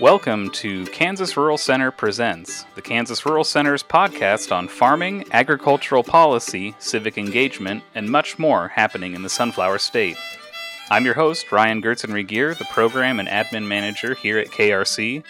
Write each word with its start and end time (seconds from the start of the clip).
Welcome 0.00 0.50
to 0.50 0.86
Kansas 0.86 1.36
Rural 1.36 1.58
Center 1.58 1.90
Presents, 1.90 2.64
the 2.76 2.82
Kansas 2.82 3.26
Rural 3.26 3.42
Center's 3.42 3.82
podcast 3.82 4.54
on 4.54 4.68
farming, 4.68 5.24
agricultural 5.32 6.04
policy, 6.04 6.76
civic 6.78 7.18
engagement, 7.18 7.82
and 7.96 8.08
much 8.08 8.38
more 8.38 8.68
happening 8.68 9.14
in 9.14 9.22
the 9.22 9.28
Sunflower 9.28 9.80
State. 9.80 10.16
I'm 10.88 11.04
your 11.04 11.14
host, 11.14 11.50
Ryan 11.50 11.82
Goertzen 11.82 12.12
Regier, 12.12 12.54
the 12.54 12.64
Program 12.66 13.18
and 13.18 13.28
Admin 13.28 13.66
Manager 13.66 14.14
here 14.14 14.38
at 14.38 14.52
KRC, 14.52 15.24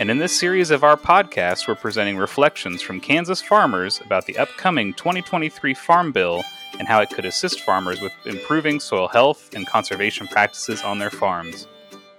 and 0.00 0.10
in 0.10 0.16
this 0.16 0.34
series 0.34 0.70
of 0.70 0.84
our 0.84 0.96
podcast, 0.96 1.68
we're 1.68 1.74
presenting 1.74 2.16
reflections 2.16 2.80
from 2.80 3.00
Kansas 3.00 3.42
farmers 3.42 4.00
about 4.00 4.24
the 4.24 4.38
upcoming 4.38 4.94
2023 4.94 5.74
Farm 5.74 6.12
Bill 6.12 6.42
and 6.78 6.88
how 6.88 7.02
it 7.02 7.10
could 7.10 7.26
assist 7.26 7.60
farmers 7.60 8.00
with 8.00 8.12
improving 8.24 8.80
soil 8.80 9.06
health 9.06 9.54
and 9.54 9.66
conservation 9.66 10.26
practices 10.28 10.80
on 10.80 10.98
their 10.98 11.10
farms. 11.10 11.66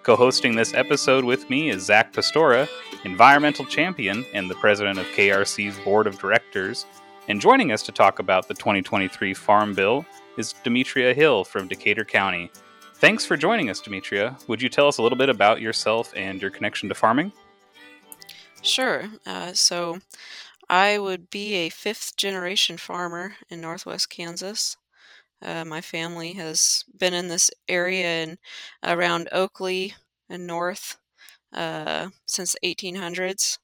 Co 0.05 0.15
hosting 0.15 0.55
this 0.55 0.75
episode 0.75 1.25
with 1.25 1.49
me 1.49 1.71
is 1.71 1.87
Zach 1.87 2.13
Pistora, 2.13 2.69
environmental 3.05 3.65
champion 3.65 4.23
and 4.35 4.47
the 4.47 4.53
president 4.53 4.99
of 4.99 5.07
KRC's 5.07 5.79
board 5.79 6.05
of 6.05 6.19
directors. 6.19 6.85
And 7.27 7.41
joining 7.41 7.71
us 7.71 7.81
to 7.81 7.91
talk 7.91 8.19
about 8.19 8.47
the 8.47 8.53
2023 8.53 9.33
Farm 9.33 9.73
Bill 9.73 10.05
is 10.37 10.53
Demetria 10.63 11.15
Hill 11.15 11.43
from 11.43 11.67
Decatur 11.67 12.05
County. 12.05 12.51
Thanks 12.97 13.25
for 13.25 13.35
joining 13.35 13.71
us, 13.71 13.79
Demetria. 13.79 14.37
Would 14.47 14.61
you 14.61 14.69
tell 14.69 14.87
us 14.87 14.99
a 14.99 15.01
little 15.01 15.17
bit 15.17 15.29
about 15.29 15.59
yourself 15.59 16.13
and 16.15 16.39
your 16.39 16.51
connection 16.51 16.87
to 16.89 16.93
farming? 16.93 17.31
Sure. 18.61 19.05
Uh, 19.25 19.53
so, 19.53 20.01
I 20.69 20.99
would 20.99 21.31
be 21.31 21.55
a 21.55 21.69
fifth 21.69 22.15
generation 22.15 22.77
farmer 22.77 23.37
in 23.49 23.59
northwest 23.59 24.11
Kansas. 24.11 24.77
Uh, 25.41 25.65
my 25.65 25.81
family 25.81 26.33
has 26.33 26.83
been 26.97 27.13
in 27.13 27.27
this 27.27 27.51
area 27.67 28.05
and 28.23 28.37
around 28.83 29.29
Oakley 29.31 29.93
and 30.29 30.47
north 30.47 30.97
uh, 31.53 32.09
since 32.25 32.53
the 32.53 32.67
1800s 32.67 33.59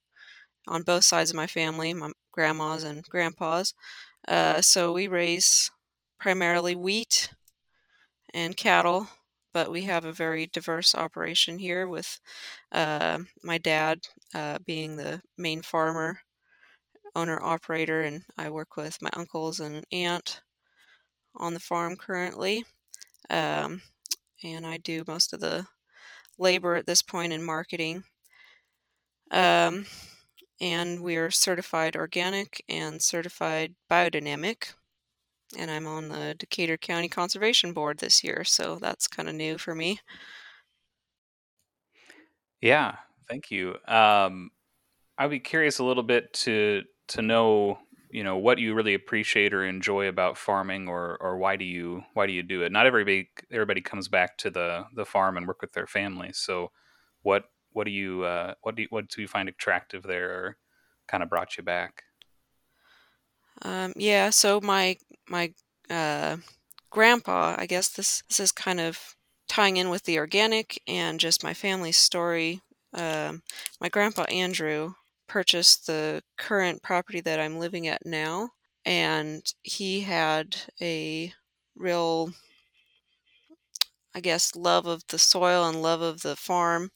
on 0.68 0.82
both 0.82 1.04
sides 1.04 1.30
of 1.30 1.36
my 1.36 1.46
family, 1.48 1.94
my 1.94 2.12
grandmas 2.32 2.84
and 2.84 3.04
grandpas. 3.04 3.74
Uh, 4.28 4.60
so 4.62 4.92
we 4.92 5.08
raise 5.08 5.70
primarily 6.20 6.76
wheat 6.76 7.30
and 8.34 8.56
cattle, 8.56 9.08
but 9.52 9.70
we 9.70 9.82
have 9.82 10.04
a 10.04 10.12
very 10.12 10.46
diverse 10.46 10.94
operation 10.94 11.58
here 11.58 11.86
with 11.86 12.18
uh, 12.72 13.18
my 13.42 13.58
dad 13.58 14.00
uh, 14.34 14.58
being 14.66 14.96
the 14.96 15.22
main 15.38 15.62
farmer, 15.62 16.20
owner 17.14 17.42
operator, 17.42 18.02
and 18.02 18.24
I 18.38 18.50
work 18.50 18.76
with 18.76 19.00
my 19.02 19.10
uncles 19.14 19.60
and 19.60 19.84
aunt 19.92 20.42
on 21.36 21.54
the 21.54 21.60
farm 21.60 21.96
currently. 21.96 22.64
Um, 23.30 23.82
and 24.44 24.66
I 24.66 24.78
do 24.78 25.04
most 25.06 25.32
of 25.32 25.40
the 25.40 25.66
labor 26.38 26.74
at 26.76 26.86
this 26.86 27.02
point 27.02 27.32
in 27.32 27.42
marketing. 27.42 28.04
Um, 29.30 29.86
and 30.60 31.02
we 31.02 31.16
are 31.16 31.30
certified 31.30 31.96
organic 31.96 32.64
and 32.68 33.02
certified 33.02 33.74
biodynamic. 33.90 34.74
And 35.58 35.70
I'm 35.70 35.86
on 35.86 36.08
the 36.08 36.34
Decatur 36.38 36.76
County 36.76 37.08
Conservation 37.08 37.72
Board 37.72 37.98
this 37.98 38.24
year, 38.24 38.42
so 38.44 38.76
that's 38.76 39.06
kind 39.06 39.28
of 39.28 39.34
new 39.34 39.58
for 39.58 39.74
me. 39.74 40.00
Yeah, 42.60 42.96
thank 43.28 43.50
you. 43.50 43.76
Um, 43.86 44.50
I'd 45.18 45.30
be 45.30 45.40
curious 45.40 45.78
a 45.78 45.84
little 45.84 46.02
bit 46.02 46.32
to 46.34 46.82
to 47.08 47.22
know 47.22 47.78
you 48.12 48.22
know 48.22 48.36
what 48.36 48.58
you 48.58 48.74
really 48.74 48.94
appreciate 48.94 49.54
or 49.54 49.64
enjoy 49.64 50.06
about 50.08 50.38
farming 50.38 50.88
or 50.88 51.16
or 51.20 51.36
why 51.38 51.56
do 51.56 51.64
you 51.64 52.04
why 52.14 52.26
do 52.26 52.32
you 52.32 52.42
do 52.42 52.62
it? 52.62 52.70
Not 52.70 52.86
everybody 52.86 53.30
everybody 53.50 53.80
comes 53.80 54.08
back 54.08 54.36
to 54.38 54.50
the 54.50 54.84
the 54.94 55.04
farm 55.04 55.36
and 55.36 55.48
work 55.48 55.62
with 55.62 55.72
their 55.72 55.86
family. 55.86 56.30
So 56.32 56.70
what 57.22 57.44
what 57.72 57.84
do 57.84 57.90
you 57.90 58.24
uh, 58.24 58.54
what 58.62 58.76
do 58.76 58.82
you, 58.82 58.88
what 58.90 59.08
do 59.08 59.22
you 59.22 59.28
find 59.28 59.48
attractive 59.48 60.02
there 60.02 60.30
or 60.30 60.56
kind 61.08 61.22
of 61.22 61.30
brought 61.30 61.56
you 61.56 61.62
back? 61.62 62.04
Um, 63.62 63.92
yeah 63.96 64.30
so 64.30 64.60
my 64.60 64.96
my 65.28 65.52
uh, 65.88 66.36
grandpa 66.90 67.54
i 67.58 67.66
guess 67.66 67.88
this 67.90 68.22
this 68.28 68.40
is 68.40 68.50
kind 68.50 68.80
of 68.80 69.14
tying 69.52 69.76
in 69.76 69.90
with 69.90 70.04
the 70.04 70.18
organic 70.18 70.80
and 70.88 71.20
just 71.20 71.44
my 71.44 71.52
family's 71.52 71.98
story. 71.98 72.62
Um, 72.94 73.42
my 73.80 73.90
grandpa 73.90 74.22
andrew 74.24 74.94
purchased 75.32 75.86
the 75.86 76.22
current 76.36 76.82
property 76.82 77.18
that 77.18 77.40
I'm 77.40 77.58
living 77.58 77.88
at 77.88 78.04
now, 78.04 78.50
and 78.84 79.42
he 79.62 80.02
had 80.02 80.54
a 80.78 81.32
real, 81.74 82.34
I 84.14 84.20
guess, 84.20 84.54
love 84.54 84.84
of 84.84 85.02
the 85.08 85.18
soil 85.18 85.66
and 85.66 85.80
love 85.80 86.02
of 86.02 86.20
the 86.20 86.36
farm, 86.36 86.90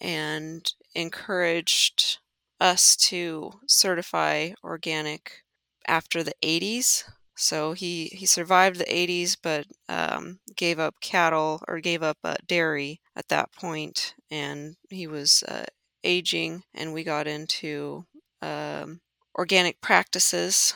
and 0.00 0.72
encouraged 0.94 2.18
us 2.60 2.94
to 2.96 3.54
certify 3.66 4.50
organic 4.62 5.42
after 5.88 6.22
the 6.22 6.34
80s. 6.42 7.02
So 7.34 7.72
he, 7.72 8.06
he 8.06 8.24
survived 8.24 8.78
the 8.78 8.84
80s, 8.84 9.36
but 9.42 9.66
um, 9.88 10.38
gave 10.54 10.78
up 10.78 10.94
cattle 11.00 11.60
or 11.66 11.80
gave 11.80 12.04
up 12.04 12.18
uh, 12.22 12.36
dairy 12.46 13.00
at 13.16 13.26
that 13.30 13.50
point, 13.52 14.14
and 14.30 14.76
he 14.90 15.08
was 15.08 15.42
uh, 15.48 15.64
aging, 16.04 16.64
and 16.74 16.92
we 16.92 17.04
got 17.04 17.26
into 17.26 18.06
um, 18.42 19.00
organic 19.36 19.80
practices 19.80 20.74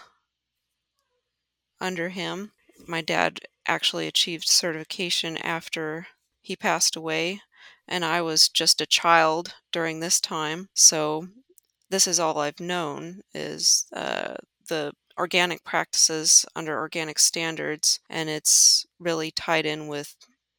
under 1.80 2.08
him. 2.08 2.52
My 2.86 3.00
dad 3.00 3.40
actually 3.66 4.06
achieved 4.06 4.48
certification 4.48 5.36
after 5.38 6.08
he 6.40 6.56
passed 6.56 6.96
away, 6.96 7.42
and 7.86 8.04
I 8.04 8.22
was 8.22 8.48
just 8.48 8.80
a 8.80 8.86
child 8.86 9.54
during 9.72 10.00
this 10.00 10.20
time. 10.20 10.68
So 10.74 11.28
this 11.90 12.06
is 12.06 12.20
all 12.20 12.38
I've 12.38 12.60
known 12.60 13.22
is 13.34 13.86
uh, 13.92 14.34
the 14.68 14.92
organic 15.18 15.64
practices 15.64 16.46
under 16.54 16.78
organic 16.78 17.18
standards, 17.18 18.00
and 18.08 18.28
it's 18.28 18.86
really 18.98 19.30
tied 19.30 19.66
in 19.66 19.88
with 19.88 20.14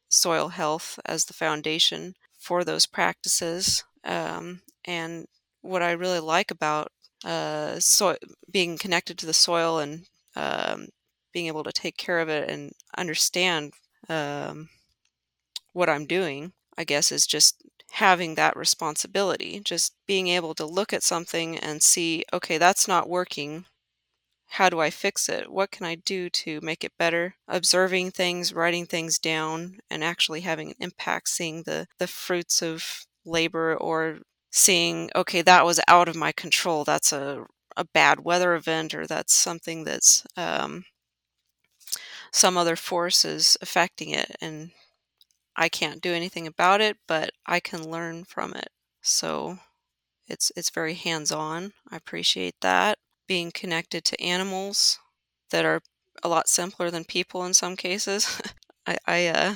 soil 0.08 0.48
health 0.48 0.98
as 1.06 1.24
the 1.24 1.32
foundation 1.32 2.14
for 2.38 2.64
those 2.64 2.86
practices. 2.86 3.84
Um, 4.04 4.62
and 4.84 5.26
what 5.62 5.82
I 5.82 5.92
really 5.92 6.20
like 6.20 6.50
about 6.50 6.90
uh, 7.24 7.78
so 7.78 8.16
being 8.50 8.78
connected 8.78 9.18
to 9.18 9.26
the 9.26 9.34
soil 9.34 9.78
and 9.78 10.06
um, 10.36 10.88
being 11.32 11.46
able 11.46 11.64
to 11.64 11.72
take 11.72 11.96
care 11.96 12.18
of 12.20 12.28
it 12.28 12.48
and 12.48 12.72
understand 12.96 13.72
um, 14.08 14.68
what 15.72 15.88
I'm 15.88 16.06
doing, 16.06 16.52
I 16.76 16.84
guess, 16.84 17.12
is 17.12 17.26
just 17.26 17.62
having 17.92 18.34
that 18.34 18.56
responsibility. 18.56 19.60
Just 19.60 19.94
being 20.06 20.28
able 20.28 20.54
to 20.54 20.64
look 20.64 20.92
at 20.92 21.02
something 21.02 21.58
and 21.58 21.82
see, 21.82 22.24
okay, 22.32 22.58
that's 22.58 22.88
not 22.88 23.08
working. 23.08 23.66
How 24.54 24.68
do 24.68 24.80
I 24.80 24.90
fix 24.90 25.28
it? 25.28 25.52
What 25.52 25.70
can 25.70 25.86
I 25.86 25.94
do 25.94 26.28
to 26.30 26.60
make 26.60 26.82
it 26.82 26.92
better? 26.98 27.36
Observing 27.46 28.12
things, 28.12 28.52
writing 28.52 28.86
things 28.86 29.18
down, 29.18 29.78
and 29.88 30.02
actually 30.02 30.40
having 30.40 30.70
an 30.70 30.76
impact, 30.80 31.28
seeing 31.28 31.62
the, 31.62 31.86
the 31.98 32.08
fruits 32.08 32.62
of 32.62 33.06
labor 33.24 33.76
or 33.76 34.18
seeing 34.52 35.10
okay 35.14 35.42
that 35.42 35.64
was 35.64 35.80
out 35.88 36.08
of 36.08 36.16
my 36.16 36.32
control 36.32 36.84
that's 36.84 37.12
a, 37.12 37.44
a 37.76 37.84
bad 37.84 38.20
weather 38.20 38.54
event 38.54 38.94
or 38.94 39.06
that's 39.06 39.34
something 39.34 39.84
that's 39.84 40.24
um, 40.36 40.84
some 42.32 42.56
other 42.56 42.76
force 42.76 43.24
is 43.24 43.56
affecting 43.60 44.10
it 44.10 44.36
and 44.40 44.70
i 45.56 45.68
can't 45.68 46.02
do 46.02 46.12
anything 46.14 46.46
about 46.46 46.80
it 46.80 46.96
but 47.08 47.30
i 47.46 47.60
can 47.60 47.90
learn 47.90 48.24
from 48.24 48.54
it. 48.54 48.70
So 49.02 49.58
it's 50.28 50.52
it's 50.56 50.70
very 50.70 50.94
hands-on 50.94 51.72
i 51.90 51.96
appreciate 51.96 52.56
that. 52.62 52.98
Being 53.28 53.52
connected 53.52 54.04
to 54.06 54.22
animals 54.22 54.98
that 55.50 55.64
are 55.66 55.82
a 56.24 56.28
lot 56.28 56.48
simpler 56.48 56.90
than 56.90 57.04
people 57.04 57.44
in 57.44 57.54
some 57.54 57.76
cases 57.76 58.40
i 58.86 58.98
i 59.06 59.26
uh 59.28 59.54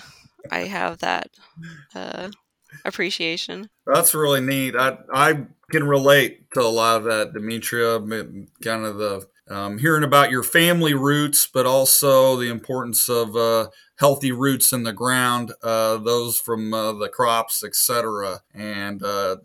i 0.53 0.61
have 0.61 0.99
that 1.01 1.29
uh 1.95 2.31
appreciation. 2.85 3.69
That's 3.87 4.15
really 4.15 4.41
neat. 4.41 4.75
I 4.77 4.99
I 5.13 5.47
can 5.71 5.85
relate 5.85 6.51
to 6.53 6.61
a 6.61 6.69
lot 6.69 6.99
of 6.99 7.05
that, 7.05 7.33
Demetria. 7.33 8.01
Kind 8.63 8.85
of 8.85 8.99
the 8.99 9.27
um, 9.49 9.79
hearing 9.79 10.05
about 10.05 10.31
your 10.31 10.43
family 10.43 10.95
roots, 10.95 11.47
but 11.47 11.67
also 11.67 12.37
the 12.37 12.49
importance 12.49 13.09
of 13.09 13.37
uh, 13.37 13.69
healthy 13.97 14.33
roots 14.33 14.73
in 14.73 14.85
the 14.85 14.93
ground, 14.93 15.53
uh, 15.63 15.99
those 15.99 16.39
from 16.39 16.73
uh, 16.73 16.93
the 16.95 17.09
crops, 17.09 17.63
etc. 17.63 18.41
And 18.55 19.03
uh, 19.03 19.37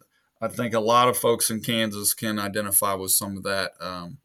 I 0.41 0.47
think 0.47 0.73
a 0.73 0.79
lot 0.79 1.09
of 1.09 1.17
folks 1.17 1.49
in 1.49 1.59
Kansas 1.59 2.13
can 2.13 2.39
identify 2.39 2.93
with 2.93 3.11
some 3.11 3.37
of 3.37 3.43
that. 3.43 3.73
Um, 3.81 4.19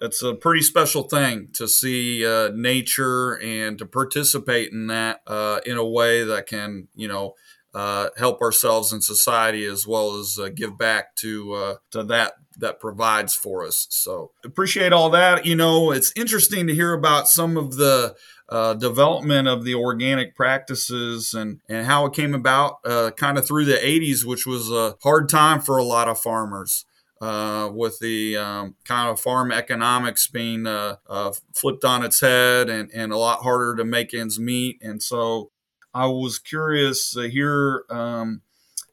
it's 0.00 0.22
a 0.22 0.34
pretty 0.34 0.62
special 0.62 1.02
thing 1.02 1.48
to 1.54 1.66
see 1.66 2.24
uh, 2.24 2.50
nature 2.54 3.40
and 3.42 3.76
to 3.78 3.86
participate 3.86 4.70
in 4.70 4.86
that 4.86 5.22
uh, 5.26 5.58
in 5.66 5.76
a 5.76 5.84
way 5.84 6.22
that 6.22 6.46
can, 6.46 6.86
you 6.94 7.08
know, 7.08 7.34
uh, 7.74 8.08
help 8.16 8.40
ourselves 8.40 8.92
in 8.92 9.02
society 9.02 9.64
as 9.64 9.86
well 9.86 10.18
as 10.18 10.38
uh, 10.38 10.48
give 10.48 10.78
back 10.78 11.14
to 11.16 11.52
uh, 11.52 11.74
to 11.90 12.02
that 12.04 12.34
that 12.58 12.80
provides 12.80 13.34
for 13.34 13.64
us. 13.64 13.86
So 13.90 14.32
appreciate 14.44 14.92
all 14.92 15.10
that. 15.10 15.46
You 15.46 15.56
know, 15.56 15.92
it's 15.92 16.12
interesting 16.16 16.66
to 16.66 16.74
hear 16.74 16.92
about 16.92 17.28
some 17.28 17.56
of 17.56 17.76
the 17.76 18.16
uh, 18.48 18.74
development 18.74 19.46
of 19.46 19.64
the 19.64 19.74
organic 19.74 20.34
practices 20.34 21.34
and, 21.34 21.60
and 21.68 21.86
how 21.86 22.06
it 22.06 22.14
came 22.14 22.34
about 22.34 22.78
uh, 22.84 23.10
kind 23.16 23.38
of 23.38 23.46
through 23.46 23.66
the 23.66 23.74
80s, 23.74 24.24
which 24.24 24.46
was 24.46 24.70
a 24.70 24.96
hard 25.02 25.28
time 25.28 25.60
for 25.60 25.78
a 25.78 25.84
lot 25.84 26.08
of 26.08 26.18
farmers. 26.18 26.84
Uh, 27.20 27.68
with 27.74 27.98
the 27.98 28.36
um, 28.36 28.76
kind 28.84 29.10
of 29.10 29.18
farm 29.18 29.50
economics 29.50 30.28
being 30.28 30.68
uh, 30.68 30.94
uh, 31.08 31.32
flipped 31.52 31.84
on 31.84 32.04
its 32.04 32.20
head 32.20 32.70
and, 32.70 32.92
and 32.94 33.12
a 33.12 33.16
lot 33.16 33.42
harder 33.42 33.74
to 33.74 33.84
make 33.84 34.14
ends 34.14 34.38
meet. 34.38 34.78
And 34.80 35.02
so 35.02 35.50
I 35.94 36.06
was 36.06 36.38
curious 36.38 37.12
to 37.12 37.28
hear 37.28 37.84
um, 37.90 38.42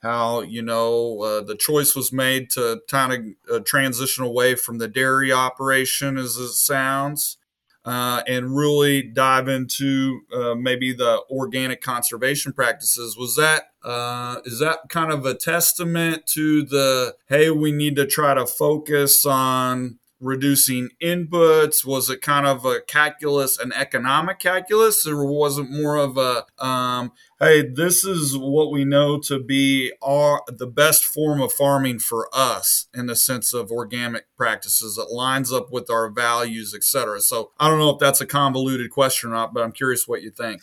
how, 0.02 0.42
you 0.42 0.62
know, 0.62 1.22
uh, 1.22 1.42
the 1.42 1.56
choice 1.56 1.96
was 1.96 2.12
made 2.12 2.50
to 2.52 2.82
kind 2.90 3.36
of 3.50 3.66
transition 3.66 4.24
away 4.24 4.56
from 4.56 4.78
the 4.78 4.88
dairy 4.88 5.32
operation 5.32 6.18
as 6.18 6.38
it 6.38 6.54
sounds 6.54 7.38
uh, 7.86 8.24
and 8.28 8.56
really 8.56 9.04
dive 9.04 9.48
into 9.48 10.22
uh, 10.34 10.56
maybe 10.56 10.92
the 10.92 11.22
organic 11.30 11.82
conservation 11.82 12.52
practices. 12.52 13.16
Was 13.16 13.36
that 13.36 13.70
uh, 13.84 14.38
is 14.44 14.60
that 14.60 14.90
kind 14.90 15.12
of 15.12 15.26
a 15.26 15.36
testament 15.36 16.26
to 16.28 16.64
the 16.64 17.16
hey, 17.30 17.52
we 17.52 17.72
need 17.72 17.96
to 17.98 18.08
try 18.08 18.34
to 18.34 18.48
focus 18.48 19.26
on 19.26 20.00
reducing 20.20 20.90
inputs? 21.02 21.86
Was 21.86 22.10
it 22.10 22.22
kind 22.22 22.46
of 22.46 22.66
a 22.66 22.82
calculus, 22.82 23.58
an 23.58 23.74
economic 23.74 24.40
calculus, 24.40 25.06
or 25.08 25.26
was 25.26 25.58
it 25.58 25.70
more 25.70 25.98
of 25.98 26.18
a 26.18 26.46
um, 26.64 27.12
hey, 27.40 27.68
this 27.68 28.04
is 28.04 28.38
what 28.38 28.72
we 28.72 28.86
know 28.86 29.20
to 29.20 29.42
be 29.42 29.92
our 30.02 30.42
the 30.48 30.68
best 30.68 31.04
form 31.04 31.42
of 31.42 31.52
farming 31.52 32.00
for 32.00 32.30
us 32.34 32.88
in 32.94 33.08
the 33.08 33.16
sense 33.16 33.54
of 33.54 33.72
organic 33.72 34.26
practices 34.38 34.96
that 34.96 35.12
lines 35.12 35.52
up 35.52 35.72
with 35.72 35.90
our 35.90 36.10
values, 36.10 36.74
etc. 36.74 37.22
So 37.22 37.52
I 37.60 37.70
don't 37.70 37.80
know 37.80 37.92
if 37.92 38.00
that's 38.00 38.22
a 38.22 38.26
convoluted 38.26 38.92
question 38.92 39.32
or 39.32 39.34
not, 39.34 39.54
but 39.54 39.64
I'm 39.64 39.72
curious 39.72 40.08
what 40.08 40.22
you 40.22 40.32
think. 40.32 40.62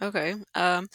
Okay. 0.00 0.34
Um, 0.54 0.88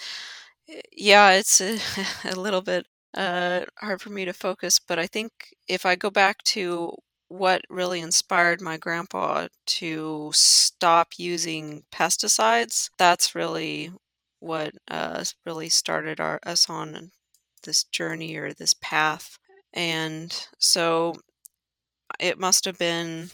yeah, 0.92 1.32
it's 1.32 1.62
a, 1.62 1.80
a 2.26 2.36
little 2.36 2.62
bit 2.62 2.86
uh, 3.16 3.62
hard 3.80 4.02
for 4.02 4.10
me 4.10 4.26
to 4.26 4.34
focus, 4.34 4.80
but 4.80 5.00
I 5.00 5.08
think 5.08 5.32
if 5.68 5.86
I 5.86 5.96
go 5.96 6.10
back 6.10 6.44
to 6.46 6.96
what 7.28 7.62
really 7.70 8.02
inspired 8.02 8.62
my 8.62 8.78
grandpa 8.78 9.48
to 9.66 10.32
stop 10.34 11.14
using 11.18 11.84
pesticides, 11.94 12.90
that's 12.98 13.36
really 13.36 13.92
what 14.40 14.74
uh, 14.90 15.24
really 15.46 15.70
started 15.70 16.20
our, 16.20 16.40
us 16.46 16.70
on 16.70 17.12
this 17.64 17.84
journey 17.86 18.36
or 18.36 18.54
this 18.54 18.74
path. 18.74 19.38
And 19.74 20.36
so 20.60 21.16
it 22.20 22.40
must 22.40 22.66
have 22.66 22.78
been 22.78 23.30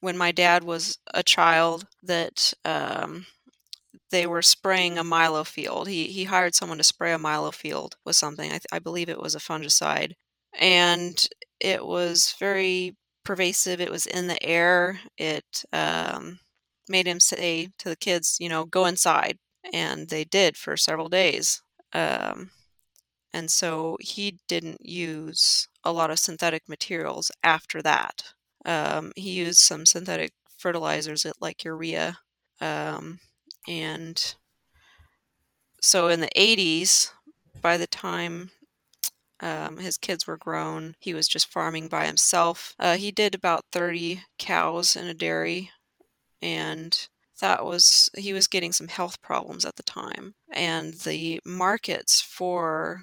when 0.00 0.16
my 0.16 0.32
dad 0.32 0.64
was 0.64 0.98
a 1.14 1.22
child 1.22 1.86
that 2.02 2.52
um, 2.64 3.26
they 4.12 4.26
were 4.28 4.42
spraying 4.42 4.98
a 4.98 5.04
milo 5.04 5.44
field. 5.44 5.88
He 5.88 6.06
he 6.08 6.24
hired 6.24 6.54
someone 6.54 6.78
to 6.78 6.84
spray 6.84 7.12
a 7.12 7.18
milo 7.18 7.50
field 7.52 7.96
with 8.06 8.16
something. 8.16 8.48
I, 8.48 8.54
th- 8.54 8.66
I 8.72 8.78
believe 8.80 9.08
it 9.10 9.20
was 9.20 9.34
a 9.34 9.40
fungicide, 9.40 10.14
and 10.60 11.26
it 11.60 11.86
was 11.86 12.34
very 12.38 12.96
pervasive. 13.24 13.80
It 13.80 13.90
was 13.90 14.06
in 14.06 14.28
the 14.28 14.42
air. 14.44 15.00
It 15.18 15.64
um, 15.72 16.40
made 16.88 17.06
him 17.08 17.20
say 17.20 17.70
to 17.78 17.88
the 17.88 17.96
kids, 17.96 18.36
you 18.40 18.48
know, 18.48 18.64
go 18.66 18.86
inside, 18.86 19.38
and 19.72 20.08
they 20.08 20.24
did 20.24 20.56
for 20.56 20.76
several 20.76 21.08
days. 21.08 21.62
Um, 21.94 22.50
and 23.32 23.50
so 23.50 23.96
he 24.00 24.38
didn't 24.48 24.84
use 24.84 25.68
a 25.84 25.92
lot 25.92 26.10
of 26.10 26.18
synthetic 26.18 26.68
materials 26.68 27.30
after 27.42 27.82
that. 27.82 28.24
Um, 28.64 29.12
he 29.16 29.32
used 29.32 29.60
some 29.60 29.86
synthetic 29.86 30.32
fertilizers 30.58 31.26
like 31.40 31.64
urea. 31.64 32.18
And 33.68 34.34
so 35.80 36.08
in 36.08 36.20
the 36.20 36.30
80s, 36.36 37.12
by 37.60 37.76
the 37.76 37.86
time 37.86 38.50
um, 39.40 39.78
his 39.78 39.98
kids 39.98 40.26
were 40.26 40.36
grown, 40.36 40.94
he 41.00 41.14
was 41.14 41.26
just 41.26 41.50
farming 41.50 41.88
by 41.88 42.06
himself. 42.06 42.74
Uh, 42.78 42.96
he 42.96 43.10
did 43.10 43.34
about 43.34 43.64
30 43.72 44.22
cows 44.38 44.94
in 44.94 45.06
a 45.06 45.14
dairy, 45.14 45.70
and 46.40 47.08
that 47.40 47.64
was 47.64 48.08
he 48.16 48.32
was 48.32 48.46
getting 48.46 48.72
some 48.72 48.88
health 48.88 49.20
problems 49.20 49.64
at 49.64 49.74
the 49.74 49.82
time. 49.82 50.34
And 50.52 50.94
the 50.94 51.40
markets 51.44 52.20
for 52.20 53.02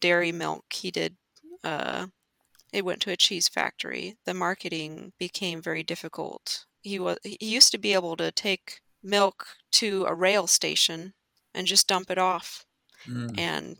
dairy 0.00 0.32
milk, 0.32 0.64
he 0.72 0.90
did. 0.92 1.16
Uh, 1.64 2.06
it 2.72 2.84
went 2.84 3.00
to 3.02 3.10
a 3.10 3.16
cheese 3.16 3.48
factory. 3.48 4.16
The 4.24 4.34
marketing 4.34 5.12
became 5.18 5.60
very 5.60 5.82
difficult. 5.82 6.66
He 6.82 6.98
was 7.00 7.18
he 7.24 7.36
used 7.40 7.72
to 7.72 7.78
be 7.78 7.94
able 7.94 8.16
to 8.16 8.30
take 8.30 8.81
milk 9.02 9.46
to 9.72 10.04
a 10.06 10.14
rail 10.14 10.46
station 10.46 11.14
and 11.54 11.66
just 11.66 11.88
dump 11.88 12.10
it 12.10 12.18
off. 12.18 12.64
Mm. 13.06 13.38
And 13.38 13.76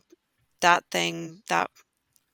that 0.61 0.83
thing, 0.91 1.43
that 1.49 1.69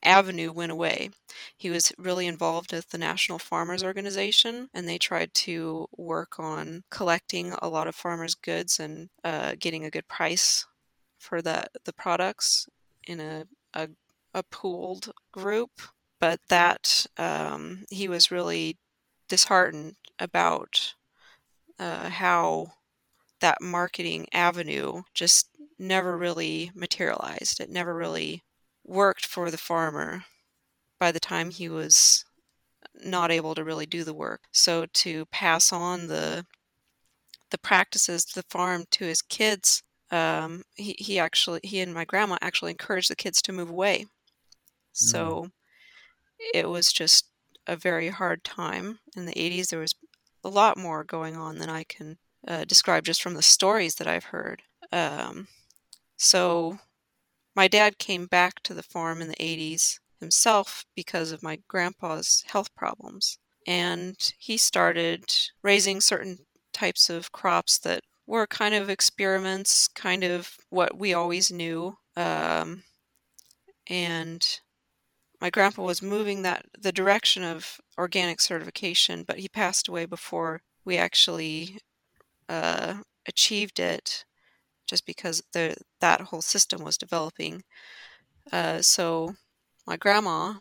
avenue 0.03 0.51
went 0.51 0.71
away. 0.71 1.09
He 1.57 1.69
was 1.69 1.91
really 1.97 2.27
involved 2.27 2.71
with 2.71 2.89
the 2.89 2.97
National 2.97 3.39
Farmers 3.39 3.83
Organization, 3.83 4.69
and 4.73 4.87
they 4.87 4.97
tried 4.97 5.33
to 5.35 5.87
work 5.97 6.39
on 6.39 6.83
collecting 6.89 7.53
a 7.61 7.67
lot 7.67 7.87
of 7.87 7.95
farmers' 7.95 8.35
goods 8.35 8.79
and 8.79 9.09
uh, 9.23 9.55
getting 9.59 9.83
a 9.83 9.91
good 9.91 10.07
price 10.07 10.65
for 11.17 11.41
the 11.41 11.65
the 11.83 11.93
products 11.93 12.67
in 13.07 13.19
a 13.19 13.45
a, 13.73 13.89
a 14.33 14.43
pooled 14.43 15.11
group. 15.31 15.81
But 16.19 16.39
that 16.49 17.05
um, 17.17 17.85
he 17.89 18.07
was 18.09 18.31
really 18.31 18.77
disheartened 19.29 19.95
about 20.19 20.95
uh, 21.77 22.09
how 22.09 22.73
that 23.39 23.61
marketing 23.61 24.27
avenue 24.33 25.03
just 25.13 25.49
never 25.77 26.17
really 26.17 26.71
materialized. 26.75 27.59
It 27.59 27.69
never 27.69 27.93
really 27.93 28.43
worked 28.85 29.25
for 29.25 29.49
the 29.49 29.57
farmer 29.57 30.25
by 30.99 31.11
the 31.11 31.19
time 31.19 31.51
he 31.51 31.69
was 31.69 32.25
not 32.95 33.31
able 33.31 33.55
to 33.55 33.63
really 33.63 33.85
do 33.85 34.03
the 34.03 34.13
work. 34.13 34.41
So 34.51 34.85
to 34.85 35.25
pass 35.27 35.71
on 35.71 36.07
the 36.07 36.45
the 37.51 37.57
practices 37.57 38.25
the 38.25 38.43
farm 38.43 38.85
to 38.91 39.05
his 39.05 39.23
kids, 39.23 39.81
um, 40.11 40.63
he, 40.75 40.95
he 40.99 41.17
actually 41.17 41.61
he 41.63 41.79
and 41.79 41.93
my 41.93 42.05
grandma 42.05 42.37
actually 42.41 42.71
encouraged 42.71 43.09
the 43.09 43.15
kids 43.15 43.41
to 43.43 43.53
move 43.53 43.69
away. 43.69 44.05
So 44.91 45.43
mm. 45.43 45.51
it 46.53 46.69
was 46.69 46.91
just 46.91 47.25
a 47.65 47.75
very 47.75 48.09
hard 48.09 48.43
time 48.43 48.99
in 49.15 49.25
the 49.25 49.33
80s. 49.33 49.69
There 49.69 49.79
was 49.79 49.95
a 50.43 50.49
lot 50.49 50.77
more 50.77 51.03
going 51.03 51.35
on 51.35 51.57
than 51.57 51.69
I 51.69 51.83
can 51.83 52.17
uh, 52.49 52.65
describe 52.65 53.05
just 53.05 53.21
from 53.21 53.35
the 53.35 53.41
stories 53.41 53.95
that 53.95 54.07
I've 54.07 54.25
heard. 54.25 54.63
Um, 54.91 55.47
so 56.17 56.79
my 57.55 57.67
dad 57.67 57.99
came 57.99 58.25
back 58.25 58.63
to 58.63 58.73
the 58.73 58.83
farm 58.83 59.21
in 59.21 59.27
the 59.29 59.35
80s 59.35 59.99
himself 60.19 60.85
because 60.95 61.31
of 61.31 61.43
my 61.43 61.59
grandpa's 61.67 62.43
health 62.47 62.73
problems. 62.75 63.37
And 63.67 64.15
he 64.37 64.57
started 64.57 65.25
raising 65.61 66.01
certain 66.01 66.39
types 66.73 67.09
of 67.09 67.31
crops 67.31 67.77
that 67.79 68.01
were 68.25 68.47
kind 68.47 68.73
of 68.75 68.89
experiments, 68.89 69.87
kind 69.87 70.23
of 70.23 70.57
what 70.69 70.97
we 70.97 71.13
always 71.13 71.51
knew. 71.51 71.97
Um, 72.15 72.83
and 73.87 74.59
my 75.41 75.49
grandpa 75.49 75.83
was 75.83 76.01
moving 76.01 76.41
that 76.41 76.65
the 76.77 76.91
direction 76.91 77.43
of 77.43 77.79
organic 77.97 78.41
certification, 78.41 79.23
but 79.23 79.39
he 79.39 79.47
passed 79.47 79.87
away 79.87 80.05
before 80.05 80.61
we 80.85 80.97
actually 80.97 81.79
uh, 82.49 82.95
achieved 83.27 83.79
it 83.79 84.25
just 84.87 85.05
because 85.05 85.41
the 85.53 85.77
that 86.01 86.21
whole 86.21 86.41
system 86.41 86.83
was 86.83 86.97
developing. 86.97 87.63
Uh, 88.51 88.81
so 88.81 89.35
my 89.85 89.95
grandma 89.95 90.55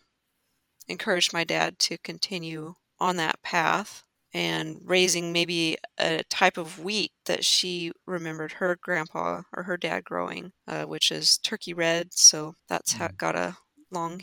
encouraged 0.86 1.32
my 1.32 1.44
dad 1.44 1.78
to 1.78 1.98
continue 1.98 2.74
on 3.00 3.16
that 3.16 3.42
path 3.42 4.04
and 4.34 4.78
raising 4.84 5.32
maybe 5.32 5.76
a 5.98 6.22
type 6.24 6.58
of 6.58 6.78
wheat 6.78 7.12
that 7.24 7.44
she 7.44 7.90
remembered 8.06 8.52
her 8.52 8.76
grandpa 8.80 9.42
or 9.56 9.62
her 9.62 9.76
dad 9.76 10.04
growing, 10.04 10.52
uh, 10.66 10.84
which 10.84 11.10
is 11.10 11.38
turkey 11.38 11.72
red. 11.72 12.12
So 12.12 12.54
that's 12.68 12.94
mm. 12.94 13.16
got 13.16 13.36
a 13.36 13.56
long, 13.90 14.22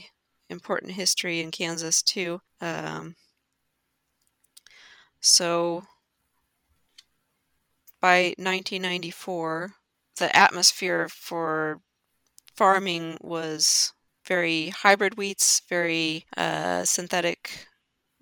important 0.49 0.91
history 0.91 1.41
in 1.41 1.49
Kansas 1.49 2.03
too. 2.03 2.39
Um, 2.61 3.15
so 5.19 5.83
by 8.05 8.35
1994, 8.37 9.71
the 10.17 10.37
atmosphere 10.37 11.09
for 11.09 11.81
farming 12.55 13.17
was 13.19 13.93
very 14.27 14.69
hybrid 14.69 15.15
wheats, 15.15 15.63
very 15.67 16.27
uh, 16.37 16.83
synthetic 16.83 17.65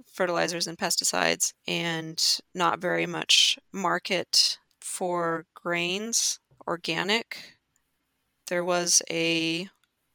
fertilizers 0.09 0.67
and 0.67 0.77
pesticides, 0.77 1.51
and 1.67 2.39
not 2.55 2.79
very 2.79 3.05
much 3.05 3.59
market 3.73 4.57
for 4.79 5.47
grains, 5.53 6.39
organic. 6.65 7.57
There 8.47 8.63
was 8.63 9.01
a 9.11 9.67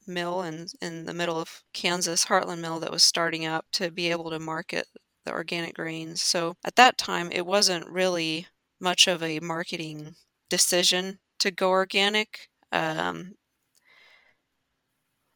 mill 0.06 0.40
in, 0.44 0.68
in 0.80 1.04
the 1.04 1.12
middle 1.12 1.38
of 1.38 1.62
Kansas, 1.74 2.24
Heartland 2.24 2.60
Mill, 2.60 2.80
that 2.80 2.90
was 2.90 3.02
starting 3.02 3.44
up 3.44 3.66
to 3.72 3.90
be 3.90 4.10
able 4.10 4.30
to 4.30 4.38
market 4.38 4.86
the 5.26 5.32
organic 5.32 5.74
grains. 5.74 6.22
So 6.22 6.56
at 6.64 6.76
that 6.76 6.96
time, 6.96 7.30
it 7.30 7.44
wasn't 7.44 7.86
really 7.86 8.46
much 8.80 9.06
of 9.06 9.22
a 9.22 9.40
marketing 9.40 10.14
decision 10.50 11.18
to 11.38 11.50
go 11.50 11.70
organic. 11.70 12.48
Um, 12.72 13.34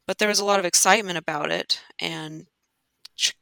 but 0.07 0.19
there 0.19 0.29
was 0.29 0.41
a 0.41 0.45
lot 0.45 0.59
of 0.59 0.65
excitement 0.65 1.19
about 1.19 1.51
it 1.51 1.81
and 1.99 2.47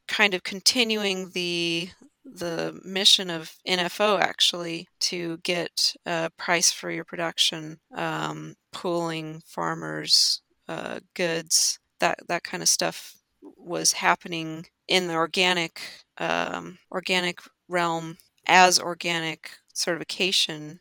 kind 0.08 0.34
of 0.34 0.42
continuing 0.42 1.30
the 1.30 1.90
the 2.24 2.78
mission 2.84 3.30
of 3.30 3.56
NFO 3.66 4.20
actually 4.20 4.86
to 5.00 5.38
get 5.38 5.94
a 6.06 6.30
price 6.36 6.70
for 6.70 6.90
your 6.90 7.04
production, 7.04 7.80
um, 7.96 8.54
pooling 8.72 9.42
farmers' 9.46 10.42
uh, 10.68 11.00
goods, 11.14 11.78
that 11.98 12.18
that 12.28 12.44
kind 12.44 12.62
of 12.62 12.68
stuff 12.68 13.16
was 13.42 13.92
happening 13.92 14.66
in 14.86 15.06
the 15.06 15.14
organic 15.14 15.80
um, 16.18 16.78
organic 16.92 17.40
realm 17.68 18.18
as 18.46 18.78
organic 18.78 19.50
certification 19.72 20.80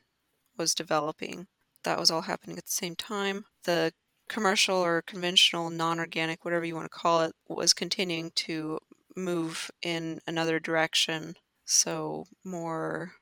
was 0.58 0.76
developing. 0.76 1.48
That 1.84 2.00
was 2.00 2.12
all 2.12 2.22
happening 2.22 2.58
at 2.58 2.66
the 2.66 2.72
same 2.72 2.96
time. 2.96 3.46
The 3.64 3.94
commercial 4.28 4.78
or 4.78 5.02
conventional 5.02 5.70
non-organic 5.70 6.46
whatever 6.46 6.64
you 6.64 6.76
want 6.76 6.86
to 6.86 6.98
call 6.98 7.22
it 7.22 7.34
was 7.48 7.74
continuing 7.74 8.32
to 8.36 8.78
move 9.16 9.72
in 9.82 10.20
another 10.28 10.60
direction. 10.60 11.36
So 11.66 12.26
more 12.44 13.14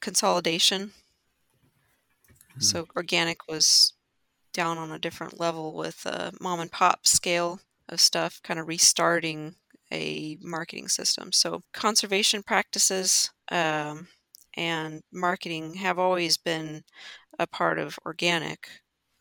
consolidation. 0.00 0.92
Mm-hmm. 2.50 2.60
So 2.60 2.86
organic 2.96 3.48
was 3.48 3.92
down 4.52 4.78
on 4.78 4.90
a 4.90 4.98
different 4.98 5.38
level 5.38 5.74
with 5.74 6.06
a 6.06 6.32
mom 6.40 6.60
and 6.60 6.70
pop 6.70 7.06
scale 7.06 7.60
of 7.88 8.00
stuff, 8.00 8.40
kind 8.42 8.58
of 8.58 8.68
restarting 8.68 9.56
a 9.92 10.38
marketing 10.40 10.88
system. 10.88 11.32
So 11.32 11.62
conservation 11.72 12.42
practices 12.42 13.30
um, 13.50 14.08
and 14.56 15.02
marketing 15.12 15.74
have 15.74 15.98
always 15.98 16.36
been 16.36 16.84
a 17.38 17.46
part 17.46 17.78
of 17.78 17.98
organic, 18.06 18.68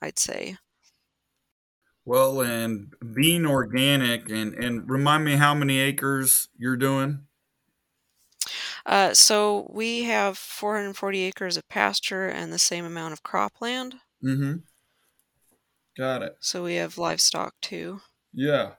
I'd 0.02 0.20
say. 0.20 0.58
Well, 2.06 2.42
and 2.42 2.94
being 3.14 3.46
organic, 3.46 4.30
and 4.30 4.54
and 4.56 4.90
remind 4.90 5.24
me 5.24 5.36
how 5.36 5.54
many 5.54 5.80
acres 5.80 6.50
you're 6.58 6.76
doing. 6.78 7.28
Uh, 8.86 9.14
so 9.14 9.68
we 9.72 10.04
have 10.04 10.38
440 10.38 11.22
acres 11.22 11.58
of 11.58 11.68
pasture 11.70 12.28
and 12.28 12.52
the 12.52 12.60
same 12.60 12.86
amount 12.86 13.14
of 13.14 13.24
cropland. 13.24 13.94
Mm-hmm. 14.24 14.58
Got 15.96 16.24
it. 16.24 16.36
So 16.40 16.64
we 16.64 16.76
have 16.76 16.98
livestock 16.98 17.54
too. 17.62 18.02
Yeah. 18.34 18.74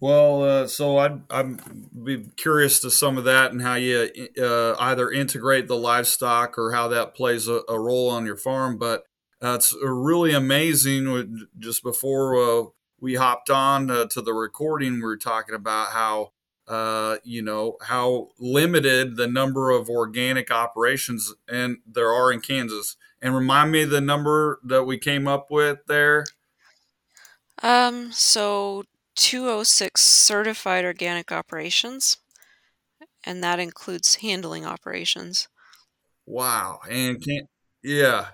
Well, 0.00 0.44
uh, 0.44 0.66
so 0.68 0.98
I'd, 0.98 1.22
I'd 1.28 2.04
be 2.04 2.26
curious 2.36 2.78
to 2.80 2.90
some 2.90 3.18
of 3.18 3.24
that 3.24 3.50
and 3.50 3.60
how 3.60 3.74
you 3.74 4.08
uh, 4.40 4.76
either 4.78 5.10
integrate 5.10 5.66
the 5.66 5.76
livestock 5.76 6.56
or 6.56 6.72
how 6.72 6.86
that 6.88 7.14
plays 7.14 7.48
a, 7.48 7.62
a 7.68 7.78
role 7.78 8.08
on 8.08 8.24
your 8.24 8.36
farm. 8.36 8.78
But 8.78 9.02
uh, 9.42 9.54
it's 9.54 9.74
really 9.82 10.32
amazing. 10.32 11.48
Just 11.58 11.82
before 11.82 12.36
uh, 12.36 12.64
we 13.00 13.16
hopped 13.16 13.50
on 13.50 13.90
uh, 13.90 14.06
to 14.06 14.22
the 14.22 14.32
recording, 14.32 14.94
we 14.94 15.00
were 15.00 15.16
talking 15.16 15.54
about 15.54 15.88
how 15.88 16.32
uh, 16.68 17.16
you 17.24 17.42
know 17.42 17.76
how 17.82 18.28
limited 18.38 19.16
the 19.16 19.26
number 19.26 19.70
of 19.70 19.88
organic 19.88 20.50
operations 20.50 21.34
and 21.48 21.78
there 21.86 22.12
are 22.12 22.30
in 22.30 22.40
Kansas. 22.40 22.96
And 23.20 23.34
remind 23.34 23.72
me 23.72 23.84
the 23.84 24.00
number 24.00 24.60
that 24.62 24.84
we 24.84 24.96
came 24.96 25.26
up 25.26 25.50
with 25.50 25.78
there. 25.88 26.24
Um. 27.62 28.12
So 28.12 28.84
206 29.18 30.00
certified 30.00 30.84
organic 30.84 31.30
operations, 31.32 32.18
and 33.24 33.42
that 33.42 33.58
includes 33.58 34.16
handling 34.16 34.64
operations. 34.64 35.48
Wow. 36.26 36.80
And 36.88 37.22
can't 37.22 37.48
yeah 37.82 38.28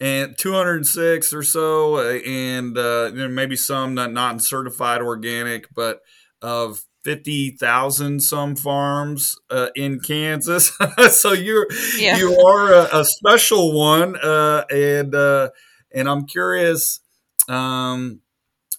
and 0.00 0.36
206 0.38 1.32
or 1.32 1.42
so, 1.42 1.96
uh, 1.96 2.18
and 2.24 2.78
uh, 2.78 3.10
maybe 3.12 3.56
some 3.56 3.94
not 3.94 4.12
not 4.12 4.42
certified 4.42 5.02
organic, 5.02 5.66
but 5.74 6.00
of 6.40 6.84
50,000 7.04 8.20
some 8.20 8.54
farms 8.54 9.34
uh, 9.50 9.68
in 9.74 9.98
Kansas. 10.00 10.72
so 11.10 11.32
you're 11.32 11.66
yeah. 11.96 12.16
you 12.16 12.38
are 12.46 12.72
a, 12.72 13.00
a 13.00 13.04
special 13.04 13.76
one, 13.76 14.16
uh, 14.16 14.64
and 14.70 15.14
uh, 15.14 15.50
and 15.92 16.08
I'm 16.08 16.26
curious. 16.26 17.00
Um, 17.48 18.20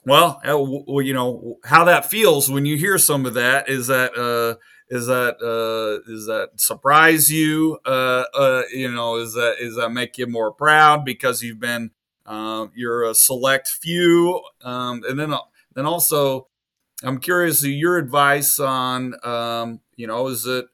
well, 0.09 0.41
uh, 0.45 0.99
you 0.99 1.13
know 1.13 1.59
how 1.63 1.85
that 1.85 2.09
feels 2.09 2.49
when 2.49 2.65
you 2.65 2.77
hear 2.77 2.97
some 2.97 3.25
of 3.25 3.33
that. 3.35 3.69
Is 3.69 3.87
that 3.87 4.57
is 4.89 5.05
that 5.05 5.35
uh, 5.41 6.03
does 6.09 6.25
that 6.25 6.59
surprise 6.59 7.29
you? 7.31 7.77
Uh, 7.85 8.25
uh, 8.33 8.63
you 8.73 8.91
know, 8.91 9.17
is 9.17 9.33
that 9.33 9.57
is 9.59 9.75
that 9.75 9.91
make 9.91 10.17
you 10.17 10.25
more 10.27 10.51
proud 10.51 11.05
because 11.05 11.43
you've 11.43 11.59
been 11.59 11.91
uh, 12.25 12.67
you're 12.75 13.03
a 13.03 13.13
select 13.13 13.67
few, 13.67 14.41
um, 14.63 15.01
and 15.07 15.19
then 15.19 15.33
then 15.75 15.85
also 15.85 16.47
I'm 17.03 17.19
curious 17.19 17.63
your 17.63 17.97
advice 17.97 18.59
on 18.59 19.13
um, 19.23 19.81
you 19.95 20.07
know 20.07 20.27
is 20.27 20.45
it 20.47 20.65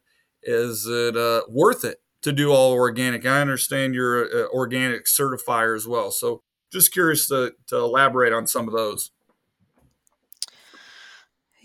is 0.44 0.88
it 0.88 1.18
uh, 1.18 1.42
worth 1.50 1.84
it 1.84 2.02
to 2.22 2.32
do 2.32 2.52
all 2.52 2.72
organic? 2.72 3.26
I 3.26 3.42
understand 3.42 3.94
you're 3.94 4.24
an 4.24 4.50
organic 4.54 5.06
certifier 5.06 5.76
as 5.76 5.86
well, 5.86 6.10
so 6.10 6.42
just 6.72 6.94
curious 6.94 7.28
to 7.28 7.54
to 7.68 7.76
elaborate 7.76 8.32
on 8.32 8.48
some 8.48 8.70
of 8.70 8.74
those. 8.74 9.12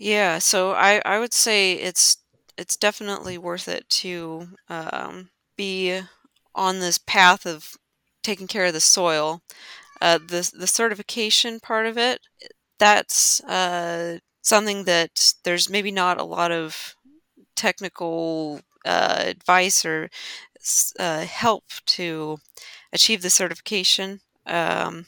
Yeah, 0.01 0.39
so 0.39 0.71
I, 0.71 0.99
I 1.05 1.19
would 1.19 1.31
say 1.33 1.73
it's 1.73 2.17
it's 2.57 2.75
definitely 2.75 3.37
worth 3.37 3.67
it 3.67 3.87
to 3.89 4.47
um, 4.67 5.29
be 5.55 6.01
on 6.55 6.79
this 6.79 6.97
path 6.97 7.45
of 7.45 7.77
taking 8.23 8.47
care 8.47 8.65
of 8.65 8.73
the 8.73 8.81
soil. 8.81 9.41
Uh, 10.01 10.17
the 10.19 10.51
the 10.57 10.67
certification 10.67 11.59
part 11.59 11.87
of 11.87 11.97
it, 11.97 12.21
that's 12.79 13.41
uh, 13.45 14.19
something 14.43 14.85
that 14.85 15.33
there's 15.45 15.69
maybe 15.69 15.91
not 15.91 16.19
a 16.21 16.25
lot 16.25 16.51
of 16.51 16.95
technical 17.55 18.61
uh, 18.85 19.17
advice 19.27 19.85
or 19.85 20.09
uh, 20.99 21.21
help 21.25 21.65
to 21.87 22.39
achieve 22.93 23.21
the 23.23 23.29
certification. 23.31 24.21
Um, 24.47 25.05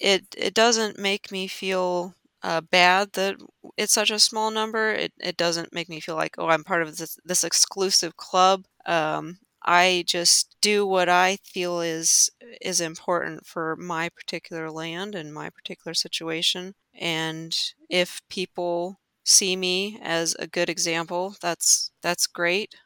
it 0.00 0.24
it 0.36 0.54
doesn't 0.54 0.98
make 0.98 1.30
me 1.32 1.46
feel 1.48 2.14
uh, 2.42 2.60
bad 2.60 3.12
that 3.14 3.36
it's 3.76 3.92
such 3.92 4.10
a 4.10 4.18
small 4.18 4.50
number. 4.50 4.90
It, 4.92 5.12
it 5.20 5.36
doesn't 5.36 5.72
make 5.74 5.88
me 5.88 6.00
feel 6.00 6.16
like, 6.16 6.36
oh, 6.38 6.48
I'm 6.48 6.64
part 6.64 6.82
of 6.82 6.96
this, 6.96 7.18
this 7.24 7.44
exclusive 7.44 8.16
club. 8.16 8.64
Um, 8.86 9.38
I 9.64 10.04
just 10.06 10.56
do 10.60 10.86
what 10.86 11.08
I 11.08 11.36
feel 11.44 11.80
is 11.80 12.30
is 12.60 12.80
important 12.80 13.44
for 13.46 13.76
my 13.76 14.08
particular 14.08 14.70
land 14.70 15.14
and 15.14 15.34
my 15.34 15.50
particular 15.50 15.94
situation. 15.94 16.74
And 16.94 17.56
if 17.90 18.20
people 18.30 19.00
see 19.24 19.56
me 19.56 19.98
as 20.02 20.34
a 20.38 20.46
good 20.46 20.70
example, 20.70 21.36
that's 21.42 21.90
that's 22.02 22.26
great. 22.26 22.76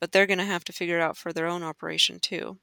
But 0.00 0.12
they're 0.12 0.26
going 0.26 0.38
to 0.38 0.44
have 0.44 0.64
to 0.64 0.72
figure 0.72 0.98
it 0.98 1.02
out 1.02 1.16
for 1.16 1.32
their 1.32 1.46
own 1.46 1.62
operation 1.62 2.18
too. 2.20 2.58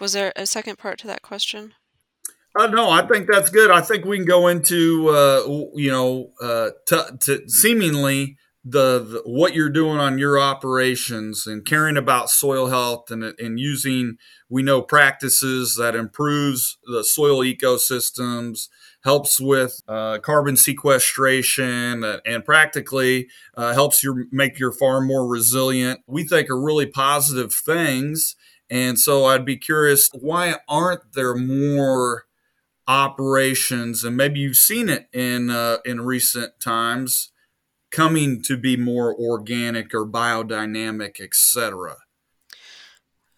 Was 0.00 0.14
there 0.14 0.32
a 0.34 0.46
second 0.46 0.78
part 0.78 0.98
to 1.00 1.06
that 1.06 1.22
question? 1.22 1.74
Uh, 2.58 2.66
no, 2.66 2.90
I 2.90 3.06
think 3.06 3.28
that's 3.30 3.50
good. 3.50 3.70
I 3.70 3.80
think 3.80 4.04
we 4.04 4.16
can 4.16 4.26
go 4.26 4.48
into 4.48 5.08
uh, 5.08 5.42
you 5.74 5.90
know 5.90 6.32
uh, 6.40 6.70
to, 6.86 7.16
to 7.20 7.48
seemingly 7.48 8.36
the, 8.64 8.98
the, 8.98 9.22
what 9.24 9.54
you're 9.54 9.70
doing 9.70 9.98
on 9.98 10.18
your 10.18 10.38
operations 10.38 11.46
and 11.46 11.64
caring 11.64 11.96
about 11.96 12.28
soil 12.28 12.66
health 12.66 13.10
and 13.10 13.22
and 13.38 13.58
using 13.58 14.16
we 14.48 14.62
know 14.62 14.82
practices 14.82 15.76
that 15.76 15.94
improves 15.94 16.76
the 16.84 17.04
soil 17.04 17.38
ecosystems 17.42 18.68
helps 19.04 19.40
with 19.40 19.80
uh, 19.88 20.18
carbon 20.18 20.56
sequestration 20.56 22.04
uh, 22.04 22.18
and 22.26 22.44
practically 22.44 23.28
uh, 23.56 23.72
helps 23.72 24.02
you 24.02 24.26
make 24.30 24.58
your 24.58 24.72
farm 24.72 25.06
more 25.06 25.26
resilient 25.26 26.00
we 26.06 26.24
think 26.24 26.50
are 26.50 26.60
really 26.60 26.86
positive 26.86 27.54
things 27.54 28.36
and 28.68 28.98
so 28.98 29.24
i'd 29.24 29.44
be 29.46 29.56
curious 29.56 30.10
why 30.12 30.56
aren't 30.68 31.14
there 31.14 31.34
more 31.34 32.24
operations, 32.90 34.02
and 34.02 34.16
maybe 34.16 34.40
you've 34.40 34.56
seen 34.56 34.88
it 34.88 35.08
in 35.12 35.48
uh, 35.48 35.78
in 35.84 36.00
recent 36.00 36.58
times, 36.58 37.30
coming 37.92 38.42
to 38.42 38.56
be 38.56 38.76
more 38.76 39.14
organic 39.14 39.94
or 39.94 40.04
biodynamic, 40.04 41.20
etc. 41.20 41.98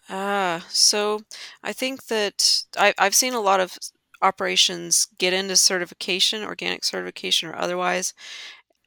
Ah, 0.09 0.65
so 0.69 1.21
I 1.63 1.71
think 1.71 2.07
that 2.07 2.63
I, 2.77 2.95
I've 2.97 3.15
seen 3.15 3.33
a 3.33 3.39
lot 3.39 3.59
of 3.59 3.77
operations 4.23 5.07
get 5.19 5.33
into 5.33 5.55
certification, 5.55 6.43
organic 6.43 6.83
certification 6.83 7.49
or 7.49 7.55
otherwise, 7.55 8.13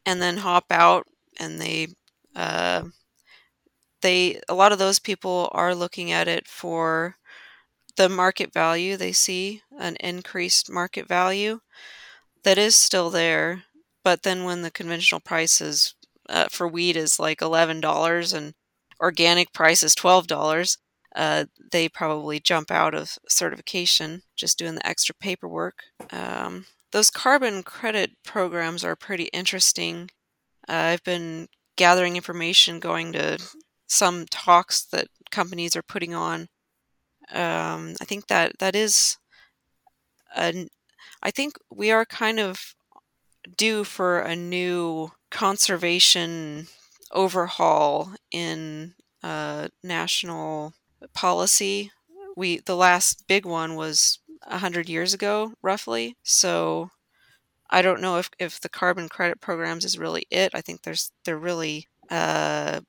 and 0.05 0.21
then 0.21 0.39
hop 0.39 0.67
out, 0.71 1.07
and 1.39 1.61
they 1.61 1.89
uh, 2.35 2.83
they 4.03 4.41
a 4.49 4.55
lot 4.55 4.73
of 4.73 4.79
those 4.79 4.99
people 4.99 5.49
are 5.53 5.75
looking 5.75 6.11
at 6.11 6.27
it 6.29 6.49
for 6.49 7.17
the 7.97 8.09
market 8.09 8.53
value 8.53 8.97
they 8.97 9.13
see 9.13 9.63
an 9.79 9.97
increased 10.01 10.71
market 10.71 11.09
value 11.09 11.61
that 12.45 12.59
is 12.59 12.77
still 12.77 13.11
there 13.11 13.65
but 14.05 14.23
then 14.23 14.45
when 14.45 14.63
the 14.63 14.71
conventional 14.71 15.21
prices 15.21 15.95
uh, 16.29 16.47
for 16.51 16.67
wheat 16.69 16.97
is 16.97 17.19
like 17.19 17.39
$11 17.39 18.35
and 18.35 18.55
organic 19.01 19.53
price 19.53 19.83
is 19.83 19.95
$12 19.95 20.77
uh, 21.17 21.47
they 21.73 21.89
probably 21.89 22.39
jump 22.39 22.71
out 22.71 22.95
of 22.95 23.19
certification 23.27 24.23
just 24.37 24.59
doing 24.59 24.75
the 24.75 24.87
extra 24.87 25.15
paperwork. 25.15 25.79
Um, 26.13 26.67
those 26.93 27.11
carbon 27.11 27.63
credit 27.63 28.11
programs 28.23 28.85
are 28.85 28.95
pretty 28.95 29.25
interesting. 29.33 30.11
Uh, 30.69 30.93
i've 30.93 31.05
been 31.05 31.49
gathering 31.77 32.17
information 32.17 32.81
going 32.81 33.13
to 33.13 33.39
some 33.87 34.27
talks 34.31 34.85
that 34.85 35.07
companies 35.31 35.77
are 35.77 35.83
putting 35.83 36.15
on 36.15 36.49
um, 37.33 37.95
I 38.01 38.05
think 38.05 38.29
that 38.29 38.59
that 38.59 38.75
is 38.75 39.19
an 40.35 40.69
I 41.23 41.31
think 41.31 41.59
we 41.71 41.91
are 41.91 42.05
kind 42.05 42.39
of 42.39 42.75
due 43.57 43.85
for 43.85 44.21
a 44.21 44.37
new 44.37 45.13
conservation 45.31 46.69
overhaul 47.13 48.13
in 48.31 48.95
uh, 49.23 49.69
national 49.83 50.75
policy. 51.15 51.91
We 52.37 52.59
the 52.59 52.77
last 52.77 53.27
big 53.27 53.45
one 53.47 53.75
was 53.75 54.19
hundred 54.43 54.89
years 54.89 55.15
ago, 55.15 55.55
roughly. 55.63 56.17
So 56.23 56.91
I 57.71 57.83
don't 57.83 58.01
know 58.01 58.19
if, 58.19 58.31
if 58.39 58.61
the 58.61 58.69
carbon 58.69 59.09
credit 59.09 59.41
programs 59.41 59.85
is 59.85 59.99
really 59.99 60.27
it. 60.31 60.53
I 60.55 60.61
think 60.61 60.83
there's 60.83 61.11
they're 61.25 61.39
really 61.39 61.89
uh, 62.11 62.81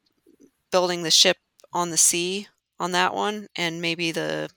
building 0.71 1.03
the 1.03 1.11
ship 1.11 1.37
on 1.73 1.89
the 1.89 1.97
sea 1.97 2.47
on 2.79 2.91
that 2.93 3.13
one, 3.13 3.47
and 3.55 3.81
maybe 3.81 4.11
the 4.11 4.49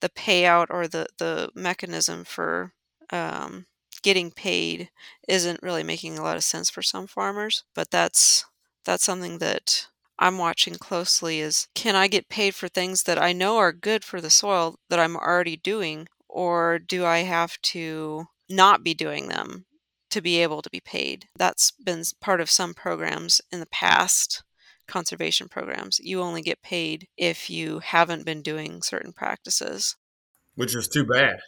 the 0.00 0.08
payout 0.10 0.66
or 0.70 0.88
the 0.88 1.06
the 1.18 1.50
mechanism 1.54 2.24
for 2.24 2.72
um, 3.10 3.66
getting 4.02 4.30
paid 4.30 4.90
isn't 5.28 5.62
really 5.62 5.82
making 5.82 6.18
a 6.18 6.22
lot 6.22 6.36
of 6.36 6.44
sense 6.44 6.70
for 6.70 6.82
some 6.82 7.06
farmers. 7.06 7.64
But 7.74 7.90
that's 7.90 8.44
that's 8.84 9.04
something 9.04 9.38
that 9.38 9.86
I'm 10.18 10.38
watching 10.38 10.74
closely 10.74 11.40
is 11.40 11.68
can 11.74 11.96
I 11.96 12.08
get 12.08 12.28
paid 12.28 12.54
for 12.54 12.68
things 12.68 13.04
that 13.04 13.20
I 13.20 13.32
know 13.32 13.56
are 13.58 13.72
good 13.72 14.04
for 14.04 14.20
the 14.20 14.30
soil 14.30 14.76
that 14.90 15.00
I'm 15.00 15.16
already 15.16 15.56
doing 15.56 16.08
or 16.28 16.78
do 16.78 17.04
I 17.04 17.18
have 17.20 17.60
to 17.62 18.26
not 18.48 18.84
be 18.84 18.94
doing 18.94 19.28
them 19.28 19.64
to 20.10 20.20
be 20.20 20.42
able 20.42 20.62
to 20.62 20.70
be 20.70 20.80
paid? 20.80 21.26
That's 21.36 21.70
been 21.70 22.02
part 22.20 22.40
of 22.40 22.50
some 22.50 22.74
programs 22.74 23.40
in 23.50 23.60
the 23.60 23.66
past 23.66 24.42
conservation 24.90 25.48
programs. 25.48 25.98
You 26.00 26.20
only 26.20 26.42
get 26.42 26.62
paid 26.62 27.08
if 27.16 27.48
you 27.48 27.78
haven't 27.78 28.24
been 28.24 28.42
doing 28.42 28.82
certain 28.82 29.12
practices. 29.12 29.96
Which 30.56 30.74
is 30.74 30.88
too 30.88 31.04
bad. 31.04 31.38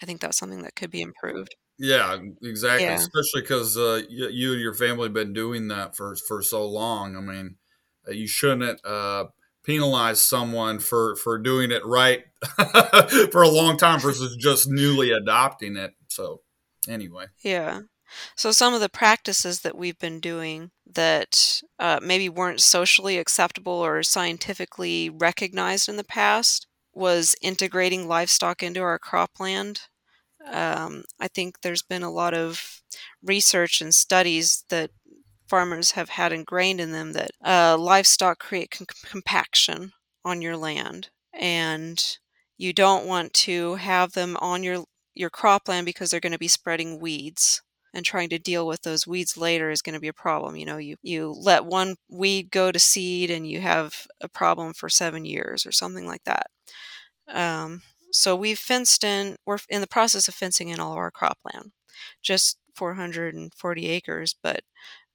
I 0.00 0.06
think 0.06 0.20
that's 0.20 0.38
something 0.38 0.62
that 0.62 0.74
could 0.74 0.90
be 0.90 1.02
improved. 1.02 1.54
Yeah, 1.78 2.18
exactly. 2.42 2.86
Yeah. 2.86 2.94
Especially 2.94 3.40
because 3.40 3.76
uh, 3.76 4.02
you, 4.08 4.28
you 4.28 4.52
and 4.52 4.60
your 4.60 4.74
family 4.74 5.04
have 5.04 5.14
been 5.14 5.32
doing 5.32 5.68
that 5.68 5.96
for 5.96 6.14
for 6.28 6.42
so 6.42 6.66
long. 6.66 7.16
I 7.16 7.20
mean, 7.20 7.56
uh, 8.06 8.12
you 8.12 8.28
shouldn't 8.28 8.84
uh, 8.84 9.26
penalize 9.64 10.22
someone 10.22 10.78
for 10.78 11.16
for 11.16 11.38
doing 11.38 11.72
it 11.72 11.84
right 11.84 12.24
for 13.32 13.42
a 13.42 13.48
long 13.48 13.76
time 13.76 14.00
versus 14.00 14.36
just 14.36 14.68
newly 14.68 15.10
adopting 15.10 15.76
it. 15.76 15.92
So, 16.08 16.42
anyway. 16.88 17.26
Yeah. 17.42 17.80
So 18.36 18.52
some 18.52 18.74
of 18.74 18.80
the 18.80 18.88
practices 18.88 19.60
that 19.60 19.76
we've 19.76 19.98
been 19.98 20.20
doing 20.20 20.70
that 20.94 21.62
uh, 21.78 22.00
maybe 22.02 22.28
weren't 22.28 22.60
socially 22.60 23.18
acceptable 23.18 23.72
or 23.72 24.02
scientifically 24.02 25.10
recognized 25.10 25.88
in 25.88 25.96
the 25.96 26.04
past 26.04 26.66
was 26.94 27.34
integrating 27.40 28.06
livestock 28.06 28.62
into 28.62 28.80
our 28.80 28.98
cropland. 28.98 29.80
Um, 30.50 31.04
I 31.20 31.28
think 31.28 31.60
there's 31.60 31.82
been 31.82 32.02
a 32.02 32.10
lot 32.10 32.34
of 32.34 32.82
research 33.22 33.80
and 33.80 33.94
studies 33.94 34.64
that 34.68 34.90
farmers 35.48 35.92
have 35.92 36.08
had 36.10 36.32
ingrained 36.32 36.80
in 36.80 36.92
them 36.92 37.12
that 37.12 37.30
uh, 37.44 37.76
livestock 37.78 38.38
create 38.38 38.70
com- 38.70 38.86
compaction 39.04 39.92
on 40.24 40.42
your 40.42 40.56
land, 40.56 41.10
and 41.32 42.18
you 42.56 42.72
don't 42.72 43.06
want 43.06 43.32
to 43.34 43.76
have 43.76 44.12
them 44.12 44.36
on 44.40 44.62
your 44.62 44.84
your 45.14 45.30
cropland 45.30 45.84
because 45.84 46.10
they're 46.10 46.20
going 46.20 46.32
to 46.32 46.38
be 46.38 46.48
spreading 46.48 46.98
weeds 46.98 47.60
and 47.94 48.04
trying 48.04 48.28
to 48.30 48.38
deal 48.38 48.66
with 48.66 48.82
those 48.82 49.06
weeds 49.06 49.36
later 49.36 49.70
is 49.70 49.82
going 49.82 49.94
to 49.94 50.00
be 50.00 50.08
a 50.08 50.12
problem. 50.12 50.56
You 50.56 50.66
know, 50.66 50.78
you 50.78 50.96
you 51.02 51.32
let 51.38 51.64
one 51.66 51.96
weed 52.10 52.50
go 52.50 52.72
to 52.72 52.78
seed 52.78 53.30
and 53.30 53.46
you 53.46 53.60
have 53.60 54.06
a 54.20 54.28
problem 54.28 54.74
for 54.74 54.88
seven 54.88 55.24
years 55.24 55.66
or 55.66 55.72
something 55.72 56.06
like 56.06 56.24
that. 56.24 56.46
Um, 57.28 57.82
so 58.10 58.36
we've 58.36 58.58
fenced 58.58 59.04
in. 59.04 59.36
We're 59.46 59.58
in 59.68 59.80
the 59.80 59.86
process 59.86 60.28
of 60.28 60.34
fencing 60.34 60.68
in 60.68 60.80
all 60.80 60.92
of 60.92 60.98
our 60.98 61.10
cropland, 61.10 61.70
just 62.22 62.58
440 62.74 63.88
acres, 63.88 64.34
but 64.42 64.60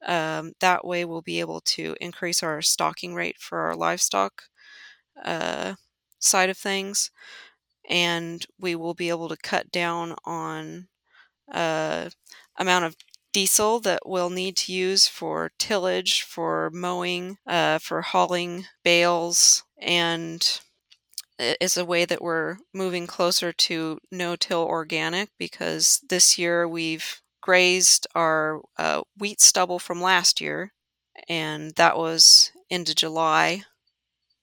um, 0.06 0.54
that 0.62 0.86
way 0.86 1.06
we'll 1.06 1.22
be 1.22 1.40
able 1.40 1.62
to 1.62 1.96
increase 2.02 2.44
our 2.44 2.62
stocking 2.62 3.16
rate 3.16 3.38
for 3.40 3.60
our 3.60 3.76
livestock 3.76 4.44
uh, 5.24 5.76
side 6.20 6.50
of 6.50 6.58
things, 6.58 7.12
and 7.90 8.46
we 8.60 8.76
will 8.76 8.94
be 8.94 9.10
able 9.10 9.30
to 9.30 9.38
cut 9.38 9.72
down 9.72 10.16
on 10.26 10.88
uh, 11.52 12.10
amount 12.58 12.86
of 12.86 12.96
diesel 13.34 13.80
that 13.82 14.02
we'll 14.06 14.30
need 14.30 14.58
to 14.58 14.74
use 14.74 15.08
for 15.08 15.52
tillage, 15.60 16.22
for 16.24 16.70
mowing, 16.72 17.38
uh, 17.46 17.78
for 17.80 18.02
hauling 18.02 18.65
bales, 18.84 19.63
and 19.80 20.60
it's 21.39 21.78
a 21.78 21.86
way 21.86 22.06
that 22.06 22.22
we're 22.22 22.58
moving 22.74 23.06
closer 23.06 23.54
to 23.54 24.00
no-till 24.12 24.63
organic 24.63 25.30
because 25.38 26.02
this 26.10 26.38
year 26.38 26.67
we've 26.67 27.22
grazed 27.41 28.08
our 28.15 28.62
uh, 28.78 29.02
wheat 29.17 29.39
stubble 29.39 29.80
from 29.80 30.02
last 30.02 30.41
year, 30.41 30.74
and 31.30 31.76
that 31.76 31.98
was 31.98 32.52
into 32.70 32.96
July. 32.96 33.63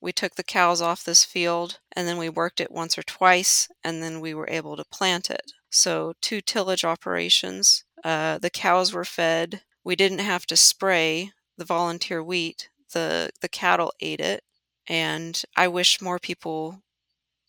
We 0.01 0.13
took 0.13 0.37
the 0.37 0.45
cows 0.45 0.81
off 0.81 1.03
this 1.03 1.25
field 1.25 1.81
and 1.97 2.07
then 2.07 2.19
we 2.19 2.29
worked 2.29 2.61
it 2.61 2.71
once 2.71 2.99
or 2.99 3.03
twice, 3.03 3.69
and 3.83 4.03
then 4.03 4.21
we 4.21 4.35
were 4.35 4.49
able 4.49 4.77
to 4.77 4.85
plant 4.85 5.31
it. 5.31 5.53
So, 5.71 6.15
two 6.21 6.41
tillage 6.41 6.85
operations. 6.85 7.85
Uh, 8.05 8.39
the 8.39 8.51
cows 8.51 8.93
were 8.93 9.05
fed. 9.05 9.63
We 9.83 9.97
didn't 9.97 10.19
have 10.19 10.47
to 10.47 10.57
spray 10.57 11.33
the 11.57 11.65
volunteer 11.65 12.23
wheat. 12.23 12.69
The, 12.93 13.31
the 13.41 13.49
cattle 13.49 13.93
ate 14.01 14.21
it. 14.21 14.45
And 14.87 15.43
I 15.57 15.69
wish 15.69 16.03
more 16.03 16.19
people 16.19 16.83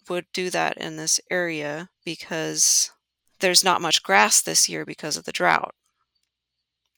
would 0.09 0.25
do 0.33 0.49
that 0.49 0.77
in 0.77 0.95
this 0.95 1.19
area 1.29 1.89
because 2.05 2.91
there's 3.39 3.63
not 3.63 3.81
much 3.81 4.03
grass 4.03 4.41
this 4.41 4.69
year 4.69 4.85
because 4.85 5.17
of 5.17 5.25
the 5.25 5.31
drought. 5.31 5.75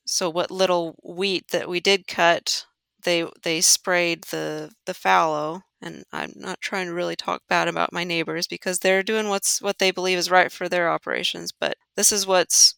So 0.06 0.30
what 0.30 0.52
little 0.52 0.96
wheat 1.04 1.50
that 1.52 1.68
we 1.68 1.80
did 1.80 2.08
cut, 2.08 2.66
they 3.04 3.26
they 3.44 3.62
sprayed 3.62 4.26
the 4.26 4.72
the 4.86 4.94
fallow 4.94 5.64
and 5.82 6.04
I'm 6.12 6.34
not 6.36 6.62
trying 6.62 6.88
to 6.88 6.94
really 6.94 7.16
talk 7.16 7.42
bad 7.48 7.68
about 7.68 7.94
my 7.94 8.04
neighbors 8.04 8.48
because 8.48 8.80
they're 8.80 9.04
doing 9.04 9.30
what's 9.30 9.62
what 9.62 9.80
they 9.80 9.92
believe 9.92 10.18
is 10.18 10.32
right 10.32 10.52
for 10.52 10.70
their 10.70 10.90
operations, 10.90 11.52
but 11.52 11.78
this 11.96 12.12
is 12.12 12.26
what's 12.26 12.76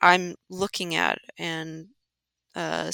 I'm 0.00 0.34
looking 0.48 0.94
at 0.94 1.18
and 1.38 1.88
uh, 2.54 2.90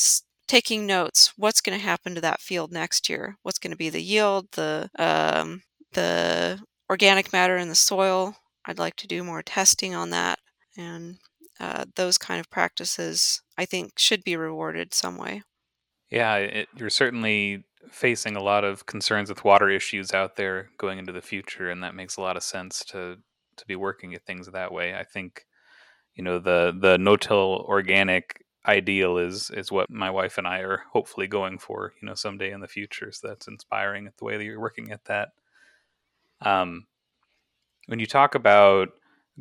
taking 0.49 0.87
notes. 0.87 1.33
What's 1.37 1.61
going 1.61 1.79
to 1.79 1.85
happen 1.85 2.15
to 2.15 2.21
that 2.21 2.41
field 2.41 2.73
next 2.73 3.09
year? 3.09 3.37
What's 3.43 3.59
going 3.59 3.71
to 3.71 3.77
be 3.77 3.91
the 3.91 4.03
yield, 4.03 4.49
the 4.53 4.91
um, 4.99 5.63
the 5.93 6.61
organic 6.91 7.33
matter 7.33 7.57
in 7.57 7.69
the 7.69 7.75
soil? 7.75 8.37
I'd 8.65 8.79
like 8.79 8.97
to 8.97 9.09
do 9.09 9.25
more 9.25 9.43
testing 9.43 9.95
on 9.95 10.11
that, 10.11 10.39
and 10.77 11.19
uh, 11.59 11.85
those 11.97 12.19
kind 12.19 12.41
of 12.41 12.51
practices 12.51 13.43
I 13.59 13.65
think 13.65 13.99
should 13.99 14.25
be 14.25 14.37
rewarded 14.37 14.95
some 14.95 15.17
way. 15.17 15.43
Yeah, 16.11 16.37
it, 16.37 16.69
you're 16.77 16.91
certainly 16.91 17.65
facing 17.91 18.37
a 18.37 18.43
lot 18.43 18.65
of 18.65 18.87
concerns 18.87 19.29
with 19.29 19.45
water 19.45 19.69
issues 19.69 20.13
out 20.13 20.37
there 20.37 20.71
going 20.79 20.99
into 20.99 21.13
the 21.13 21.23
future, 21.23 21.71
and 21.71 21.83
that 21.83 21.95
makes 21.95 22.17
a 22.17 22.21
lot 22.21 22.37
of 22.37 22.43
sense 22.43 22.85
to 22.87 23.19
to 23.57 23.67
be 23.67 23.77
working 23.77 24.15
at 24.15 24.25
things 24.25 24.47
that 24.47 24.73
way. 24.73 24.95
I 24.95 25.05
think, 25.05 25.45
you 26.15 26.25
know, 26.25 26.39
the 26.39 26.77
the 26.79 26.99
no-till 26.99 27.65
organic 27.69 28.45
ideal 28.67 29.19
is 29.19 29.51
is 29.51 29.73
what 29.73 29.91
my 29.91 30.11
wife 30.11 30.39
and 30.39 30.47
I 30.47 30.61
are 30.61 30.83
hopefully 30.93 31.27
going 31.27 31.59
for, 31.59 31.95
you 32.01 32.07
know, 32.07 32.15
someday 32.15 32.53
in 32.53 32.61
the 32.61 32.69
future. 32.69 33.11
So 33.13 33.29
that's 33.29 33.49
inspiring 33.49 34.11
the 34.17 34.25
way 34.25 34.37
that 34.37 34.45
you're 34.45 34.61
working 34.61 34.93
at 34.93 35.05
that. 35.07 35.31
Um, 36.41 36.87
when 37.87 37.99
you 37.99 38.07
talk 38.07 38.35
about 38.35 38.91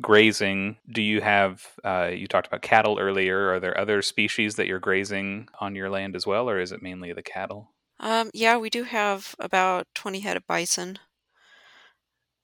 grazing, 0.00 0.78
do 0.90 1.02
you 1.02 1.20
have? 1.20 1.66
Uh, 1.84 2.10
you 2.12 2.26
talked 2.26 2.46
about 2.46 2.62
cattle 2.62 2.98
earlier. 2.98 3.50
Are 3.50 3.60
there 3.60 3.78
other 3.78 4.02
species 4.02 4.56
that 4.56 4.66
you're 4.66 4.78
grazing 4.78 5.48
on 5.60 5.74
your 5.74 5.90
land 5.90 6.16
as 6.16 6.26
well, 6.26 6.48
or 6.48 6.58
is 6.60 6.72
it 6.72 6.82
mainly 6.82 7.12
the 7.12 7.22
cattle? 7.22 7.72
Um, 8.00 8.30
yeah, 8.34 8.56
we 8.56 8.68
do 8.68 8.82
have 8.82 9.36
about 9.38 9.86
20 9.94 10.20
head 10.20 10.36
of 10.36 10.46
bison 10.46 10.98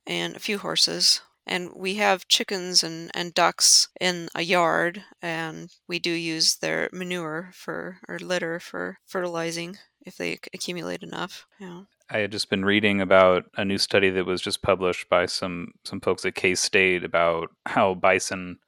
and 0.07 0.37
a 0.37 0.41
few 0.41 0.59
horses. 0.59 1.21
And 1.49 1.71
we 1.75 1.95
have 1.95 2.29
chickens 2.29 2.85
and, 2.85 3.11
and 3.15 3.35
ducks 3.35 3.89
in 4.01 4.29
a 4.35 4.43
yard, 4.43 5.03
and 5.23 5.71
we 5.89 5.99
do 5.99 6.11
use 6.11 6.57
their 6.57 6.91
manure 6.93 7.51
for 7.55 7.99
or 8.07 8.19
litter 8.19 8.61
for 8.61 8.99
fertilizing 9.07 9.79
if 10.05 10.17
they 10.17 10.39
accumulate 10.53 11.03
enough. 11.03 11.47
Yeah. 11.59 11.83
I 12.11 12.19
had 12.19 12.33
just 12.33 12.49
been 12.49 12.65
reading 12.65 13.01
about 13.01 13.45
a 13.57 13.65
new 13.65 13.79
study 13.79 14.11
that 14.11 14.27
was 14.27 14.41
just 14.41 14.63
published 14.63 15.09
by 15.09 15.27
some 15.27 15.73
some 15.85 16.01
folks 16.01 16.25
at 16.25 16.35
K 16.35 16.55
State 16.55 17.05
about 17.05 17.51
how 17.67 17.95
bison 17.95 18.59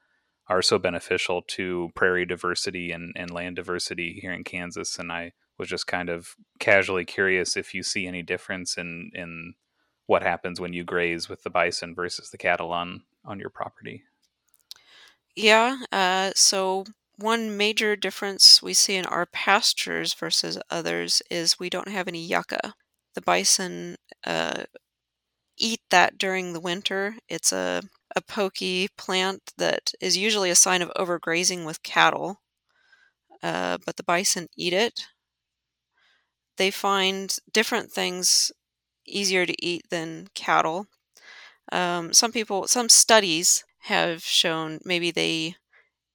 are 0.48 0.62
so 0.62 0.78
beneficial 0.78 1.42
to 1.42 1.90
prairie 1.94 2.26
diversity 2.26 2.90
and, 2.90 3.12
and 3.16 3.30
land 3.30 3.56
diversity 3.56 4.18
here 4.20 4.32
in 4.32 4.42
Kansas. 4.42 4.98
And 4.98 5.12
I 5.12 5.32
was 5.58 5.68
just 5.68 5.86
kind 5.86 6.08
of 6.08 6.34
casually 6.58 7.04
curious 7.04 7.56
if 7.56 7.72
you 7.72 7.82
see 7.82 8.06
any 8.06 8.22
difference 8.22 8.76
in 8.76 9.10
in 9.14 9.54
what 10.10 10.22
happens 10.24 10.60
when 10.60 10.72
you 10.72 10.82
graze 10.82 11.28
with 11.28 11.44
the 11.44 11.50
bison 11.50 11.94
versus 11.94 12.30
the 12.30 12.36
cattle 12.36 12.72
on 12.72 13.00
on 13.24 13.38
your 13.38 13.48
property. 13.48 14.02
Yeah, 15.36 15.76
uh, 15.92 16.32
so 16.34 16.84
one 17.14 17.56
major 17.56 17.94
difference 17.94 18.60
we 18.60 18.74
see 18.74 18.96
in 18.96 19.06
our 19.06 19.26
pastures 19.26 20.12
versus 20.12 20.58
others 20.68 21.22
is 21.30 21.60
we 21.60 21.70
don't 21.70 21.88
have 21.88 22.08
any 22.08 22.24
yucca. 22.24 22.74
The 23.14 23.20
bison 23.20 23.98
uh, 24.24 24.64
eat 25.56 25.80
that 25.90 26.18
during 26.18 26.54
the 26.54 26.60
winter. 26.60 27.14
It's 27.28 27.52
a, 27.52 27.80
a 28.16 28.20
pokey 28.20 28.88
plant 28.96 29.52
that 29.58 29.92
is 30.00 30.16
usually 30.16 30.50
a 30.50 30.56
sign 30.56 30.82
of 30.82 30.90
overgrazing 30.96 31.64
with 31.64 31.84
cattle, 31.84 32.40
uh, 33.44 33.78
but 33.86 33.96
the 33.96 34.02
bison 34.02 34.48
eat 34.56 34.72
it. 34.72 35.02
They 36.56 36.72
find 36.72 37.36
different 37.52 37.92
things 37.92 38.50
easier 39.10 39.46
to 39.46 39.64
eat 39.64 39.84
than 39.90 40.28
cattle. 40.34 40.86
Um, 41.72 42.12
some 42.12 42.32
people, 42.32 42.66
some 42.66 42.88
studies 42.88 43.64
have 43.84 44.22
shown 44.22 44.80
maybe 44.84 45.10
they 45.10 45.56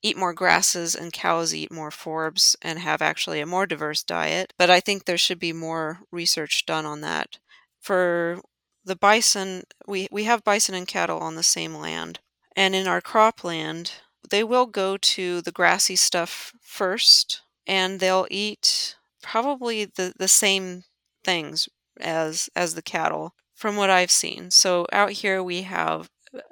eat 0.01 0.17
more 0.17 0.33
grasses 0.33 0.95
and 0.95 1.11
cows 1.11 1.53
eat 1.53 1.71
more 1.71 1.89
forbs 1.89 2.55
and 2.61 2.79
have 2.79 3.01
actually 3.01 3.41
a 3.41 3.45
more 3.45 3.65
diverse 3.65 4.03
diet. 4.03 4.53
But 4.57 4.69
I 4.69 4.79
think 4.79 5.05
there 5.05 5.17
should 5.17 5.39
be 5.39 5.53
more 5.53 6.01
research 6.11 6.65
done 6.65 6.85
on 6.85 7.01
that. 7.01 7.39
For 7.81 8.41
the 8.83 8.95
bison, 8.95 9.63
we, 9.87 10.07
we 10.11 10.25
have 10.25 10.43
bison 10.43 10.75
and 10.75 10.87
cattle 10.87 11.19
on 11.19 11.35
the 11.35 11.43
same 11.43 11.73
land. 11.73 12.19
And 12.55 12.75
in 12.75 12.87
our 12.87 13.01
cropland, 13.01 13.91
they 14.29 14.43
will 14.43 14.67
go 14.67 14.97
to 14.97 15.41
the 15.41 15.51
grassy 15.51 15.95
stuff 15.95 16.53
first 16.61 17.41
and 17.67 17.99
they'll 17.99 18.27
eat 18.29 18.95
probably 19.23 19.85
the, 19.85 20.13
the 20.17 20.27
same 20.27 20.83
things 21.23 21.67
as 21.99 22.49
as 22.55 22.75
the 22.75 22.81
cattle 22.81 23.33
from 23.55 23.75
what 23.75 23.89
I've 23.89 24.11
seen. 24.11 24.51
So 24.51 24.85
out 24.91 25.11
here 25.11 25.41
we 25.41 25.63
have 25.63 26.09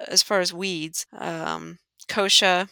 as 0.08 0.22
far 0.22 0.40
as 0.40 0.52
weeds, 0.52 1.06
um, 1.16 1.78
kochia, 2.08 2.68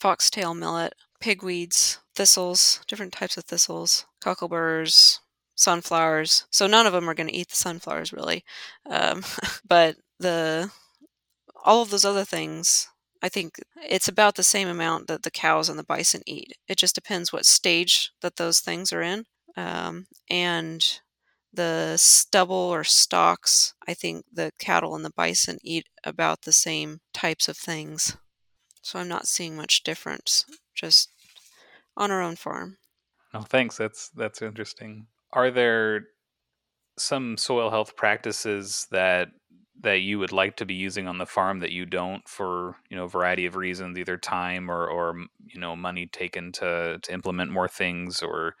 foxtail 0.00 0.54
millet, 0.54 0.94
pigweeds, 1.20 1.98
thistles, 2.14 2.80
different 2.86 3.12
types 3.12 3.36
of 3.36 3.44
thistles, 3.44 4.06
cockleburs, 4.22 5.20
sunflowers. 5.56 6.46
So 6.50 6.66
none 6.66 6.86
of 6.86 6.92
them 6.92 7.08
are 7.08 7.14
going 7.14 7.28
to 7.28 7.34
eat 7.34 7.48
the 7.48 7.56
sunflowers 7.56 8.12
really, 8.12 8.44
um, 8.88 9.24
but 9.68 9.96
the 10.18 10.70
all 11.64 11.82
of 11.82 11.90
those 11.90 12.04
other 12.04 12.24
things. 12.24 12.88
I 13.20 13.28
think 13.28 13.56
it's 13.88 14.06
about 14.06 14.36
the 14.36 14.44
same 14.44 14.68
amount 14.68 15.08
that 15.08 15.24
the 15.24 15.30
cows 15.30 15.68
and 15.68 15.76
the 15.76 15.84
bison 15.84 16.22
eat. 16.24 16.52
It 16.68 16.78
just 16.78 16.94
depends 16.94 17.32
what 17.32 17.46
stage 17.46 18.12
that 18.22 18.36
those 18.36 18.60
things 18.60 18.92
are 18.92 19.02
in. 19.02 19.24
Um, 19.56 20.06
and 20.30 21.00
the 21.52 21.96
stubble 21.96 22.54
or 22.54 22.84
stalks, 22.84 23.74
I 23.86 23.94
think 23.94 24.26
the 24.32 24.52
cattle 24.58 24.94
and 24.94 25.04
the 25.04 25.10
bison 25.10 25.58
eat 25.62 25.88
about 26.04 26.42
the 26.42 26.52
same 26.52 27.00
types 27.12 27.48
of 27.48 27.56
things. 27.56 28.16
So 28.82 28.98
I'm 28.98 29.08
not 29.08 29.26
seeing 29.26 29.56
much 29.56 29.82
difference 29.82 30.44
just 30.74 31.10
on 31.96 32.10
our 32.10 32.22
own 32.22 32.36
farm. 32.36 32.78
Oh, 33.34 33.42
thanks. 33.42 33.76
That's 33.76 34.08
that's 34.10 34.42
interesting. 34.42 35.06
Are 35.32 35.50
there 35.50 36.06
some 36.98 37.36
soil 37.36 37.70
health 37.70 37.96
practices 37.96 38.86
that 38.90 39.28
that 39.80 40.00
you 40.00 40.18
would 40.18 40.32
like 40.32 40.56
to 40.56 40.66
be 40.66 40.74
using 40.74 41.06
on 41.06 41.18
the 41.18 41.26
farm 41.26 41.60
that 41.60 41.70
you 41.70 41.86
don't 41.86 42.28
for 42.28 42.76
you 42.90 42.96
know 42.96 43.04
a 43.04 43.08
variety 43.08 43.46
of 43.46 43.56
reasons 43.56 43.98
either 43.98 44.16
time 44.16 44.70
or 44.70 44.88
or 44.88 45.16
you 45.46 45.60
know 45.60 45.76
money 45.76 46.06
taken 46.06 46.52
to 46.52 46.98
to 47.02 47.12
implement 47.12 47.50
more 47.52 47.68
things 47.68 48.22
or 48.22 48.56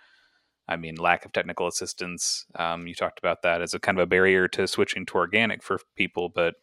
I 0.68 0.76
mean, 0.76 0.96
lack 0.96 1.24
of 1.24 1.32
technical 1.32 1.66
assistance. 1.66 2.44
Um, 2.54 2.86
you 2.86 2.94
talked 2.94 3.18
about 3.18 3.42
that 3.42 3.62
as 3.62 3.74
a 3.74 3.78
kind 3.78 3.98
of 3.98 4.02
a 4.02 4.06
barrier 4.06 4.46
to 4.48 4.66
switching 4.66 5.06
to 5.06 5.14
organic 5.14 5.62
for 5.62 5.80
people, 5.96 6.28
but 6.28 6.56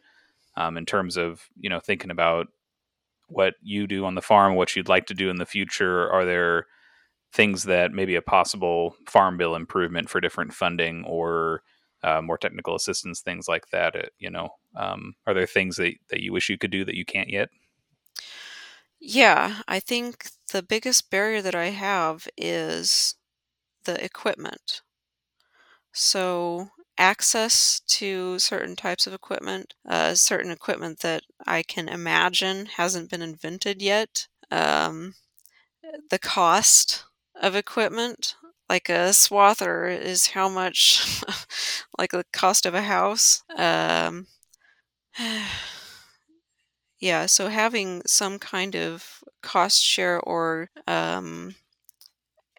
um, 0.55 0.77
in 0.77 0.85
terms 0.85 1.17
of 1.17 1.49
you 1.59 1.69
know 1.69 1.79
thinking 1.79 2.11
about 2.11 2.47
what 3.27 3.55
you 3.61 3.87
do 3.87 4.05
on 4.05 4.15
the 4.15 4.21
farm, 4.21 4.55
what 4.55 4.75
you'd 4.75 4.87
like 4.87 5.07
to 5.07 5.15
do 5.15 5.29
in 5.29 5.37
the 5.37 5.45
future, 5.45 6.09
are 6.11 6.25
there 6.25 6.67
things 7.33 7.63
that 7.63 7.91
maybe 7.91 8.15
a 8.15 8.21
possible 8.21 8.95
farm 9.07 9.37
bill 9.37 9.55
improvement 9.55 10.09
for 10.09 10.21
different 10.21 10.53
funding 10.53 11.03
or 11.05 11.63
uh, 12.03 12.21
more 12.21 12.37
technical 12.37 12.75
assistance, 12.75 13.21
things 13.21 13.47
like 13.47 13.69
that? 13.71 13.95
Uh, 13.95 14.03
you 14.19 14.29
know, 14.29 14.49
um, 14.75 15.15
are 15.25 15.33
there 15.33 15.47
things 15.47 15.77
that 15.77 15.93
that 16.09 16.21
you 16.21 16.31
wish 16.31 16.49
you 16.49 16.57
could 16.57 16.71
do 16.71 16.85
that 16.85 16.95
you 16.95 17.05
can't 17.05 17.29
yet? 17.29 17.49
Yeah, 18.99 19.61
I 19.67 19.79
think 19.79 20.29
the 20.51 20.63
biggest 20.63 21.09
barrier 21.09 21.41
that 21.41 21.55
I 21.55 21.67
have 21.67 22.27
is 22.37 23.15
the 23.85 24.03
equipment. 24.03 24.81
So, 25.93 26.71
access 26.97 27.81
to 27.87 28.39
certain 28.39 28.75
types 28.75 29.07
of 29.07 29.13
equipment, 29.13 29.73
uh, 29.87 30.15
certain 30.15 30.51
equipment 30.51 30.99
that 30.99 31.23
I 31.45 31.63
can 31.63 31.87
imagine 31.89 32.65
hasn't 32.67 33.09
been 33.09 33.21
invented 33.21 33.81
yet, 33.81 34.27
um, 34.51 35.15
the 36.09 36.19
cost 36.19 37.05
of 37.35 37.55
equipment. 37.55 38.35
Like 38.69 38.89
a 38.89 39.13
swather 39.13 39.87
is 39.89 40.27
how 40.27 40.49
much, 40.49 41.23
like 41.99 42.11
the 42.11 42.25
cost 42.33 42.65
of 42.65 42.73
a 42.73 42.81
house. 42.81 43.43
Um, 43.55 44.27
yeah, 46.99 47.25
so 47.27 47.49
having 47.49 48.01
some 48.05 48.39
kind 48.39 48.75
of 48.75 49.23
cost 49.41 49.83
share 49.83 50.19
or 50.19 50.69
um, 50.87 51.55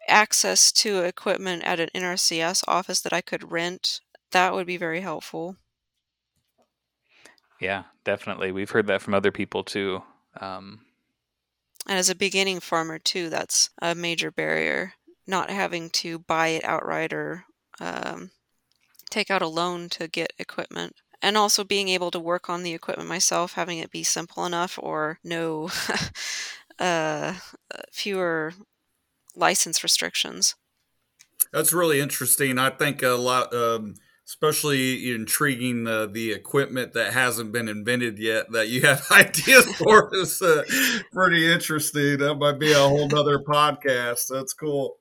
access 0.07 0.71
to 0.71 1.03
equipment 1.03 1.63
at 1.63 1.79
an 1.79 1.89
NRCS 1.93 2.63
office 2.67 3.01
that 3.01 3.13
I 3.13 3.21
could 3.21 3.51
rent, 3.51 4.01
that 4.31 4.53
would 4.53 4.67
be 4.67 4.77
very 4.77 5.01
helpful. 5.01 5.57
Yeah, 7.59 7.83
definitely. 8.03 8.51
We've 8.51 8.69
heard 8.69 8.87
that 8.87 9.01
from 9.01 9.13
other 9.13 9.31
people 9.31 9.63
too. 9.63 10.03
Um, 10.39 10.81
and 11.87 11.97
as 11.97 12.09
a 12.09 12.15
beginning 12.15 12.59
farmer, 12.59 12.99
too, 12.99 13.29
that's 13.29 13.69
a 13.81 13.95
major 13.95 14.29
barrier. 14.29 14.93
Not 15.25 15.49
having 15.49 15.89
to 15.91 16.19
buy 16.19 16.49
it 16.49 16.63
outright 16.63 17.13
or 17.13 17.45
um, 17.79 18.31
take 19.09 19.31
out 19.31 19.41
a 19.41 19.47
loan 19.47 19.89
to 19.89 20.07
get 20.07 20.33
equipment. 20.37 20.95
And 21.21 21.35
also 21.35 21.63
being 21.63 21.89
able 21.89 22.11
to 22.11 22.19
work 22.19 22.49
on 22.49 22.63
the 22.63 22.73
equipment 22.73 23.09
myself, 23.09 23.53
having 23.53 23.79
it 23.79 23.89
be 23.89 24.03
simple 24.03 24.45
enough 24.45 24.77
or 24.81 25.19
no 25.23 25.69
uh, 26.79 27.35
fewer 27.91 28.53
license 29.37 29.83
restrictions. 29.83 30.55
That's 31.53 31.73
really 31.73 31.99
interesting. 31.99 32.57
I 32.57 32.69
think 32.69 33.01
a 33.03 33.09
lot, 33.09 33.53
um, 33.53 33.95
especially 34.25 35.13
intriguing 35.13 35.87
uh, 35.87 36.07
the 36.07 36.31
equipment 36.31 36.93
that 36.93 37.13
hasn't 37.13 37.51
been 37.51 37.69
invented 37.69 38.19
yet 38.19 38.51
that 38.51 38.67
you 38.69 38.81
have 38.81 39.05
ideas 39.11 39.65
for 39.75 40.09
is 40.13 40.41
uh, 40.41 40.63
pretty 41.13 41.51
interesting. 41.51 42.17
That 42.17 42.35
might 42.35 42.59
be 42.59 42.73
a 42.73 42.79
whole 42.79 43.07
nother 43.07 43.39
podcast. 43.39 44.27
That's 44.29 44.53
cool. 44.53 44.97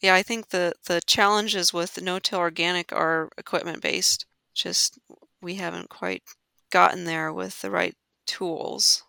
Yeah, 0.00 0.14
I 0.14 0.22
think 0.22 0.50
the 0.50 0.74
the 0.86 1.00
challenges 1.06 1.72
with 1.72 2.00
no-till 2.00 2.38
organic 2.38 2.92
are 2.92 3.30
equipment 3.36 3.82
based. 3.82 4.26
Just 4.54 4.98
we 5.40 5.56
haven't 5.56 5.88
quite 5.88 6.22
gotten 6.70 7.04
there 7.04 7.32
with 7.32 7.60
the 7.62 7.70
right 7.70 7.96
tools. 8.26 9.02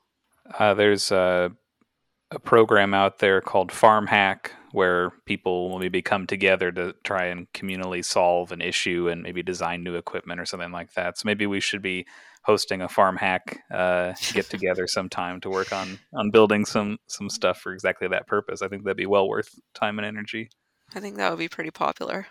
Uh, 0.58 0.74
there's 0.74 1.12
a, 1.12 1.52
a 2.32 2.40
program 2.40 2.94
out 2.94 3.20
there 3.20 3.42
called 3.42 3.72
Farm 3.72 4.08
Hack 4.08 4.54
where 4.72 5.12
people 5.26 5.70
will 5.70 5.80
maybe 5.80 6.02
come 6.02 6.28
together 6.28 6.72
to 6.72 6.94
try 7.04 7.26
and 7.26 7.52
communally 7.54 8.04
solve 8.04 8.52
an 8.52 8.62
issue 8.62 9.10
and 9.10 9.24
maybe 9.24 9.42
design 9.42 9.84
new 9.84 9.96
equipment 9.96 10.40
or 10.40 10.46
something 10.46 10.72
like 10.72 10.94
that. 10.94 11.18
So 11.18 11.24
maybe 11.26 11.48
we 11.48 11.60
should 11.60 11.82
be 11.82 12.06
hosting 12.44 12.82
a 12.82 12.90
farm 12.90 13.18
hack 13.18 13.62
uh, 13.72 14.14
get 14.34 14.50
together 14.50 14.88
sometime 14.88 15.42
to 15.42 15.50
work 15.50 15.74
on 15.74 16.00
on 16.14 16.32
building 16.32 16.66
some 16.66 16.98
some 17.08 17.30
stuff 17.30 17.60
for 17.60 17.74
exactly 17.74 18.08
that 18.08 18.28
purpose. 18.28 18.62
I 18.62 18.68
think 18.68 18.84
that'd 18.84 18.98
be 18.98 19.06
well 19.06 19.28
worth 19.28 19.60
time 19.74 20.00
and 20.00 20.06
energy. 20.06 20.50
I 20.96 21.00
think 21.00 21.18
that 21.18 21.30
would 21.30 21.40
be 21.40 21.50
pretty 21.50 21.72
popular. 21.72 22.28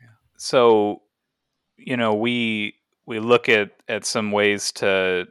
Yeah. 0.00 0.08
So, 0.36 1.02
you 1.76 1.96
know, 1.96 2.14
we 2.14 2.74
we 3.06 3.20
look 3.20 3.48
at 3.48 3.70
at 3.88 4.04
some 4.04 4.32
ways 4.32 4.72
to 4.72 5.26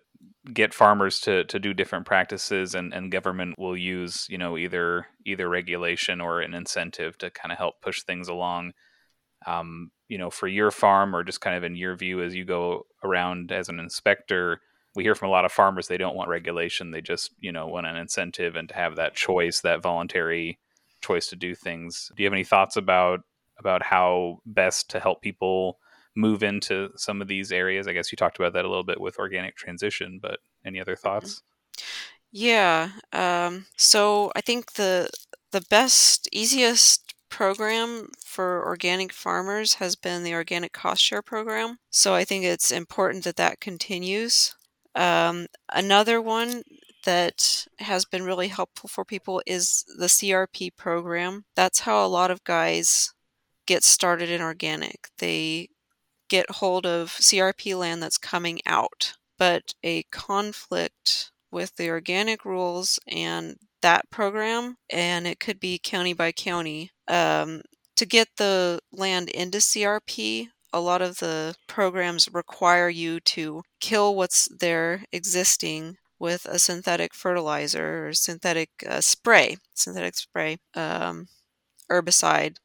get 0.51 0.73
farmers 0.73 1.19
to 1.21 1.43
to 1.45 1.59
do 1.59 1.73
different 1.73 2.05
practices 2.05 2.75
and 2.75 2.93
and 2.93 3.11
government 3.11 3.57
will 3.57 3.77
use 3.77 4.25
you 4.29 4.37
know 4.37 4.57
either 4.57 5.07
either 5.25 5.47
regulation 5.47 6.19
or 6.19 6.41
an 6.41 6.53
incentive 6.53 7.17
to 7.17 7.29
kind 7.29 7.51
of 7.51 7.57
help 7.57 7.81
push 7.81 8.03
things 8.03 8.27
along. 8.27 8.73
Um, 9.45 9.91
you 10.07 10.17
know 10.17 10.29
for 10.29 10.47
your 10.47 10.71
farm 10.71 11.15
or 11.15 11.23
just 11.23 11.41
kind 11.41 11.55
of 11.55 11.63
in 11.63 11.75
your 11.75 11.95
view 11.95 12.21
as 12.21 12.33
you 12.33 12.45
go 12.45 12.85
around 13.03 13.51
as 13.51 13.67
an 13.67 13.79
inspector 13.79 14.61
we 14.95 15.03
hear 15.03 15.15
from 15.15 15.27
a 15.27 15.31
lot 15.31 15.43
of 15.43 15.51
farmers 15.51 15.87
they 15.87 15.97
don't 15.97 16.15
want 16.15 16.29
regulation 16.29 16.91
they 16.91 17.01
just 17.01 17.31
you 17.39 17.51
know 17.51 17.67
want 17.67 17.87
an 17.87 17.97
incentive 17.97 18.55
and 18.55 18.69
to 18.69 18.75
have 18.75 18.95
that 18.95 19.15
choice 19.15 19.59
that 19.59 19.81
voluntary 19.81 20.59
choice 21.03 21.27
to 21.27 21.35
do 21.35 21.53
things. 21.53 22.11
Do 22.15 22.23
you 22.23 22.27
have 22.27 22.33
any 22.33 22.43
thoughts 22.43 22.75
about 22.75 23.19
about 23.59 23.83
how 23.83 24.39
best 24.47 24.89
to 24.89 24.99
help 24.99 25.21
people 25.21 25.77
move 26.15 26.43
into 26.43 26.89
some 26.95 27.21
of 27.21 27.27
these 27.27 27.51
areas? 27.51 27.87
I 27.87 27.93
guess 27.93 28.11
you 28.11 28.15
talked 28.15 28.37
about 28.37 28.53
that 28.53 28.65
a 28.65 28.69
little 28.69 28.83
bit 28.83 29.01
with 29.01 29.19
organic 29.19 29.55
transition, 29.55 30.19
but 30.21 30.39
any 30.65 30.79
other 30.79 30.93
mm-hmm. 30.93 31.01
thoughts? 31.01 31.41
Yeah. 32.31 32.89
Um, 33.11 33.67
so 33.77 34.31
I 34.35 34.41
think 34.41 34.73
the 34.73 35.09
the 35.51 35.61
best, 35.69 36.27
easiest 36.31 37.13
program 37.29 38.09
for 38.25 38.65
organic 38.65 39.13
farmers 39.13 39.75
has 39.75 39.95
been 39.95 40.23
the 40.23 40.33
organic 40.33 40.73
cost 40.73 41.03
share 41.03 41.21
program. 41.21 41.77
So 41.89 42.13
I 42.13 42.25
think 42.25 42.43
it's 42.43 42.71
important 42.71 43.23
that 43.23 43.37
that 43.37 43.59
continues. 43.59 44.55
Um, 44.95 45.47
another 45.71 46.21
one 46.21 46.63
that 47.05 47.65
has 47.79 48.05
been 48.05 48.23
really 48.23 48.47
helpful 48.47 48.87
for 48.87 49.03
people 49.05 49.41
is 49.45 49.83
the 49.97 50.05
CRP 50.05 50.75
program. 50.77 51.45
That's 51.55 51.81
how 51.81 52.05
a 52.05 52.07
lot 52.07 52.31
of 52.31 52.43
guys 52.43 53.13
get 53.65 53.83
started 53.83 54.29
in 54.29 54.41
organic. 54.41 55.07
They 55.17 55.69
get 56.33 56.49
hold 56.49 56.83
of 56.83 57.09
CRP 57.09 57.77
land 57.77 58.01
that's 58.01 58.17
coming 58.17 58.59
out, 58.65 59.13
but 59.37 59.75
a 59.83 60.01
conflict 60.11 61.29
with 61.51 61.75
the 61.75 61.91
organic 61.91 62.43
rules 62.43 62.97
and 63.07 63.57
that 63.83 64.09
program, 64.09 64.77
and 64.89 65.27
it 65.27 65.39
could 65.39 65.59
be 65.59 65.77
county 65.77 66.11
by 66.11 66.31
county. 66.31 66.89
Um, 67.07 67.61
to 67.97 68.07
get 68.07 68.29
the 68.37 68.79
land 68.91 69.29
into 69.29 69.59
CRP, 69.59 70.47
a 70.73 70.79
lot 70.79 71.03
of 71.03 71.19
the 71.19 71.53
programs 71.67 72.27
require 72.33 72.89
you 72.89 73.19
to 73.19 73.61
kill 73.79 74.15
what's 74.15 74.47
there 74.59 75.03
existing 75.11 75.97
with 76.17 76.45
a 76.45 76.57
synthetic 76.57 77.13
fertilizer 77.13 78.07
or 78.07 78.13
synthetic 78.13 78.71
uh, 78.89 79.01
spray, 79.01 79.57
synthetic 79.75 80.15
spray, 80.15 80.57
um, 80.73 81.27
herbicide, 81.91 82.55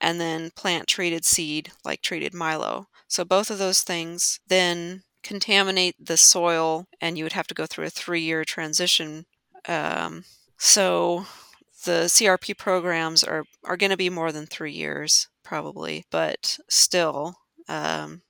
and 0.00 0.20
then 0.20 0.52
plant 0.54 0.86
treated 0.86 1.24
seed 1.24 1.72
like 1.84 2.02
treated 2.02 2.32
milo. 2.32 2.86
So 3.10 3.24
both 3.24 3.50
of 3.50 3.58
those 3.58 3.82
things 3.82 4.38
then 4.46 5.02
contaminate 5.24 5.96
the 5.98 6.16
soil, 6.16 6.86
and 7.00 7.18
you 7.18 7.24
would 7.24 7.32
have 7.32 7.48
to 7.48 7.54
go 7.54 7.66
through 7.66 7.86
a 7.86 7.90
three 7.90 8.20
year 8.20 8.44
transition. 8.44 9.26
Um, 9.66 10.24
so 10.56 11.26
the 11.84 12.04
CRP 12.06 12.56
programs 12.56 13.24
are, 13.24 13.44
are 13.64 13.76
going 13.76 13.90
to 13.90 13.96
be 13.96 14.10
more 14.10 14.30
than 14.30 14.46
three 14.46 14.72
years, 14.72 15.26
probably, 15.42 16.04
but 16.12 16.56
still, 16.68 17.34
um, 17.68 18.22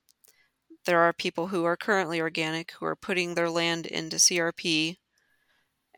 there 0.87 1.01
are 1.01 1.13
people 1.13 1.49
who 1.49 1.65
are 1.65 1.77
currently 1.77 2.19
organic 2.19 2.73
who 2.73 2.87
are 2.87 2.97
putting 2.97 3.35
their 3.35 3.51
land 3.51 3.85
into 3.85 4.17
CRP 4.17 4.97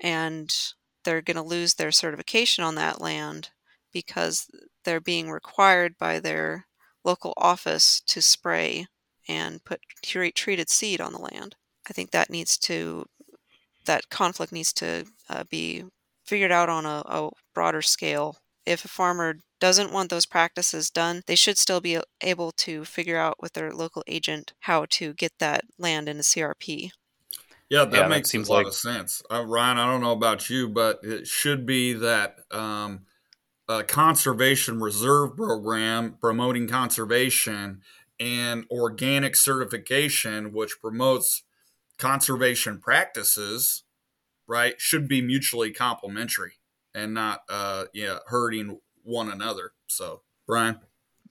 and 0.00 0.52
they're 1.04 1.22
going 1.22 1.36
to 1.36 1.42
lose 1.42 1.74
their 1.74 1.92
certification 1.92 2.64
on 2.64 2.74
that 2.74 3.00
land 3.00 3.50
because 3.92 4.50
they're 4.84 5.00
being 5.00 5.30
required 5.30 5.96
by 5.98 6.18
their 6.18 6.66
local 7.04 7.34
office 7.36 8.00
to 8.06 8.22
spray 8.22 8.86
and 9.28 9.64
put 9.64 9.80
treated 10.02 10.68
seed 10.68 11.00
on 11.00 11.12
the 11.12 11.18
land. 11.18 11.56
I 11.88 11.92
think 11.92 12.10
that 12.10 12.30
needs 12.30 12.56
to 12.58 13.06
that 13.84 14.10
conflict 14.10 14.52
needs 14.52 14.72
to 14.74 15.06
uh, 15.28 15.44
be 15.50 15.84
figured 16.24 16.52
out 16.52 16.68
on 16.68 16.86
a, 16.86 17.02
a 17.04 17.30
broader 17.54 17.82
scale. 17.82 18.36
If 18.64 18.84
a 18.84 18.88
farmer 18.88 19.38
doesn't 19.58 19.92
want 19.92 20.10
those 20.10 20.26
practices 20.26 20.90
done, 20.90 21.22
they 21.26 21.34
should 21.34 21.58
still 21.58 21.80
be 21.80 21.98
able 22.20 22.52
to 22.52 22.84
figure 22.84 23.18
out 23.18 23.40
with 23.40 23.54
their 23.54 23.72
local 23.72 24.04
agent 24.06 24.52
how 24.60 24.86
to 24.90 25.14
get 25.14 25.32
that 25.38 25.64
land 25.78 26.08
in 26.08 26.18
a 26.18 26.22
CRP. 26.22 26.90
Yeah, 27.68 27.84
that 27.86 27.92
yeah, 27.92 28.08
makes 28.08 28.28
that 28.28 28.32
seems 28.32 28.48
a 28.48 28.52
lot 28.52 28.58
like... 28.58 28.66
of 28.68 28.74
sense. 28.74 29.22
Uh, 29.30 29.44
Ryan, 29.44 29.78
I 29.78 29.90
don't 29.90 30.00
know 30.00 30.12
about 30.12 30.50
you, 30.50 30.68
but 30.68 31.00
it 31.02 31.26
should 31.26 31.64
be 31.64 31.94
that 31.94 32.40
um, 32.50 33.06
conservation 33.86 34.80
reserve 34.80 35.36
program 35.36 36.16
promoting 36.20 36.68
conservation 36.68 37.80
and 38.20 38.64
organic 38.70 39.34
certification, 39.34 40.52
which 40.52 40.80
promotes 40.80 41.42
conservation 41.98 42.78
practices, 42.78 43.84
right, 44.46 44.74
should 44.78 45.08
be 45.08 45.20
mutually 45.20 45.72
complementary 45.72 46.54
and 46.94 47.14
not, 47.14 47.42
uh, 47.48 47.84
yeah, 47.92 48.18
hurting 48.26 48.78
one 49.02 49.30
another. 49.30 49.72
So, 49.86 50.22
Ryan, 50.46 50.80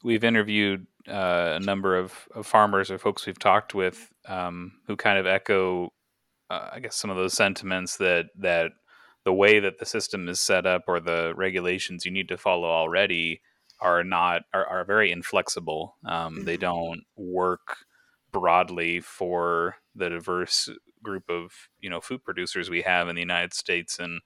we've 0.04 0.24
interviewed 0.24 0.88
uh, 1.08 1.54
a 1.56 1.60
number 1.60 1.98
of, 1.98 2.14
of, 2.34 2.46
farmers 2.46 2.92
or 2.92 2.98
folks 2.98 3.26
we've 3.26 3.40
talked 3.40 3.74
with 3.74 4.12
um, 4.28 4.74
who 4.88 4.96
kind 4.96 5.18
of 5.18 5.26
echo, 5.26 5.92
uh, 6.50 6.70
I 6.74 6.80
guess, 6.80 6.96
some 6.96 7.10
of 7.10 7.18
those 7.18 7.34
sentiments 7.34 7.98
that 7.98 8.28
that 8.38 8.72
the 9.24 9.34
way 9.34 9.60
that 9.60 9.80
the 9.80 9.86
system 9.86 10.28
is 10.28 10.40
set 10.40 10.66
up 10.66 10.84
or 10.88 11.00
the 11.00 11.34
regulations 11.36 12.06
you 12.06 12.12
need 12.12 12.28
to 12.30 12.38
follow 12.38 12.68
already 12.68 13.42
are 13.80 14.04
not 14.04 14.44
are, 14.54 14.66
are 14.66 14.86
very 14.86 15.12
inflexible. 15.12 15.98
Um, 16.06 16.46
they 16.46 16.54
mm-hmm. 16.56 16.62
don't 16.62 17.04
work 17.16 17.78
broadly 18.32 19.02
for 19.02 19.76
the 19.96 20.10
diverse 20.10 20.70
group 21.04 21.30
of 21.30 21.52
you 21.80 21.90
know 21.90 22.00
food 22.00 22.24
producers 22.24 22.70
we 22.70 22.84
have 22.84 23.10
in 23.10 23.16
the 23.16 23.22
United 23.22 23.54
States, 23.54 24.00
and 24.00 24.22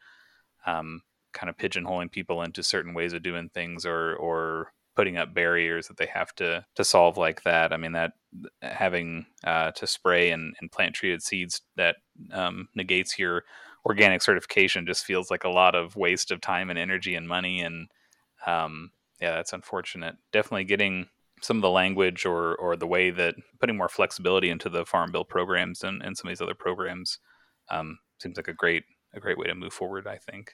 um, 0.65 1.01
kind 1.34 1.49
of 1.49 1.58
pigeonholing 1.58 2.12
people 2.12 2.41
into 2.41 2.63
certain 2.63 2.93
ways 2.93 3.13
of 3.13 3.23
doing 3.23 3.49
things, 3.49 3.86
or 3.86 4.15
or 4.15 4.73
putting 4.95 5.17
up 5.17 5.34
barriers 5.34 5.88
that 5.88 5.97
they 5.97 6.05
have 6.05 6.34
to 6.36 6.65
to 6.75 6.84
solve 6.84 7.17
like 7.17 7.43
that. 7.43 7.73
I 7.73 7.77
mean 7.77 7.93
that 7.93 8.13
having 8.62 9.25
uh, 9.43 9.71
to 9.71 9.88
spray 9.88 10.31
and, 10.31 10.55
and 10.60 10.71
plant 10.71 10.95
treated 10.95 11.23
seeds 11.23 11.62
that 11.77 11.97
um, 12.31 12.67
negates 12.75 13.17
your 13.17 13.43
organic 13.86 14.21
certification 14.21 14.86
just 14.86 15.06
feels 15.06 15.30
like 15.30 15.43
a 15.43 15.50
lot 15.50 15.76
of 15.76 15.95
waste 15.95 16.32
of 16.32 16.41
time 16.41 16.69
and 16.69 16.80
energy 16.80 17.15
and 17.15 17.28
money 17.28 17.62
and 17.62 17.88
um, 18.45 18.91
yeah, 19.21 19.32
that's 19.36 19.54
unfortunate. 19.54 20.15
Definitely 20.32 20.65
getting 20.65 21.08
some 21.41 21.58
of 21.58 21.62
the 21.62 21.69
language 21.69 22.26
or 22.26 22.56
or 22.56 22.76
the 22.76 22.88
way 22.88 23.12
that 23.12 23.36
putting 23.60 23.78
more 23.78 23.89
flexibility 23.89 24.50
into 24.50 24.69
the 24.69 24.86
farm 24.86 25.12
bill 25.12 25.26
programs 25.26 25.84
and, 25.84 26.02
and 26.02 26.17
some 26.17 26.28
of 26.28 26.32
these 26.32 26.41
other 26.41 26.56
programs 26.56 27.19
um, 27.69 27.98
seems 28.19 28.38
like 28.38 28.48
a 28.48 28.54
great 28.54 28.84
a 29.13 29.19
great 29.19 29.38
way 29.38 29.48
to 29.48 29.56
move 29.56 29.74
forward. 29.74 30.08
I 30.08 30.17
think. 30.17 30.54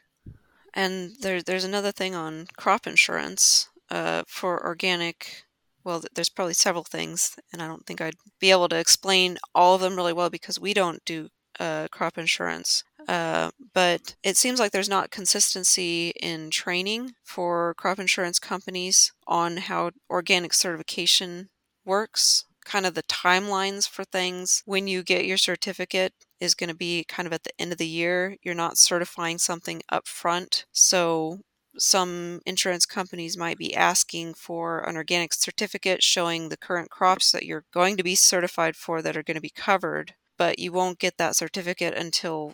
And 0.73 1.15
there, 1.19 1.41
there's 1.41 1.65
another 1.65 1.91
thing 1.91 2.15
on 2.15 2.47
crop 2.57 2.87
insurance 2.87 3.69
uh, 3.89 4.23
for 4.27 4.65
organic. 4.65 5.43
Well, 5.83 6.03
there's 6.13 6.29
probably 6.29 6.53
several 6.53 6.83
things, 6.83 7.35
and 7.51 7.61
I 7.61 7.67
don't 7.67 7.85
think 7.85 7.99
I'd 7.99 8.15
be 8.39 8.51
able 8.51 8.69
to 8.69 8.79
explain 8.79 9.37
all 9.53 9.75
of 9.75 9.81
them 9.81 9.95
really 9.95 10.13
well 10.13 10.29
because 10.29 10.59
we 10.59 10.73
don't 10.73 11.03
do 11.03 11.29
uh, 11.59 11.87
crop 11.91 12.17
insurance. 12.17 12.83
Uh, 13.07 13.51
but 13.73 14.15
it 14.23 14.37
seems 14.37 14.59
like 14.59 14.71
there's 14.71 14.89
not 14.89 15.11
consistency 15.11 16.13
in 16.21 16.49
training 16.49 17.13
for 17.23 17.73
crop 17.75 17.99
insurance 17.99 18.39
companies 18.39 19.11
on 19.27 19.57
how 19.57 19.91
organic 20.09 20.53
certification 20.53 21.49
works. 21.85 22.45
Kind 22.65 22.85
of 22.85 22.93
the 22.93 23.03
timelines 23.03 23.89
for 23.89 24.03
things 24.03 24.61
when 24.65 24.87
you 24.87 25.03
get 25.03 25.25
your 25.25 25.37
certificate 25.37 26.13
is 26.39 26.53
going 26.53 26.69
to 26.69 26.75
be 26.75 27.03
kind 27.07 27.25
of 27.27 27.33
at 27.33 27.43
the 27.43 27.51
end 27.59 27.71
of 27.71 27.77
the 27.77 27.87
year. 27.87 28.37
You're 28.43 28.53
not 28.53 28.77
certifying 28.77 29.39
something 29.39 29.81
up 29.89 30.07
front. 30.07 30.65
So 30.71 31.39
some 31.77 32.41
insurance 32.45 32.85
companies 32.85 33.37
might 33.37 33.57
be 33.57 33.75
asking 33.75 34.33
for 34.35 34.79
an 34.79 34.95
organic 34.95 35.33
certificate 35.33 36.03
showing 36.03 36.49
the 36.49 36.57
current 36.57 36.91
crops 36.91 37.31
that 37.31 37.45
you're 37.45 37.65
going 37.73 37.97
to 37.97 38.03
be 38.03 38.15
certified 38.15 38.75
for 38.75 39.01
that 39.01 39.15
are 39.15 39.23
going 39.23 39.35
to 39.35 39.41
be 39.41 39.49
covered 39.49 40.13
but 40.41 40.57
you 40.57 40.71
won't 40.71 40.97
get 40.97 41.19
that 41.19 41.35
certificate 41.35 41.93
until 41.95 42.51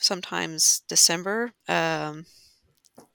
sometimes 0.00 0.82
December. 0.88 1.52
Um, 1.68 2.26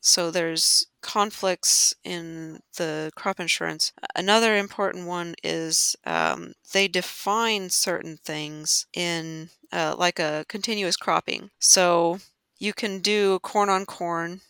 so 0.01 0.29
there's 0.29 0.85
conflicts 1.01 1.95
in 2.03 2.59
the 2.77 3.11
crop 3.15 3.39
insurance. 3.39 3.91
Another 4.15 4.55
important 4.55 5.07
one 5.07 5.35
is 5.43 5.95
um, 6.05 6.53
they 6.73 6.87
define 6.87 7.69
certain 7.69 8.17
things 8.17 8.85
in 8.93 9.49
uh, 9.71 9.95
like 9.97 10.19
a 10.19 10.45
continuous 10.47 10.95
cropping. 10.95 11.49
So 11.59 12.19
you 12.59 12.73
can 12.73 12.99
do 12.99 13.39
corn 13.39 13.69
on 13.69 13.85
corn 13.85 14.41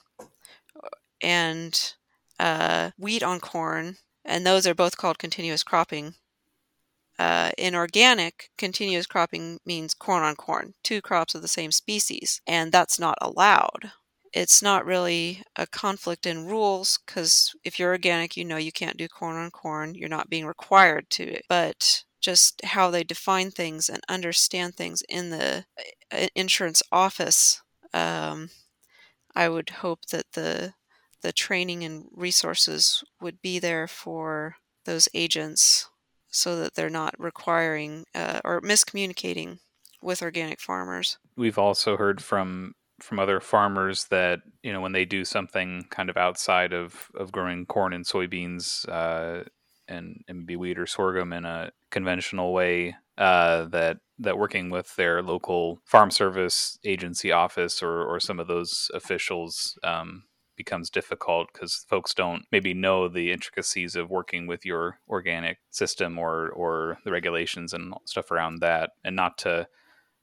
and 1.22 1.94
uh, 2.40 2.92
wheat 2.98 3.24
on 3.24 3.40
corn, 3.40 3.98
and 4.24 4.46
those 4.46 4.68
are 4.68 4.76
both 4.76 4.98
called 4.98 5.18
continuous 5.18 5.64
cropping. 5.64 6.16
Uh, 7.18 7.52
in 7.58 7.76
organic, 7.76 8.50
continuous 8.58 9.06
cropping 9.08 9.60
means 9.66 9.94
corn 9.94 10.24
on 10.24 10.36
corn, 10.36 10.74
two 10.84 11.02
crops 11.02 11.34
of 11.34 11.42
the 11.42 11.48
same 11.48 11.72
species, 11.72 12.42
and 12.46 12.72
that's 12.72 13.00
not 13.00 13.18
allowed. 13.22 13.92
It's 14.34 14.62
not 14.62 14.86
really 14.86 15.42
a 15.56 15.66
conflict 15.66 16.26
in 16.26 16.46
rules 16.46 17.00
because 17.06 17.56
if 17.64 17.80
you're 17.80 17.92
organic, 17.92 18.36
you 18.36 18.44
know 18.44 18.58
you 18.58 18.74
can't 18.74 18.98
do 18.98 19.08
corn 19.08 19.38
on 19.38 19.50
corn. 19.50 19.96
You're 19.96 20.10
not 20.10 20.30
being 20.30 20.46
required 20.46 21.10
to, 21.12 21.40
but 21.48 22.04
just 22.20 22.60
how 22.66 22.92
they 22.92 23.04
define 23.04 23.52
things 23.52 23.88
and 23.88 24.02
understand 24.10 24.76
things 24.76 25.02
in 25.08 25.30
the 25.30 25.66
uh, 26.12 26.28
insurance 26.36 26.84
office. 26.92 27.62
Um, 27.94 28.50
I 29.36 29.50
would 29.50 29.70
hope 29.70 30.08
that 30.08 30.34
the 30.34 30.74
the 31.22 31.32
training 31.32 31.84
and 31.84 32.06
resources 32.12 33.04
would 33.22 33.42
be 33.42 33.60
there 33.60 33.88
for 33.88 34.58
those 34.86 35.10
agents 35.14 35.90
so 36.36 36.56
that 36.58 36.76
they're 36.76 36.90
not 36.90 37.16
requiring 37.18 38.06
uh, 38.14 38.42
or 38.44 38.62
miscommunicating 38.62 39.60
with 40.02 40.22
organic 40.22 40.60
farmers. 40.60 41.18
We've 41.36 41.58
also 41.58 41.98
heard 41.98 42.22
from 42.22 42.74
from 43.02 43.20
other 43.20 43.42
farmers 43.42 44.06
that 44.06 44.40
you 44.64 44.72
know 44.72 44.82
when 44.82 44.94
they 44.94 45.06
do 45.06 45.26
something 45.26 45.86
kind 45.90 46.10
of 46.10 46.18
outside 46.18 46.74
of 46.74 47.10
of 47.16 47.32
growing 47.32 47.66
corn 47.66 47.94
and 47.94 48.06
soybeans, 48.06 48.88
uh, 48.90 49.44
and, 49.88 50.24
and 50.28 50.40
maybe 50.40 50.56
wheat 50.56 50.80
or 50.80 50.86
sorghum 50.86 51.34
in 51.34 51.46
a 51.46 51.72
conventional 51.92 52.54
way 52.54 52.96
uh, 53.18 53.66
that 53.66 53.98
that 54.20 54.38
working 54.38 54.70
with 54.70 54.96
their 54.96 55.22
local 55.22 55.80
farm 55.86 56.12
service 56.12 56.78
agency 56.86 57.32
office 57.32 57.84
or, 57.84 58.04
or 58.04 58.20
some 58.20 58.40
of 58.40 58.48
those 58.48 58.90
officials 58.94 59.78
um, 59.84 60.24
becomes 60.56 60.90
difficult 60.90 61.50
because 61.54 61.86
folks 61.90 62.14
don't 62.14 62.44
maybe 62.52 62.74
know 62.74 63.08
the 63.08 63.32
intricacies 63.32 63.96
of 63.96 64.10
working 64.10 64.48
with 64.48 64.66
your 64.66 65.00
organic 65.10 65.58
system 65.72 66.18
or 66.18 66.50
or 66.50 66.98
the 67.06 67.12
regulations 67.12 67.74
and 67.74 67.94
stuff 68.06 68.32
around 68.32 68.60
that. 68.60 68.92
And 69.04 69.16
not 69.16 69.38
to 69.40 69.68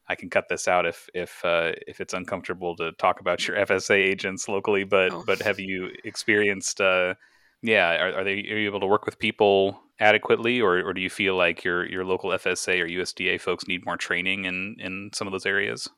I 0.09 0.14
can 0.14 0.31
cut 0.31 0.49
this 0.49 0.68
out 0.68 0.87
if 0.87 1.09
if 1.14 1.45
uh, 1.45 1.73
if 1.87 2.01
it's 2.01 2.14
uncomfortable 2.14 2.77
to 2.77 2.92
talk 2.92 3.21
about 3.21 3.47
your 3.47 3.57
FSA 3.66 3.97
agents 3.97 4.49
locally 4.49 4.85
but 4.85 5.12
oh. 5.12 5.25
but 5.27 5.40
have 5.42 5.61
you 5.61 5.90
experienced 6.05 6.81
uh, 6.81 7.14
yeah 7.62 7.97
are, 8.03 8.18
are 8.18 8.25
they 8.25 8.33
are 8.33 8.59
you 8.59 8.66
able 8.66 8.81
to 8.81 8.87
work 8.87 9.07
with 9.07 9.18
people 9.18 9.81
adequately? 10.01 10.61
Or, 10.61 10.81
or 10.81 10.92
do 10.92 11.01
you 11.01 11.11
feel 11.11 11.37
like 11.37 11.64
your 11.64 11.88
your 11.88 12.05
local 12.05 12.31
FSA 12.31 12.81
or 12.81 12.87
USDA 12.88 13.40
folks 13.40 13.68
need 13.68 13.87
more 13.87 13.97
training 13.97 14.45
in 14.45 14.77
in 14.79 15.11
some 15.14 15.27
of 15.27 15.33
those 15.33 15.47
areas 15.47 15.88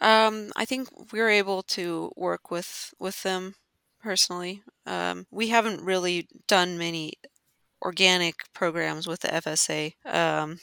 um, 0.00 0.50
I 0.56 0.64
think 0.64 0.88
we're 1.12 1.30
able 1.30 1.62
to 1.64 2.12
work 2.16 2.50
with 2.50 2.94
with 2.98 3.22
them 3.22 3.54
personally. 4.02 4.62
Um, 4.86 5.26
we 5.30 5.48
haven't 5.48 5.84
really 5.84 6.28
done 6.46 6.78
many 6.78 7.14
organic 7.82 8.52
programs 8.54 9.06
with 9.06 9.20
the 9.20 9.28
FSA. 9.28 9.94
Um, 10.04 10.58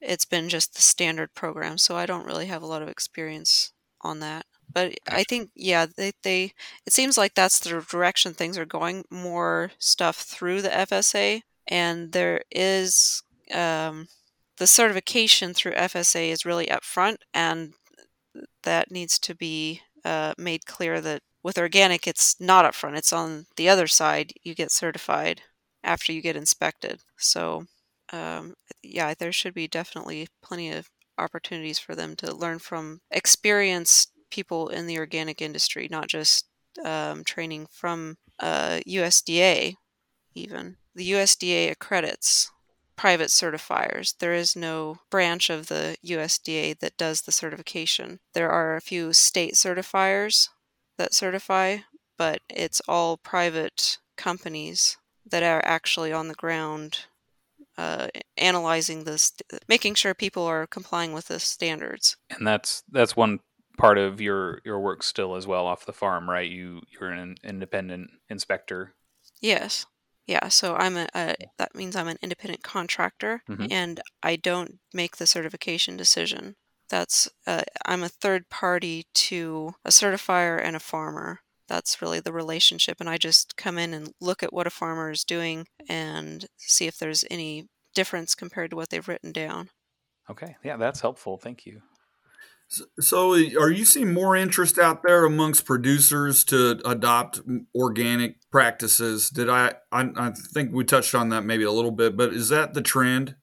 it's 0.00 0.24
been 0.24 0.48
just 0.48 0.74
the 0.74 0.82
standard 0.82 1.34
program, 1.34 1.78
so 1.78 1.96
I 1.96 2.06
don't 2.06 2.26
really 2.26 2.46
have 2.46 2.62
a 2.62 2.66
lot 2.66 2.82
of 2.82 2.88
experience 2.88 3.72
on 4.02 4.20
that. 4.20 4.46
But 4.72 4.94
I 5.08 5.24
think, 5.24 5.50
yeah, 5.54 5.86
they, 5.96 6.12
they 6.22 6.52
it 6.86 6.92
seems 6.92 7.16
like 7.16 7.34
that's 7.34 7.58
the 7.60 7.84
direction 7.88 8.34
things 8.34 8.58
are 8.58 8.66
going. 8.66 9.04
More 9.10 9.72
stuff 9.78 10.16
through 10.16 10.62
the 10.62 10.70
FSA, 10.70 11.42
and 11.68 12.12
there 12.12 12.42
is 12.50 13.22
um, 13.52 14.08
the 14.58 14.66
certification 14.66 15.54
through 15.54 15.72
FSA 15.72 16.28
is 16.28 16.44
really 16.44 16.66
upfront, 16.66 17.18
and 17.32 17.74
that 18.64 18.90
needs 18.90 19.18
to 19.20 19.34
be 19.34 19.80
uh, 20.04 20.34
made 20.36 20.66
clear 20.66 21.00
that 21.00 21.22
with 21.42 21.58
organic, 21.58 22.06
it's 22.06 22.40
not 22.40 22.64
upfront. 22.64 22.96
It's 22.96 23.12
on 23.12 23.46
the 23.56 23.68
other 23.68 23.86
side. 23.86 24.32
You 24.42 24.54
get 24.54 24.72
certified 24.72 25.42
after 25.82 26.12
you 26.12 26.22
get 26.22 26.36
inspected. 26.36 27.00
So, 27.18 27.66
um, 28.12 28.54
yeah, 28.82 29.14
there 29.18 29.32
should 29.32 29.54
be 29.54 29.68
definitely 29.68 30.26
plenty 30.42 30.70
of 30.70 30.88
opportunities 31.18 31.78
for 31.78 31.94
them 31.94 32.16
to 32.16 32.34
learn 32.34 32.58
from 32.58 33.00
experienced 33.10 34.10
people 34.30 34.68
in 34.68 34.86
the 34.86 34.98
organic 34.98 35.40
industry, 35.40 35.86
not 35.90 36.08
just 36.08 36.46
um, 36.84 37.22
training 37.24 37.66
from 37.70 38.16
uh, 38.40 38.80
USDA, 38.86 39.74
even. 40.34 40.76
The 40.94 41.12
USDA 41.12 41.70
accredits 41.70 42.50
private 42.96 43.28
certifiers. 43.28 44.14
There 44.18 44.32
is 44.32 44.56
no 44.56 44.98
branch 45.10 45.50
of 45.50 45.66
the 45.66 45.96
USDA 46.04 46.78
that 46.78 46.96
does 46.96 47.22
the 47.22 47.32
certification. 47.32 48.20
There 48.34 48.50
are 48.50 48.76
a 48.76 48.80
few 48.80 49.12
state 49.12 49.54
certifiers 49.54 50.48
that 50.98 51.14
certify, 51.14 51.78
but 52.16 52.40
it's 52.48 52.80
all 52.88 53.16
private 53.16 53.98
companies 54.16 54.96
that 55.26 55.42
are 55.42 55.62
actually 55.64 56.12
on 56.12 56.28
the 56.28 56.34
ground 56.34 57.06
uh, 57.76 58.08
analyzing 58.36 59.04
this, 59.04 59.32
making 59.68 59.94
sure 59.94 60.14
people 60.14 60.44
are 60.44 60.66
complying 60.66 61.12
with 61.12 61.26
the 61.26 61.40
standards. 61.40 62.16
And 62.30 62.46
that's 62.46 62.84
that's 62.90 63.16
one 63.16 63.40
part 63.76 63.98
of 63.98 64.20
your 64.20 64.60
your 64.64 64.78
work 64.78 65.02
still 65.02 65.34
as 65.34 65.46
well 65.46 65.66
off 65.66 65.86
the 65.86 65.92
farm, 65.92 66.30
right? 66.30 66.48
You 66.48 66.82
you're 66.88 67.10
an 67.10 67.36
independent 67.42 68.10
inspector. 68.28 68.94
Yes. 69.40 69.86
Yeah, 70.26 70.48
so 70.48 70.74
I'm 70.76 70.96
a, 70.96 71.06
a 71.14 71.34
that 71.58 71.74
means 71.74 71.96
I'm 71.96 72.08
an 72.08 72.18
independent 72.22 72.62
contractor 72.62 73.42
mm-hmm. 73.48 73.66
and 73.70 74.00
I 74.22 74.36
don't 74.36 74.78
make 74.92 75.16
the 75.16 75.26
certification 75.26 75.96
decision. 75.96 76.56
That's 76.88 77.28
uh, 77.46 77.62
I'm 77.84 78.02
a 78.02 78.08
third 78.08 78.48
party 78.48 79.04
to 79.14 79.74
a 79.84 79.90
certifier 79.90 80.60
and 80.62 80.76
a 80.76 80.80
farmer. 80.80 81.40
That's 81.68 82.00
really 82.00 82.20
the 82.20 82.32
relationship 82.32 82.98
and 83.00 83.08
I 83.08 83.16
just 83.18 83.56
come 83.56 83.78
in 83.78 83.92
and 83.92 84.12
look 84.20 84.42
at 84.42 84.52
what 84.52 84.66
a 84.66 84.70
farmer 84.70 85.10
is 85.10 85.24
doing 85.24 85.66
and 85.88 86.46
see 86.58 86.86
if 86.86 86.98
there's 86.98 87.24
any 87.30 87.68
difference 87.94 88.34
compared 88.34 88.70
to 88.70 88.76
what 88.76 88.90
they've 88.90 89.06
written 89.06 89.32
down. 89.32 89.70
Okay. 90.30 90.56
Yeah, 90.64 90.76
that's 90.76 91.00
helpful. 91.00 91.36
Thank 91.36 91.66
you. 91.66 91.82
So, 93.00 93.32
are 93.32 93.70
you 93.70 93.84
seeing 93.84 94.12
more 94.12 94.36
interest 94.36 94.78
out 94.78 95.02
there 95.02 95.24
amongst 95.24 95.64
producers 95.64 96.44
to 96.44 96.80
adopt 96.84 97.40
organic 97.74 98.36
practices? 98.50 99.30
Did 99.30 99.48
I, 99.48 99.74
I? 99.92 100.10
I 100.16 100.30
think 100.52 100.72
we 100.72 100.84
touched 100.84 101.14
on 101.14 101.28
that 101.30 101.44
maybe 101.44 101.64
a 101.64 101.72
little 101.72 101.90
bit, 101.90 102.16
but 102.16 102.32
is 102.32 102.48
that 102.48 102.74
the 102.74 102.82
trend? 102.82 103.36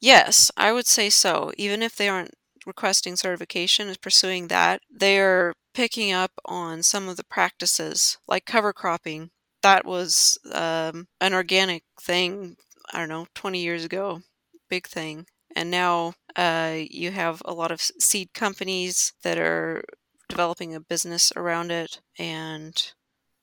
Yes, 0.00 0.50
I 0.56 0.72
would 0.72 0.86
say 0.86 1.10
so. 1.10 1.52
Even 1.56 1.82
if 1.82 1.96
they 1.96 2.08
aren't 2.08 2.34
requesting 2.66 3.16
certification, 3.16 3.88
is 3.88 3.96
pursuing 3.96 4.48
that, 4.48 4.80
they 4.90 5.18
are 5.18 5.52
picking 5.74 6.12
up 6.12 6.32
on 6.44 6.82
some 6.82 7.08
of 7.08 7.16
the 7.16 7.24
practices 7.24 8.18
like 8.28 8.44
cover 8.44 8.72
cropping. 8.72 9.30
That 9.62 9.84
was 9.84 10.38
um, 10.52 11.08
an 11.20 11.34
organic 11.34 11.84
thing. 12.00 12.56
I 12.92 12.98
don't 12.98 13.08
know, 13.08 13.26
20 13.34 13.62
years 13.62 13.84
ago, 13.84 14.20
big 14.68 14.86
thing 14.86 15.26
and 15.54 15.70
now 15.70 16.14
uh, 16.36 16.76
you 16.90 17.10
have 17.12 17.40
a 17.44 17.54
lot 17.54 17.70
of 17.70 17.80
seed 17.80 18.32
companies 18.34 19.12
that 19.22 19.38
are 19.38 19.84
developing 20.28 20.74
a 20.74 20.80
business 20.80 21.32
around 21.36 21.70
it 21.70 22.00
and 22.18 22.92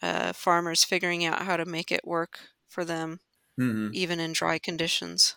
uh, 0.02 0.34
farmers 0.34 0.84
figuring 0.84 1.24
out 1.26 1.44
how 1.44 1.58
to 1.58 1.66
make 1.66 1.92
it 1.92 2.02
work 2.06 2.40
for 2.68 2.84
them, 2.84 3.20
mm-hmm. 3.60 3.90
even 3.94 4.20
in 4.20 4.34
dry 4.34 4.58
conditions. 4.58 5.36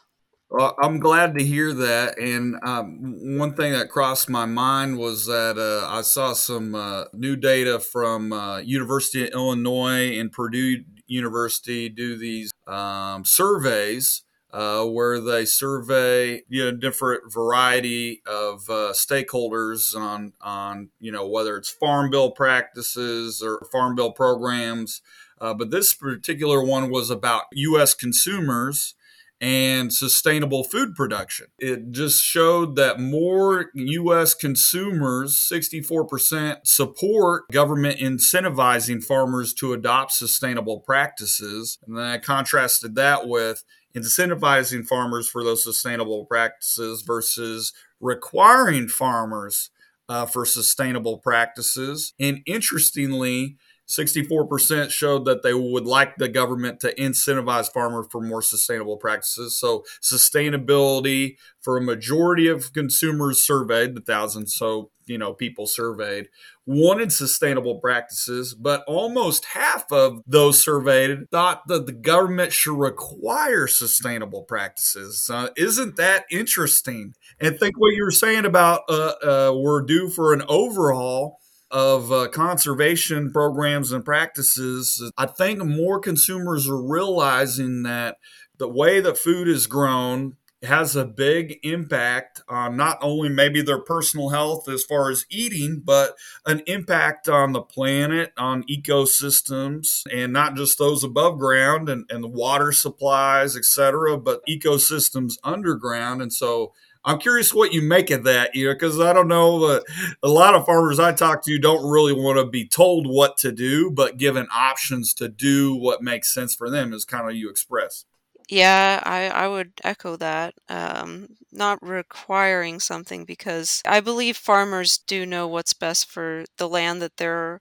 Well, 0.50 0.76
I'm 0.80 1.00
glad 1.00 1.36
to 1.36 1.44
hear 1.44 1.72
that. 1.72 2.18
And 2.18 2.56
um, 2.64 3.38
one 3.38 3.54
thing 3.54 3.72
that 3.72 3.88
crossed 3.90 4.28
my 4.30 4.46
mind 4.46 4.98
was 4.98 5.26
that 5.26 5.58
uh, 5.58 5.88
I 5.88 6.02
saw 6.02 6.32
some 6.32 6.74
uh, 6.74 7.04
new 7.12 7.34
data 7.34 7.80
from 7.80 8.32
uh, 8.32 8.58
University 8.58 9.26
of 9.26 9.32
Illinois 9.32 10.18
and 10.18 10.30
Purdue 10.30 10.84
University 11.06 11.88
do 11.88 12.16
these 12.16 12.52
um, 12.66 13.24
surveys 13.24 14.22
uh, 14.54 14.84
where 14.84 15.20
they 15.20 15.44
survey 15.44 16.40
you 16.48 16.64
know 16.64 16.70
different 16.70 17.32
variety 17.32 18.22
of 18.24 18.70
uh, 18.70 18.92
stakeholders 18.92 19.96
on 19.96 20.32
on 20.40 20.90
you 21.00 21.10
know 21.10 21.26
whether 21.26 21.56
it's 21.56 21.68
farm 21.68 22.08
bill 22.08 22.30
practices 22.30 23.42
or 23.42 23.66
farm 23.72 23.96
bill 23.96 24.12
programs. 24.12 25.02
Uh, 25.40 25.52
but 25.52 25.72
this 25.72 25.92
particular 25.92 26.64
one 26.64 26.88
was 26.88 27.10
about 27.10 27.44
U.S. 27.52 27.92
consumers 27.94 28.94
and 29.40 29.92
sustainable 29.92 30.62
food 30.62 30.94
production. 30.94 31.48
It 31.58 31.90
just 31.90 32.22
showed 32.22 32.76
that 32.76 33.00
more 33.00 33.66
U.S. 33.74 34.32
consumers, 34.32 35.36
64%, 35.52 36.58
support 36.64 37.48
government 37.50 37.98
incentivizing 37.98 39.02
farmers 39.02 39.52
to 39.54 39.72
adopt 39.72 40.12
sustainable 40.12 40.80
practices. 40.80 41.78
And 41.86 41.98
then 41.98 42.04
I 42.04 42.18
contrasted 42.18 42.94
that 42.94 43.26
with 43.26 43.64
incentivizing 43.96 44.86
farmers 44.86 45.28
for 45.28 45.44
those 45.44 45.62
sustainable 45.62 46.24
practices 46.26 47.02
versus 47.02 47.72
requiring 48.00 48.88
farmers 48.88 49.70
uh, 50.08 50.26
for 50.26 50.44
sustainable 50.44 51.18
practices. 51.18 52.12
And 52.20 52.40
interestingly, 52.46 53.56
64% 53.86 54.90
showed 54.90 55.24
that 55.26 55.42
they 55.42 55.54
would 55.54 55.84
like 55.84 56.16
the 56.16 56.28
government 56.28 56.80
to 56.80 56.94
incentivize 56.94 57.70
farmers 57.72 58.06
for 58.10 58.20
more 58.20 58.42
sustainable 58.42 58.96
practices. 58.96 59.58
So, 59.58 59.84
sustainability 60.02 61.36
for 61.60 61.76
a 61.76 61.82
majority 61.82 62.48
of 62.48 62.72
consumers 62.72 63.42
surveyed, 63.42 63.94
the 63.94 64.00
thousand, 64.00 64.46
so 64.48 64.90
you 65.06 65.18
know 65.18 65.32
people 65.32 65.66
surveyed, 65.66 66.28
wanted 66.66 67.12
sustainable 67.12 67.76
practices, 67.80 68.54
but 68.54 68.84
almost 68.86 69.46
half 69.46 69.90
of 69.92 70.22
those 70.26 70.62
surveyed 70.62 71.30
thought 71.30 71.66
that 71.68 71.86
the 71.86 71.92
government 71.92 72.52
should 72.52 72.78
require 72.78 73.66
sustainable 73.66 74.42
practices. 74.42 75.30
Uh, 75.32 75.48
isn't 75.56 75.96
that 75.96 76.24
interesting? 76.30 77.14
And 77.40 77.58
think 77.58 77.78
what 77.78 77.94
you 77.94 78.04
were 78.04 78.10
saying 78.10 78.44
about 78.44 78.82
uh, 78.88 79.14
uh, 79.22 79.52
we're 79.54 79.82
due 79.82 80.08
for 80.08 80.32
an 80.32 80.42
overhaul 80.48 81.40
of 81.70 82.12
uh, 82.12 82.28
conservation 82.28 83.32
programs 83.32 83.90
and 83.90 84.04
practices, 84.04 85.10
I 85.18 85.26
think 85.26 85.64
more 85.64 85.98
consumers 85.98 86.68
are 86.68 86.80
realizing 86.80 87.82
that 87.82 88.18
the 88.58 88.68
way 88.68 89.00
that 89.00 89.18
food 89.18 89.48
is 89.48 89.66
grown 89.66 90.36
has 90.64 90.96
a 90.96 91.04
big 91.04 91.58
impact 91.62 92.42
on 92.48 92.76
not 92.76 92.98
only 93.00 93.28
maybe 93.28 93.62
their 93.62 93.80
personal 93.80 94.30
health 94.30 94.68
as 94.68 94.84
far 94.84 95.10
as 95.10 95.26
eating, 95.30 95.82
but 95.84 96.16
an 96.46 96.62
impact 96.66 97.28
on 97.28 97.52
the 97.52 97.62
planet, 97.62 98.32
on 98.36 98.64
ecosystems, 98.64 100.02
and 100.12 100.32
not 100.32 100.54
just 100.54 100.78
those 100.78 101.04
above 101.04 101.38
ground 101.38 101.88
and, 101.88 102.04
and 102.10 102.22
the 102.22 102.28
water 102.28 102.72
supplies, 102.72 103.56
etc., 103.56 104.16
but 104.18 104.40
ecosystems 104.48 105.34
underground. 105.42 106.22
And 106.22 106.32
so 106.32 106.72
I'm 107.04 107.18
curious 107.18 107.52
what 107.52 107.72
you 107.72 107.82
make 107.82 108.10
of 108.10 108.24
that, 108.24 108.54
you 108.54 108.66
know, 108.66 108.74
because 108.74 108.98
I 108.98 109.12
don't 109.12 109.28
know. 109.28 109.64
Uh, 109.64 109.80
a 110.22 110.28
lot 110.28 110.54
of 110.54 110.64
farmers 110.64 110.98
I 110.98 111.12
talk 111.12 111.44
to 111.44 111.58
don't 111.58 111.88
really 111.88 112.14
want 112.14 112.38
to 112.38 112.46
be 112.46 112.66
told 112.66 113.06
what 113.06 113.36
to 113.38 113.52
do, 113.52 113.90
but 113.90 114.16
given 114.16 114.46
options 114.50 115.12
to 115.14 115.28
do 115.28 115.74
what 115.74 116.02
makes 116.02 116.32
sense 116.32 116.54
for 116.54 116.70
them, 116.70 116.94
is 116.94 117.04
kind 117.04 117.28
of 117.28 117.36
you 117.36 117.50
express. 117.50 118.06
Yeah, 118.48 119.00
I, 119.04 119.28
I 119.28 119.48
would 119.48 119.72
echo 119.82 120.16
that. 120.16 120.54
Um, 120.68 121.28
not 121.50 121.78
requiring 121.82 122.78
something 122.80 123.24
because 123.24 123.80
I 123.86 124.00
believe 124.00 124.36
farmers 124.36 124.98
do 124.98 125.24
know 125.24 125.48
what's 125.48 125.72
best 125.72 126.10
for 126.10 126.44
the 126.58 126.68
land 126.68 127.00
that 127.02 127.16
they're 127.16 127.60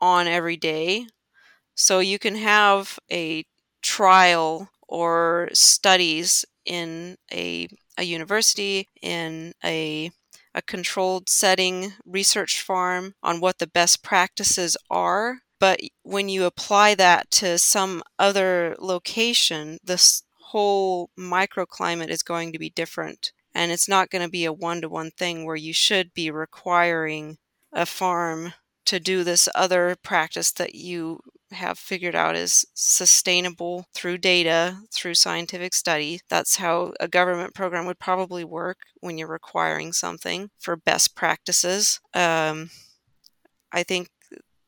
on 0.00 0.28
every 0.28 0.56
day. 0.56 1.06
So 1.76 2.00
you 2.00 2.18
can 2.18 2.36
have 2.36 2.98
a 3.12 3.44
trial 3.82 4.70
or 4.88 5.50
studies 5.54 6.44
in 6.66 7.16
a, 7.32 7.68
a 7.98 8.04
university, 8.04 8.88
in 9.02 9.54
a 9.64 10.10
a 10.54 10.62
controlled 10.62 11.28
setting 11.30 11.94
research 12.06 12.62
farm 12.62 13.14
on 13.22 13.40
what 13.40 13.58
the 13.58 13.66
best 13.66 14.02
practices 14.02 14.76
are 14.90 15.38
but 15.62 15.78
when 16.02 16.28
you 16.28 16.44
apply 16.44 16.96
that 16.96 17.30
to 17.30 17.56
some 17.56 18.02
other 18.18 18.74
location, 18.80 19.78
this 19.84 20.24
whole 20.46 21.10
microclimate 21.16 22.08
is 22.08 22.24
going 22.24 22.50
to 22.50 22.58
be 22.58 22.70
different. 22.70 23.30
And 23.54 23.70
it's 23.70 23.88
not 23.88 24.10
going 24.10 24.24
to 24.24 24.28
be 24.28 24.44
a 24.44 24.52
one 24.52 24.80
to 24.80 24.88
one 24.88 25.12
thing 25.12 25.46
where 25.46 25.54
you 25.54 25.72
should 25.72 26.12
be 26.14 26.32
requiring 26.32 27.38
a 27.72 27.86
farm 27.86 28.54
to 28.86 28.98
do 28.98 29.22
this 29.22 29.48
other 29.54 29.94
practice 30.02 30.50
that 30.50 30.74
you 30.74 31.20
have 31.52 31.78
figured 31.78 32.16
out 32.16 32.34
is 32.34 32.66
sustainable 32.74 33.86
through 33.94 34.18
data, 34.18 34.78
through 34.92 35.14
scientific 35.14 35.74
study. 35.74 36.18
That's 36.28 36.56
how 36.56 36.92
a 36.98 37.06
government 37.06 37.54
program 37.54 37.86
would 37.86 38.00
probably 38.00 38.42
work 38.42 38.78
when 38.98 39.16
you're 39.16 39.28
requiring 39.28 39.92
something 39.92 40.50
for 40.58 40.74
best 40.74 41.14
practices. 41.14 42.00
Um, 42.14 42.70
I 43.70 43.84
think 43.84 44.08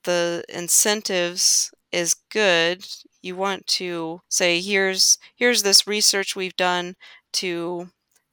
the 0.05 0.45
incentives 0.49 1.73
is 1.93 2.15
good 2.31 2.87
you 3.23 3.37
want 3.37 3.67
to 3.67 4.21
say 4.29 4.61
here's 4.61 5.19
here's 5.37 5.63
this 5.63 5.87
research 5.87 6.37
we've 6.37 6.57
done 6.57 6.95
to 7.33 7.89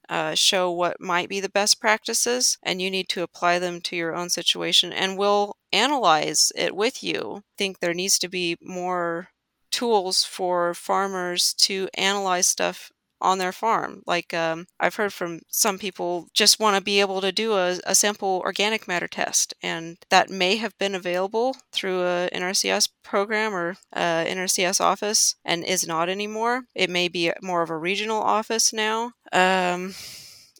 uh, 0.10 0.36
show 0.36 0.70
what 0.70 1.00
might 1.00 1.30
be 1.30 1.40
the 1.40 1.50
best 1.50 1.80
practices 1.80 2.58
and 2.64 2.82
you 2.82 2.92
need 2.92 3.08
to 3.08 3.24
apply 3.24 3.58
them 3.58 3.80
to 3.80 3.96
your 3.96 4.14
own 4.14 4.30
situation 4.30 4.92
and 4.92 5.18
we'll 5.18 5.56
analyze 5.72 6.52
it 6.56 6.76
with 6.76 7.02
you. 7.02 7.38
I 7.38 7.42
think 7.58 7.80
there 7.80 7.94
needs 7.94 8.20
to 8.20 8.28
be 8.28 8.58
more 8.62 9.30
tools 9.72 10.26
for 10.26 10.74
farmers 10.74 11.54
to 11.54 11.88
analyze 11.94 12.48
stuff 12.48 12.92
on 13.22 13.38
their 13.38 13.52
farm. 13.52 14.02
Like 14.06 14.34
um, 14.34 14.68
I've 14.80 14.96
heard 14.96 15.14
from 15.14 15.42
some 15.50 15.78
people 15.78 16.28
just 16.34 16.60
want 16.60 16.76
to 16.76 16.84
be 16.84 17.00
able 17.00 17.22
to 17.22 17.32
do 17.32 17.54
a, 17.54 17.80
a, 17.86 17.96
organic 18.22 18.88
matter 18.88 19.08
test, 19.08 19.54
and 19.62 19.98
that 20.10 20.30
may 20.30 20.58
have 20.58 20.78
been 20.78 20.96
available 20.96 21.56
through 21.72 22.02
a 22.02 22.30
NRCS 22.34 22.90
program 23.04 23.54
or 23.54 23.78
a 23.94 24.26
NRCS 24.28 24.82
office, 24.82 25.36
and 25.46 25.64
is 25.64 25.88
not 25.88 26.10
anymore. 26.10 26.64
It 26.76 26.90
may 26.90 27.08
be 27.08 27.32
more 27.42 27.62
of 27.62 27.70
a 27.70 27.78
regional 27.78 28.22
office 28.22 28.74
now, 28.74 29.14
um, 29.32 29.94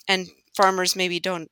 and 0.08 0.28
farmers 0.56 0.96
maybe 0.96 1.20
don't 1.20 1.50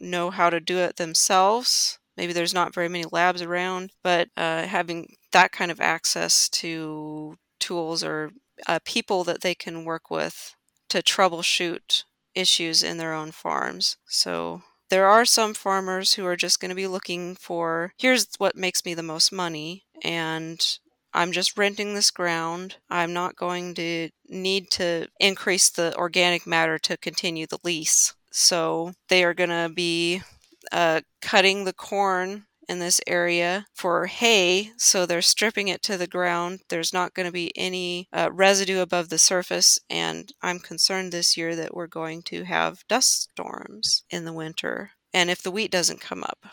know 0.00 0.30
how 0.30 0.50
to 0.50 0.60
do 0.60 0.78
it 0.78 0.96
themselves. 0.96 1.98
Maybe 2.16 2.32
there's 2.32 2.54
not 2.54 2.74
very 2.74 2.88
many 2.88 3.04
labs 3.12 3.42
around, 3.42 3.92
but 4.02 4.28
uh, 4.36 4.62
having 4.62 5.14
that 5.32 5.52
kind 5.52 5.70
of 5.70 5.80
access 5.80 6.48
to 6.48 7.36
tools 7.60 8.02
or 8.02 8.32
uh, 8.66 8.78
people 8.84 9.24
that 9.24 9.40
they 9.40 9.54
can 9.54 9.84
work 9.84 10.10
with 10.10 10.54
to 10.88 11.02
troubleshoot 11.02 12.04
issues 12.34 12.82
in 12.82 12.98
their 12.98 13.12
own 13.12 13.30
farms. 13.30 13.96
So 14.06 14.62
there 14.90 15.06
are 15.06 15.24
some 15.24 15.54
farmers 15.54 16.14
who 16.14 16.24
are 16.26 16.36
just 16.36 16.60
going 16.60 16.70
to 16.70 16.74
be 16.74 16.86
looking 16.86 17.34
for 17.34 17.92
here's 17.98 18.28
what 18.38 18.56
makes 18.56 18.84
me 18.84 18.94
the 18.94 19.02
most 19.02 19.32
money 19.32 19.84
and 20.02 20.78
I'm 21.14 21.32
just 21.32 21.56
renting 21.58 21.94
this 21.94 22.10
ground. 22.10 22.76
I'm 22.90 23.12
not 23.12 23.34
going 23.34 23.74
to 23.74 24.10
need 24.28 24.70
to 24.72 25.08
increase 25.18 25.70
the 25.70 25.96
organic 25.96 26.46
matter 26.46 26.78
to 26.80 26.98
continue 26.98 27.46
the 27.46 27.58
lease. 27.64 28.14
So 28.30 28.92
they 29.08 29.24
are 29.24 29.34
going 29.34 29.50
to 29.50 29.70
be 29.74 30.22
uh, 30.70 31.00
cutting 31.22 31.64
the 31.64 31.72
corn 31.72 32.44
in 32.68 32.78
this 32.78 33.00
area 33.06 33.66
for 33.74 34.06
hay, 34.06 34.72
so 34.76 35.06
they're 35.06 35.22
stripping 35.22 35.68
it 35.68 35.82
to 35.82 35.96
the 35.96 36.06
ground. 36.06 36.60
There's 36.68 36.92
not 36.92 37.14
going 37.14 37.26
to 37.26 37.32
be 37.32 37.52
any 37.56 38.08
uh, 38.12 38.30
residue 38.32 38.80
above 38.80 39.08
the 39.08 39.18
surface, 39.18 39.78
and 39.88 40.32
I'm 40.42 40.58
concerned 40.58 41.10
this 41.12 41.36
year 41.36 41.56
that 41.56 41.74
we're 41.74 41.86
going 41.86 42.22
to 42.24 42.44
have 42.44 42.86
dust 42.88 43.30
storms 43.30 44.04
in 44.10 44.24
the 44.24 44.32
winter. 44.32 44.92
And 45.14 45.30
if 45.30 45.42
the 45.42 45.50
wheat 45.50 45.70
doesn't 45.70 46.00
come 46.00 46.22
up, 46.22 46.46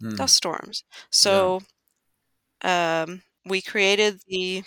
hmm. 0.00 0.14
dust 0.14 0.36
storms. 0.36 0.84
So 1.10 1.60
yeah. 2.64 3.04
um, 3.06 3.22
we 3.44 3.60
created 3.60 4.20
the 4.26 4.64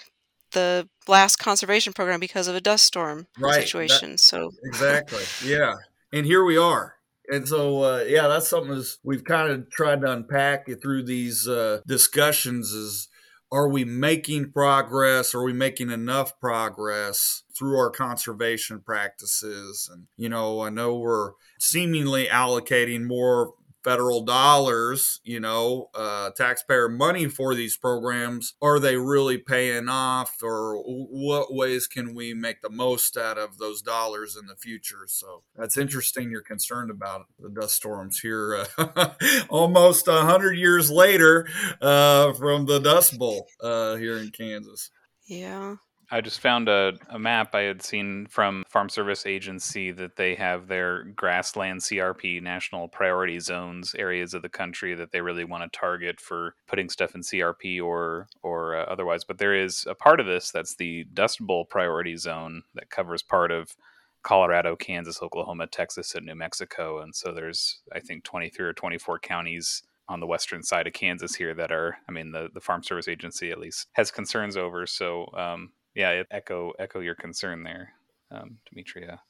the 0.51 0.87
last 1.07 1.37
conservation 1.37 1.93
program 1.93 2.19
because 2.19 2.47
of 2.47 2.55
a 2.55 2.61
dust 2.61 2.85
storm 2.85 3.25
right. 3.39 3.63
situation. 3.63 4.11
That, 4.11 4.19
so 4.19 4.51
exactly, 4.63 5.23
yeah. 5.43 5.73
And 6.11 6.27
here 6.27 6.43
we 6.43 6.57
are 6.57 6.97
and 7.33 7.47
so, 7.47 7.81
uh, 7.81 8.03
yeah, 8.07 8.27
that's 8.27 8.47
something 8.47 8.83
we've 9.03 9.23
kind 9.23 9.51
of 9.51 9.69
tried 9.71 10.01
to 10.01 10.11
unpack 10.11 10.67
through 10.81 11.03
these 11.03 11.47
uh, 11.47 11.81
discussions 11.87 12.71
is 12.71 13.09
are 13.51 13.67
we 13.67 13.85
making 13.85 14.51
progress? 14.51 15.33
Are 15.33 15.43
we 15.43 15.53
making 15.53 15.89
enough 15.91 16.39
progress 16.39 17.43
through 17.55 17.77
our 17.77 17.89
conservation 17.89 18.81
practices? 18.81 19.89
And, 19.91 20.07
you 20.17 20.29
know, 20.29 20.61
I 20.61 20.69
know 20.69 20.95
we're 20.97 21.31
seemingly 21.59 22.25
allocating 22.25 23.03
more 23.05 23.53
federal 23.83 24.21
dollars, 24.21 25.19
you 25.23 25.39
know, 25.39 25.89
uh, 25.93 26.31
taxpayer 26.31 26.89
money 26.89 27.27
for 27.27 27.53
these 27.53 27.77
programs, 27.77 28.53
are 28.61 28.79
they 28.79 28.97
really 28.97 29.37
paying 29.37 29.89
off 29.89 30.41
or 30.41 30.81
what 30.85 31.53
ways 31.53 31.87
can 31.87 32.13
we 32.15 32.33
make 32.33 32.61
the 32.61 32.69
most 32.69 33.17
out 33.17 33.37
of 33.37 33.57
those 33.57 33.81
dollars 33.81 34.37
in 34.39 34.47
the 34.47 34.55
future? 34.55 35.05
So 35.07 35.43
that's 35.55 35.77
interesting. 35.77 36.31
You're 36.31 36.41
concerned 36.41 36.91
about 36.91 37.25
the 37.39 37.49
dust 37.49 37.75
storms 37.75 38.19
here 38.19 38.65
uh, 38.77 39.09
almost 39.49 40.07
100 40.07 40.53
years 40.53 40.89
later 40.89 41.47
uh, 41.81 42.33
from 42.33 42.65
the 42.65 42.79
Dust 42.79 43.17
Bowl 43.17 43.47
uh, 43.61 43.95
here 43.95 44.17
in 44.17 44.29
Kansas. 44.31 44.89
Yeah. 45.25 45.75
I 46.13 46.21
just 46.21 46.41
found 46.41 46.69
a, 46.69 46.93
a 47.09 47.17
map 47.17 47.55
I 47.55 47.61
had 47.61 47.81
seen 47.81 48.27
from 48.27 48.63
Farm 48.69 48.87
Service 48.87 49.25
Agency 49.25 49.89
that 49.93 50.15
they 50.15 50.35
have 50.35 50.67
their 50.67 51.05
grassland 51.05 51.81
CRP 51.81 52.39
national 52.39 52.87
priority 52.87 53.39
zones 53.39 53.95
areas 53.97 54.35
of 54.35 54.43
the 54.43 54.49
country 54.49 54.93
that 54.93 55.11
they 55.11 55.21
really 55.21 55.43
want 55.43 55.63
to 55.63 55.75
target 55.75 56.21
for 56.21 56.53
putting 56.67 56.87
stuff 56.87 57.15
in 57.15 57.21
CRP 57.21 57.83
or 57.83 58.27
or 58.43 58.75
uh, 58.75 58.83
otherwise. 58.83 59.23
But 59.23 59.39
there 59.39 59.55
is 59.55 59.87
a 59.89 59.95
part 59.95 60.19
of 60.19 60.27
this 60.27 60.51
that's 60.51 60.75
the 60.75 61.05
Dust 61.15 61.39
Bowl 61.39 61.65
priority 61.65 62.15
zone 62.15 62.61
that 62.75 62.91
covers 62.91 63.23
part 63.23 63.49
of 63.51 63.75
Colorado, 64.21 64.75
Kansas, 64.75 65.19
Oklahoma, 65.19 65.65
Texas, 65.65 66.13
and 66.13 66.27
New 66.27 66.35
Mexico. 66.35 66.99
And 66.99 67.15
so 67.15 67.33
there's 67.33 67.81
I 67.91 67.99
think 67.99 68.23
23 68.23 68.63
or 68.63 68.73
24 68.73 69.17
counties 69.17 69.81
on 70.07 70.19
the 70.19 70.27
western 70.27 70.61
side 70.61 70.85
of 70.85 70.93
Kansas 70.93 71.33
here 71.33 71.55
that 71.55 71.71
are, 71.71 71.97
I 72.07 72.11
mean, 72.11 72.33
the, 72.33 72.49
the 72.53 72.61
Farm 72.61 72.83
Service 72.83 73.07
Agency 73.07 73.49
at 73.49 73.57
least 73.57 73.87
has 73.93 74.11
concerns 74.11 74.55
over. 74.55 74.85
So 74.85 75.25
um, 75.35 75.71
yeah, 75.95 76.23
echo 76.31 76.71
echo 76.79 76.99
your 76.99 77.15
concern 77.15 77.63
there, 77.63 77.93
um, 78.31 78.57
Demetria. 78.69 79.21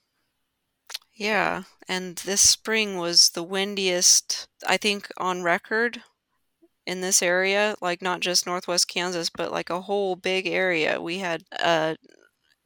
Yeah, 1.16 1.64
and 1.88 2.18
this 2.18 2.42
spring 2.42 2.98
was 2.98 3.30
the 3.30 3.44
windiest 3.44 4.48
I 4.68 4.78
think 4.78 5.10
on 5.18 5.44
record 5.44 6.02
in 6.86 7.02
this 7.02 7.22
area. 7.22 7.76
Like 7.82 8.02
not 8.02 8.20
just 8.22 8.46
Northwest 8.46 8.88
Kansas, 8.88 9.30
but 9.30 9.52
like 9.52 9.70
a 9.70 9.82
whole 9.82 10.16
big 10.16 10.48
area. 10.48 11.02
We 11.02 11.20
had 11.20 11.44
uh, 11.60 11.96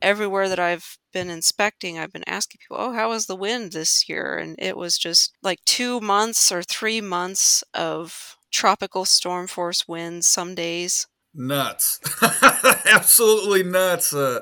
everywhere 0.01 0.49
that 0.49 0.59
I've 0.59 0.97
been 1.13 1.29
inspecting, 1.29 1.97
I've 1.99 2.13
been 2.13 2.27
asking 2.27 2.59
people, 2.61 2.77
"Oh, 2.79 2.93
how 2.93 3.09
was 3.09 3.27
the 3.27 3.35
wind 3.35 3.71
this 3.73 4.07
year?" 4.09 4.37
And 4.37 4.55
it 4.59 4.77
was 4.77 4.97
just 4.97 5.33
like 5.43 5.59
two 5.65 5.99
months 6.01 6.51
or 6.51 6.63
three 6.63 7.01
months 7.01 7.63
of 7.73 8.37
tropical 8.51 9.05
storm 9.05 9.47
force 9.47 9.87
winds 9.87 10.27
some 10.27 10.55
days 10.55 11.07
nuts. 11.37 11.99
Absolutely 12.85 13.63
nuts. 13.63 14.13
Uh, 14.13 14.39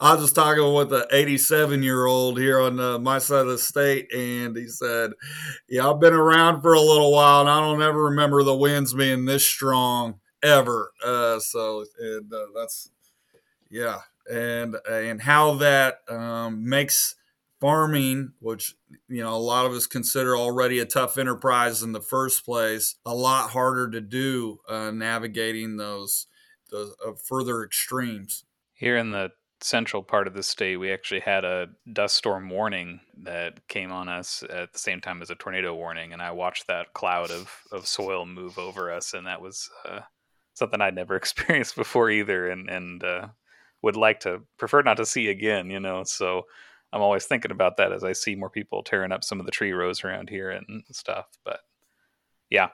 i 0.00 0.14
was 0.14 0.32
talking 0.32 0.72
with 0.74 0.92
an 0.92 1.04
87 1.10 1.82
year 1.82 2.06
old 2.06 2.38
here 2.38 2.60
on 2.60 2.78
uh, 2.78 2.98
my 2.98 3.18
side 3.18 3.40
of 3.42 3.46
the 3.48 3.58
state 3.58 4.12
and 4.12 4.56
he 4.56 4.68
said 4.68 5.12
yeah 5.68 5.88
i've 5.88 6.00
been 6.00 6.12
around 6.12 6.60
for 6.60 6.74
a 6.74 6.80
little 6.80 7.12
while 7.12 7.40
and 7.40 7.50
i 7.50 7.60
don't 7.60 7.82
ever 7.82 8.04
remember 8.04 8.42
the 8.42 8.56
winds 8.56 8.92
being 8.94 9.24
this 9.24 9.46
strong 9.48 10.20
ever. 10.44 10.92
Uh, 11.04 11.40
so 11.40 11.84
and, 11.98 12.32
uh, 12.32 12.46
that's 12.54 12.90
yeah 13.70 13.98
and 14.30 14.76
and 14.88 15.22
how 15.22 15.54
that 15.54 15.98
um, 16.08 16.68
makes 16.68 17.16
farming, 17.60 18.32
which 18.40 18.74
you 19.08 19.22
know 19.22 19.34
a 19.34 19.38
lot 19.38 19.66
of 19.66 19.72
us 19.72 19.86
consider 19.86 20.36
already 20.36 20.78
a 20.78 20.84
tough 20.84 21.18
enterprise 21.18 21.82
in 21.82 21.92
the 21.92 22.00
first 22.00 22.44
place, 22.44 22.96
a 23.04 23.14
lot 23.14 23.50
harder 23.50 23.90
to 23.90 24.00
do 24.00 24.58
uh, 24.68 24.90
navigating 24.90 25.76
those 25.76 26.26
the 26.74 26.94
uh, 27.06 27.12
further 27.12 27.62
extremes. 27.62 28.44
Here 28.74 28.96
in 28.96 29.10
the 29.12 29.30
central 29.60 30.02
part 30.02 30.26
of 30.26 30.34
the 30.34 30.42
state, 30.42 30.76
we 30.76 30.92
actually 30.92 31.20
had 31.20 31.44
a 31.44 31.68
dust 31.92 32.16
storm 32.16 32.50
warning 32.50 33.00
that 33.22 33.66
came 33.68 33.92
on 33.92 34.08
us 34.08 34.42
at 34.50 34.72
the 34.72 34.78
same 34.78 35.00
time 35.00 35.22
as 35.22 35.30
a 35.30 35.34
tornado 35.34 35.74
warning, 35.74 36.12
and 36.12 36.20
I 36.20 36.32
watched 36.32 36.66
that 36.66 36.92
cloud 36.92 37.30
of, 37.30 37.50
of 37.72 37.86
soil 37.86 38.26
move 38.26 38.58
over 38.58 38.92
us, 38.92 39.14
and 39.14 39.26
that 39.26 39.40
was 39.40 39.70
uh, 39.88 40.00
something 40.54 40.80
I'd 40.80 40.94
never 40.94 41.16
experienced 41.16 41.76
before 41.76 42.10
either, 42.10 42.48
and 42.48 42.68
and 42.68 43.02
uh, 43.02 43.28
would 43.82 43.96
like 43.96 44.20
to 44.20 44.42
prefer 44.58 44.82
not 44.82 44.96
to 44.96 45.06
see 45.06 45.28
again. 45.28 45.70
You 45.70 45.80
know, 45.80 46.04
so 46.04 46.46
I'm 46.92 47.02
always 47.02 47.24
thinking 47.24 47.50
about 47.52 47.76
that 47.76 47.92
as 47.92 48.04
I 48.04 48.12
see 48.12 48.34
more 48.34 48.50
people 48.50 48.82
tearing 48.82 49.12
up 49.12 49.24
some 49.24 49.40
of 49.40 49.46
the 49.46 49.52
tree 49.52 49.72
rows 49.72 50.04
around 50.04 50.28
here 50.28 50.50
and 50.50 50.84
stuff. 50.92 51.26
But 51.44 51.60
yeah, 52.50 52.68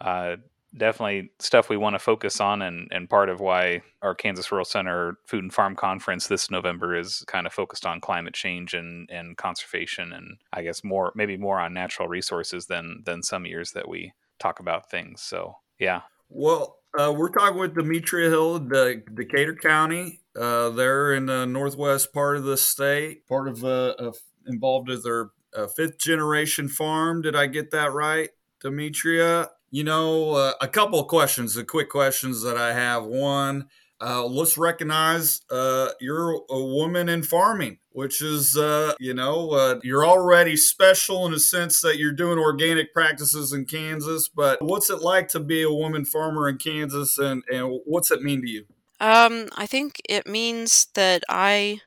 uh, 0.00 0.36
definitely 0.76 1.30
stuff 1.38 1.68
we 1.68 1.76
want 1.76 1.94
to 1.94 1.98
focus 1.98 2.40
on 2.40 2.62
and, 2.62 2.88
and 2.90 3.10
part 3.10 3.28
of 3.28 3.40
why 3.40 3.82
our 4.00 4.14
kansas 4.14 4.50
rural 4.50 4.64
center 4.64 5.18
food 5.26 5.42
and 5.42 5.52
farm 5.52 5.76
conference 5.76 6.28
this 6.28 6.50
november 6.50 6.96
is 6.96 7.24
kind 7.26 7.46
of 7.46 7.52
focused 7.52 7.84
on 7.84 8.00
climate 8.00 8.32
change 8.32 8.72
and, 8.72 9.08
and 9.10 9.36
conservation 9.36 10.12
and 10.12 10.38
i 10.52 10.62
guess 10.62 10.82
more 10.82 11.12
maybe 11.14 11.36
more 11.36 11.60
on 11.60 11.74
natural 11.74 12.08
resources 12.08 12.66
than 12.66 13.02
than 13.04 13.22
some 13.22 13.44
years 13.44 13.72
that 13.72 13.86
we 13.86 14.12
talk 14.38 14.60
about 14.60 14.90
things 14.90 15.20
so 15.20 15.56
yeah. 15.82 16.02
Well 16.28 16.78
uh, 16.98 17.12
we're 17.16 17.30
talking 17.30 17.58
with 17.58 17.74
demetria 17.74 18.28
hill 18.28 18.58
the 18.58 19.02
decatur 19.14 19.56
county. 19.56 20.20
Uh, 20.38 20.70
they're 20.70 21.14
in 21.14 21.26
the 21.26 21.46
northwest 21.46 22.12
part 22.12 22.36
of 22.36 22.44
the 22.44 22.56
state 22.56 23.26
part 23.26 23.48
of 23.48 23.64
uh, 23.64 24.12
involved 24.46 24.90
as 24.90 25.02
their 25.02 25.30
uh, 25.56 25.66
fifth 25.66 25.98
generation 25.98 26.68
farm. 26.68 27.22
Did 27.22 27.34
i 27.34 27.46
get 27.46 27.72
that 27.72 27.92
right 27.92 28.30
demetria 28.60 29.48
you 29.72 29.82
know, 29.82 30.32
uh, 30.34 30.52
a 30.60 30.68
couple 30.68 31.00
of 31.00 31.08
questions, 31.08 31.54
the 31.54 31.64
quick 31.64 31.88
questions 31.88 32.42
that 32.42 32.58
I 32.58 32.74
have. 32.74 33.04
One, 33.06 33.68
uh, 34.02 34.24
let's 34.26 34.58
recognize 34.58 35.40
uh, 35.50 35.88
you're 35.98 36.42
a 36.50 36.62
woman 36.62 37.08
in 37.08 37.22
farming, 37.22 37.78
which 37.88 38.20
is, 38.20 38.54
uh, 38.54 38.92
you 39.00 39.14
know, 39.14 39.50
uh, 39.52 39.80
you're 39.82 40.04
already 40.04 40.56
special 40.56 41.24
in 41.26 41.32
a 41.32 41.38
sense 41.38 41.80
that 41.80 41.96
you're 41.96 42.12
doing 42.12 42.38
organic 42.38 42.92
practices 42.92 43.54
in 43.54 43.64
Kansas. 43.64 44.28
But 44.28 44.60
what's 44.60 44.90
it 44.90 45.00
like 45.00 45.28
to 45.28 45.40
be 45.40 45.62
a 45.62 45.72
woman 45.72 46.04
farmer 46.04 46.50
in 46.50 46.58
Kansas, 46.58 47.16
and, 47.16 47.42
and 47.50 47.80
what's 47.86 48.10
it 48.10 48.22
mean 48.22 48.42
to 48.42 48.50
you? 48.50 48.66
Um, 49.00 49.48
I 49.56 49.64
think 49.64 50.02
it 50.06 50.26
means 50.26 50.88
that 50.94 51.24
I 51.30 51.80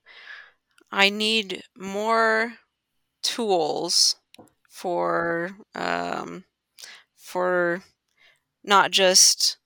I 0.92 1.10
need 1.10 1.62
more 1.78 2.54
tools 3.22 4.16
for 4.70 5.52
um, 5.76 6.46
for 7.36 7.82
not 8.64 8.92
just 8.92 9.58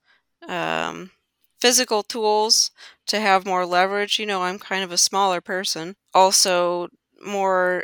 um, 0.48 1.12
physical 1.60 2.02
tools 2.02 2.72
to 3.06 3.20
have 3.20 3.46
more 3.46 3.64
leverage. 3.64 4.18
You 4.18 4.26
know, 4.26 4.42
I'm 4.42 4.58
kind 4.58 4.84
of 4.84 4.92
a 4.92 4.98
smaller 4.98 5.40
person. 5.40 5.96
Also, 6.12 6.88
more 7.24 7.84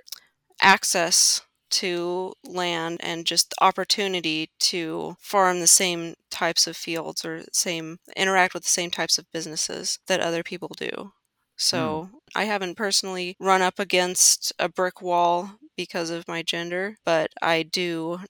access 0.60 1.44
to 1.70 2.34
land 2.44 3.00
and 3.04 3.28
just 3.28 3.54
opportunity 3.62 4.50
to 4.60 5.18
farm 5.20 5.60
the 5.60 5.68
same 5.68 6.16
types 6.32 6.66
of 6.66 6.76
fields 6.76 7.24
or 7.24 7.44
same 7.54 8.00
interact 8.18 8.56
with 8.56 8.64
the 8.64 8.70
same 8.70 8.90
types 8.90 9.20
of 9.20 9.32
businesses 9.32 10.00
that 10.08 10.20
other 10.20 10.42
people 10.42 10.72
do. 10.76 11.12
So 11.58 12.10
mm. 12.12 12.18
I 12.34 12.46
haven't 12.46 12.74
personally 12.74 13.36
run 13.40 13.62
up 13.62 13.78
against 13.78 14.52
a 14.58 14.68
brick 14.68 15.00
wall 15.00 15.60
because 15.78 16.10
of 16.10 16.28
my 16.28 16.42
gender, 16.42 16.98
but 17.06 17.30
I 17.40 17.62
do 17.62 18.22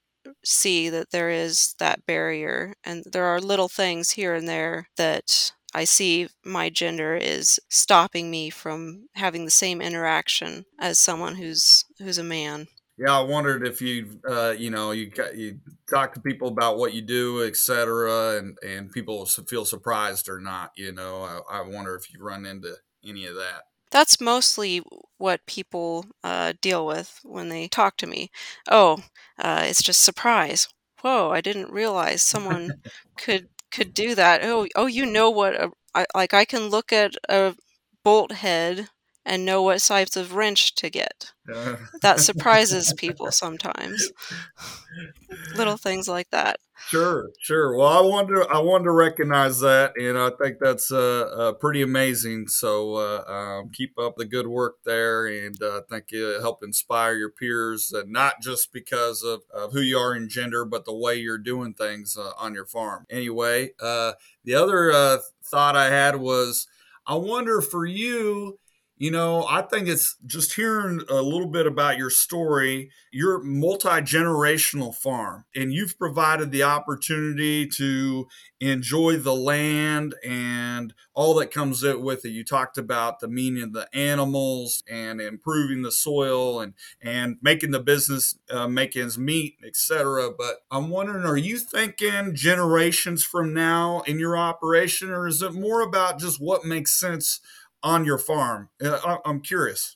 see 0.46 0.90
that 0.90 1.12
there 1.12 1.30
is 1.30 1.76
that 1.80 2.06
barrier 2.06 2.76
and 2.84 3.04
there 3.12 3.26
are 3.26 3.40
little 3.40 3.70
things 3.70 4.12
here 4.12 4.34
and 4.34 4.48
there 4.48 4.88
that 4.98 5.52
I 5.74 5.84
see 5.84 6.30
my 6.46 6.70
gender 6.70 7.16
is 7.16 7.60
stopping 7.70 8.32
me 8.32 8.50
from 8.50 9.10
having 9.16 9.44
the 9.44 9.52
same 9.52 9.82
interaction 9.82 10.66
as 10.80 11.00
someone 11.00 11.36
who's 11.36 11.84
who's 12.00 12.18
a 12.18 12.24
man. 12.24 12.68
Yeah, 12.98 13.20
I 13.20 13.24
wondered 13.24 13.68
if 13.68 13.82
you, 13.82 14.22
uh, 14.26 14.56
you 14.58 14.70
know, 14.70 14.92
you 14.92 15.10
got, 15.10 15.36
you 15.36 15.60
talk 15.90 16.14
to 16.14 16.22
people 16.22 16.48
about 16.48 16.78
what 16.78 16.94
you 16.94 17.02
do, 17.02 17.44
etc., 17.44 18.38
and 18.38 18.58
and 18.66 18.90
people 18.90 19.26
feel 19.26 19.66
surprised 19.66 20.30
or 20.30 20.40
not. 20.40 20.72
You 20.78 20.94
know, 20.94 21.44
I, 21.50 21.60
I 21.60 21.62
wonder 21.62 21.94
if 21.96 22.14
you 22.14 22.24
run 22.24 22.46
into 22.46 22.78
any 23.04 23.26
of 23.26 23.36
that 23.36 23.64
that's 23.92 24.20
mostly 24.22 24.82
what 25.18 25.46
people 25.48 26.06
uh, 26.24 26.54
deal 26.62 26.86
with 26.86 27.20
when 27.24 27.50
they 27.50 27.68
talk 27.68 27.98
to 27.98 28.08
me. 28.08 28.30
Oh, 28.70 29.00
uh, 29.40 29.64
it's 29.68 29.84
just 29.84 30.02
surprise. 30.02 30.68
Whoa, 31.02 31.32
I 31.32 31.42
didn't 31.42 31.72
realize 31.72 32.22
someone 32.24 32.74
could 33.18 33.50
could 33.72 33.94
do 33.94 34.16
that. 34.16 34.42
Oh, 34.44 34.68
oh, 34.76 34.86
you 34.88 35.06
know 35.06 35.30
what? 35.30 35.56
A, 35.56 35.72
I, 35.94 36.06
like 36.16 36.34
I 36.34 36.46
can 36.46 36.68
look 36.70 36.92
at 36.94 37.16
a 37.30 37.56
bolt 38.04 38.32
head 38.34 38.90
and 39.26 39.44
know 39.44 39.64
what 39.64 39.82
size 39.82 40.16
of 40.16 40.36
wrench 40.36 40.76
to 40.76 40.90
get. 40.90 41.34
that 42.02 42.20
surprises 42.20 42.94
people 42.98 43.32
sometimes. 43.32 44.12
Little 45.56 45.78
things 45.78 46.08
like 46.08 46.30
that. 46.30 46.60
Sure, 46.90 47.32
sure. 47.40 47.76
Well, 47.76 47.88
I 47.88 48.02
wanted 48.02 48.36
to, 48.36 48.48
I 48.48 48.60
wanted 48.60 48.84
to 48.84 48.92
recognize 48.92 49.60
that, 49.62 49.94
and 49.98 50.20
I 50.20 50.30
think 50.30 50.58
that's 50.62 50.92
uh, 50.92 51.22
uh, 51.36 51.54
pretty 51.54 51.82
amazing. 51.82 52.48
So 52.48 52.96
uh, 52.96 53.24
um, 53.28 53.72
keep 53.72 53.98
up 53.98 54.18
the 54.18 54.26
good 54.26 54.46
work 54.46 54.76
there, 54.86 55.26
and 55.26 55.60
uh, 55.64 55.82
think 55.90 56.12
you 56.12 56.40
help 56.42 56.64
inspire 56.64 57.16
your 57.16 57.32
peers, 57.32 57.92
uh, 57.92 58.04
not 58.06 58.40
just 58.40 58.72
because 58.72 59.24
of, 59.24 59.42
of, 59.52 59.74
who 59.74 59.82
you 59.82 59.98
are 59.98 60.16
in 60.16 60.30
gender, 60.30 60.64
but 60.64 60.86
the 60.86 60.94
way 60.94 61.16
you're 61.16 61.40
doing 61.40 61.74
things 61.74 62.18
uh, 62.18 62.32
on 62.38 62.54
your 62.54 62.66
farm. 62.66 63.06
Anyway, 63.10 63.72
uh, 63.82 64.14
the 64.44 64.54
other 64.54 65.20
thought 65.44 65.76
I 65.76 65.90
had 65.90 66.18
was, 66.18 66.68
I 67.08 67.16
wonder 67.16 67.62
for 67.62 67.86
you 67.88 68.60
you 68.98 69.12
know, 69.12 69.46
I 69.50 69.62
think 69.62 69.90
it's 69.90 70.16
just 70.26 70.54
hearing 70.54 71.02
a 71.10 71.22
little 71.22 71.48
bit 71.50 71.68
about 71.68 71.98
your 71.98 72.10
story. 72.10 72.92
You're 73.12 73.44
multi 73.44 73.90
generational 73.90 74.96
farm, 74.96 75.44
and 75.54 75.74
you've 75.74 76.00
provided 76.00 76.52
the 76.52 76.64
opportunity 76.64 77.68
to 77.68 78.28
enjoy 78.62 79.18
the 79.18 79.36
land 79.36 80.16
and 80.26 80.94
all 81.14 81.34
that 81.36 81.52
comes 81.52 81.84
with 81.84 82.24
it. 82.24 82.30
You 82.30 82.46
talked 82.46 82.78
about 82.78 83.20
the 83.20 83.28
meaning 83.28 83.64
of 83.64 83.74
the 83.74 83.94
animals 83.94 84.82
and 84.90 85.20
improving 85.20 85.82
the 85.82 85.92
soil 85.92 86.62
and 86.62 86.74
and 87.02 87.36
making 87.42 87.72
the 87.72 87.82
business 87.82 88.38
uh, 88.50 88.70
make 88.70 88.96
ends 88.96 89.18
meet, 89.18 89.58
etc. 89.66 90.32
But 90.38 90.60
I'm 90.72 90.90
wondering, 90.90 91.26
are 91.26 91.36
you 91.36 91.58
thinking 91.58 92.34
generations 92.34 93.26
from 93.26 93.54
now 93.54 94.04
in 94.08 94.20
your 94.20 94.38
operation, 94.38 95.10
or 95.10 95.28
is 95.28 95.42
it 95.42 95.54
more 95.54 95.82
about 95.82 96.18
just 96.20 96.40
what 96.40 96.64
makes 96.64 96.94
sense? 96.94 97.42
On 97.86 98.04
your 98.04 98.18
farm? 98.18 98.70
Uh, 98.84 99.18
I'm 99.24 99.40
curious. 99.40 99.96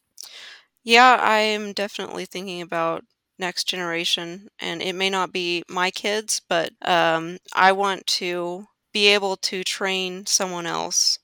Yeah, 0.83 1.17
I 1.19 1.39
am 1.39 1.73
definitely 1.73 2.25
thinking 2.25 2.61
about 2.61 3.03
next 3.37 3.65
generation, 3.65 4.47
and 4.59 4.81
it 4.81 4.93
may 4.93 5.09
not 5.09 5.33
be 5.33 5.63
my 5.67 5.91
kids, 5.91 6.41
but 6.47 6.71
um, 6.83 7.39
I 7.53 7.71
want 7.71 8.05
to 8.07 8.65
be 8.93 9.07
able 9.07 9.37
to 9.37 9.63
train 9.63 10.25
someone 10.25 10.65
else, 10.65 11.19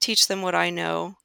teach 0.00 0.28
them 0.28 0.42
what 0.42 0.54
I 0.54 0.70
know. 0.70 1.16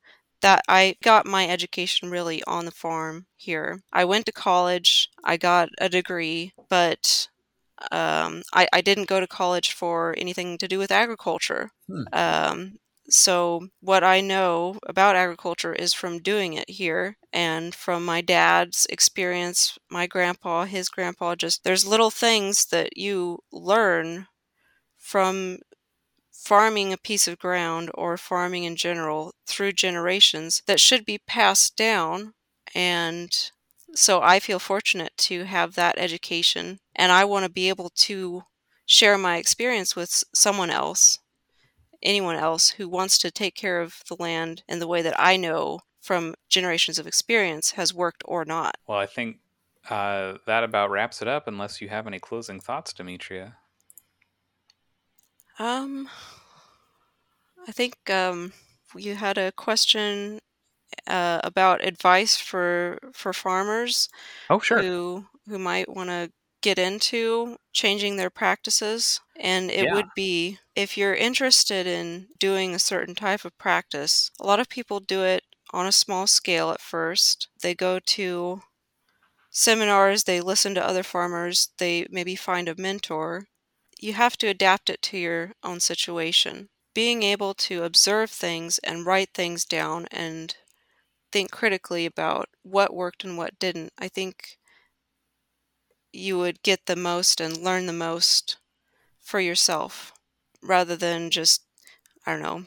That 0.41 0.61
I 0.67 0.95
got 1.01 1.25
my 1.25 1.47
education 1.47 2.11
really 2.11 2.43
on 2.43 2.65
the 2.65 2.71
farm 2.71 3.25
here. 3.35 3.81
I 3.91 4.05
went 4.05 4.27
to 4.27 4.31
college, 4.31 5.09
I 5.23 5.35
got 5.35 5.69
a 5.79 5.89
degree, 5.89 6.53
but 6.69 7.27
um, 7.91 8.43
I, 8.53 8.67
I, 8.71 8.81
didn't 8.81 9.07
go 9.07 9.19
to 9.19 9.27
college 9.27 9.71
for 9.71 10.15
anything 10.17 10.57
to 10.59 10.67
do 10.67 10.79
with 10.79 10.91
agriculture. 10.91 11.71
Hmm. 11.87 12.03
Um, 12.11 12.79
so, 13.09 13.69
what 13.79 14.03
I 14.03 14.19
know 14.21 14.77
about 14.85 15.15
agriculture 15.15 15.73
is 15.73 15.93
from 15.93 16.19
doing 16.19 16.53
it 16.53 16.69
here 16.69 17.17
and 17.33 17.73
from 17.73 18.03
my 18.05 18.21
dad's 18.21 18.85
experience, 18.89 19.77
my 19.89 20.07
grandpa, 20.07 20.65
his 20.65 20.89
grandpa. 20.89 21.35
Just 21.35 21.63
there's 21.63 21.85
little 21.85 22.11
things 22.11 22.65
that 22.67 22.97
you 22.97 23.39
learn 23.51 24.27
from 24.97 25.59
farming 26.31 26.93
a 26.93 26.97
piece 26.97 27.27
of 27.27 27.39
ground 27.39 27.91
or 27.95 28.17
farming 28.17 28.63
in 28.65 28.75
general 28.75 29.33
through 29.47 29.73
generations 29.73 30.63
that 30.67 30.79
should 30.79 31.05
be 31.05 31.19
passed 31.19 31.75
down. 31.77 32.33
And 32.75 33.31
so, 33.95 34.21
I 34.21 34.39
feel 34.39 34.59
fortunate 34.59 35.13
to 35.19 35.45
have 35.45 35.75
that 35.75 35.97
education, 35.99 36.79
and 36.95 37.11
I 37.11 37.25
want 37.25 37.45
to 37.45 37.51
be 37.51 37.69
able 37.69 37.89
to 37.91 38.43
share 38.85 39.17
my 39.17 39.37
experience 39.37 39.95
with 39.95 40.23
someone 40.33 40.69
else 40.71 41.19
anyone 42.07 42.37
else 42.37 42.69
who 42.69 42.87
wants 42.87 43.17
to 43.19 43.29
take 43.29 43.53
care 43.53 43.81
of 43.81 44.01
the 44.07 44.15
land 44.17 44.63
in 44.67 44.79
the 44.79 44.87
way 44.87 45.01
that 45.01 45.19
I 45.19 45.37
know 45.37 45.81
from 46.01 46.33
generations 46.49 46.97
of 46.97 47.05
experience 47.05 47.71
has 47.71 47.93
worked 47.93 48.23
or 48.25 48.45
not. 48.45 48.77
Well, 48.87 48.97
I 48.97 49.05
think 49.05 49.39
uh, 49.89 50.35
that 50.47 50.63
about 50.63 50.89
wraps 50.89 51.21
it 51.21 51.27
up, 51.27 51.47
unless 51.47 51.81
you 51.81 51.89
have 51.89 52.07
any 52.07 52.19
closing 52.19 52.59
thoughts, 52.59 52.93
Demetria. 52.93 53.57
Um, 55.59 56.07
I 57.67 57.71
think 57.71 58.09
um, 58.09 58.53
you 58.95 59.15
had 59.15 59.37
a 59.37 59.51
question 59.51 60.39
uh, 61.07 61.41
about 61.43 61.85
advice 61.85 62.37
for 62.37 62.99
for 63.13 63.33
farmers. 63.33 64.07
Oh, 64.49 64.59
sure. 64.59 64.81
Who 64.81 65.25
who 65.47 65.59
might 65.59 65.89
want 65.89 66.09
to 66.09 66.31
get 66.67 66.79
into 66.79 67.57
changing 67.73 68.17
their 68.17 68.29
practices. 68.31 69.21
And 69.35 69.71
it 69.71 69.89
Yeah. 69.89 69.89
would 69.89 70.13
be 70.13 70.59
if 70.75 70.97
you're 70.97 71.15
interested 71.15 71.87
in 71.87 72.29
doing 72.39 72.73
a 72.75 72.79
certain 72.79 73.15
type 73.15 73.45
of 73.45 73.57
practice, 73.57 74.31
a 74.39 74.45
lot 74.47 74.59
of 74.59 74.69
people 74.69 74.99
do 74.99 75.23
it 75.23 75.43
on 75.71 75.87
a 75.87 75.91
small 76.03 76.27
scale 76.27 76.71
at 76.71 76.81
first. 76.81 77.49
They 77.61 77.75
go 77.75 77.99
to 77.99 78.61
seminars, 79.51 80.23
they 80.23 80.39
listen 80.41 80.73
to 80.75 80.85
other 80.85 81.03
farmers, 81.03 81.69
they 81.79 82.07
maybe 82.09 82.35
find 82.35 82.69
a 82.69 82.75
mentor. 82.75 83.47
You 83.99 84.13
have 84.13 84.37
to 84.39 84.47
adapt 84.47 84.89
it 84.89 85.01
to 85.03 85.17
your 85.17 85.53
own 85.63 85.79
situation. 85.81 86.69
Being 86.93 87.23
able 87.23 87.53
to 87.55 87.83
observe 87.83 88.31
things 88.31 88.79
and 88.79 89.05
write 89.05 89.29
things 89.33 89.65
down 89.65 90.07
and 90.11 90.55
think 91.31 91.51
critically 91.51 92.05
about 92.05 92.49
what 92.63 92.93
worked 92.93 93.23
and 93.23 93.37
what 93.37 93.59
didn't, 93.59 93.93
I 93.97 94.07
think 94.09 94.57
you 96.17 96.37
would 96.39 96.63
get 96.63 96.85
the 96.87 96.95
most 96.95 97.41
and 97.41 97.57
learn 97.57 97.85
the 97.87 97.93
most 97.93 98.57
for 99.19 99.39
yourself 99.39 100.13
rather 100.63 100.95
than 100.95 101.31
just, 101.31 101.63
I 102.25 102.33
don't 102.33 102.41
know, 102.43 102.65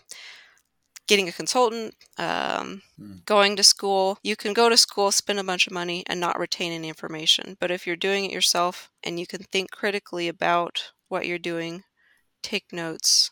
getting 1.06 1.28
a 1.28 1.32
consultant, 1.32 1.94
um, 2.18 2.82
Hmm. 2.96 3.16
going 3.26 3.56
to 3.56 3.62
school. 3.64 4.18
You 4.22 4.36
can 4.36 4.52
go 4.52 4.68
to 4.68 4.76
school, 4.76 5.10
spend 5.12 5.38
a 5.38 5.44
bunch 5.44 5.66
of 5.66 5.72
money, 5.72 6.04
and 6.06 6.20
not 6.20 6.38
retain 6.38 6.72
any 6.72 6.88
information. 6.88 7.56
But 7.60 7.70
if 7.70 7.86
you're 7.86 7.96
doing 7.96 8.24
it 8.24 8.32
yourself 8.32 8.90
and 9.02 9.18
you 9.18 9.26
can 9.26 9.42
think 9.42 9.70
critically 9.70 10.28
about 10.28 10.92
what 11.08 11.26
you're 11.26 11.38
doing, 11.38 11.84
take 12.42 12.72
notes, 12.72 13.30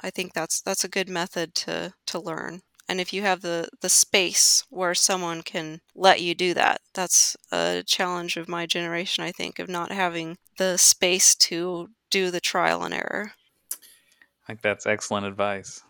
I 0.00 0.10
think 0.10 0.34
that's 0.34 0.60
that's 0.60 0.84
a 0.84 0.88
good 0.88 1.08
method 1.08 1.54
to 1.56 1.94
to 2.06 2.20
learn. 2.20 2.62
And 2.88 3.00
if 3.00 3.12
you 3.12 3.22
have 3.22 3.42
the 3.42 3.68
the 3.80 3.88
space 3.88 4.64
where 4.70 4.94
someone 4.94 5.42
can 5.42 5.80
let 5.94 6.20
you 6.20 6.34
do 6.34 6.54
that, 6.54 6.80
that's 6.94 7.36
a 7.52 7.82
challenge 7.86 8.36
of 8.36 8.48
my 8.48 8.66
generation. 8.66 9.24
I 9.24 9.32
think 9.32 9.58
of 9.58 9.68
not 9.68 9.92
having 9.92 10.38
the 10.56 10.78
space 10.78 11.34
to 11.36 11.90
do 12.10 12.30
the 12.30 12.40
trial 12.40 12.82
and 12.82 12.94
error. 12.94 13.32
I 14.44 14.46
think 14.46 14.62
that's 14.62 14.86
excellent 14.86 15.26
advice. 15.26 15.82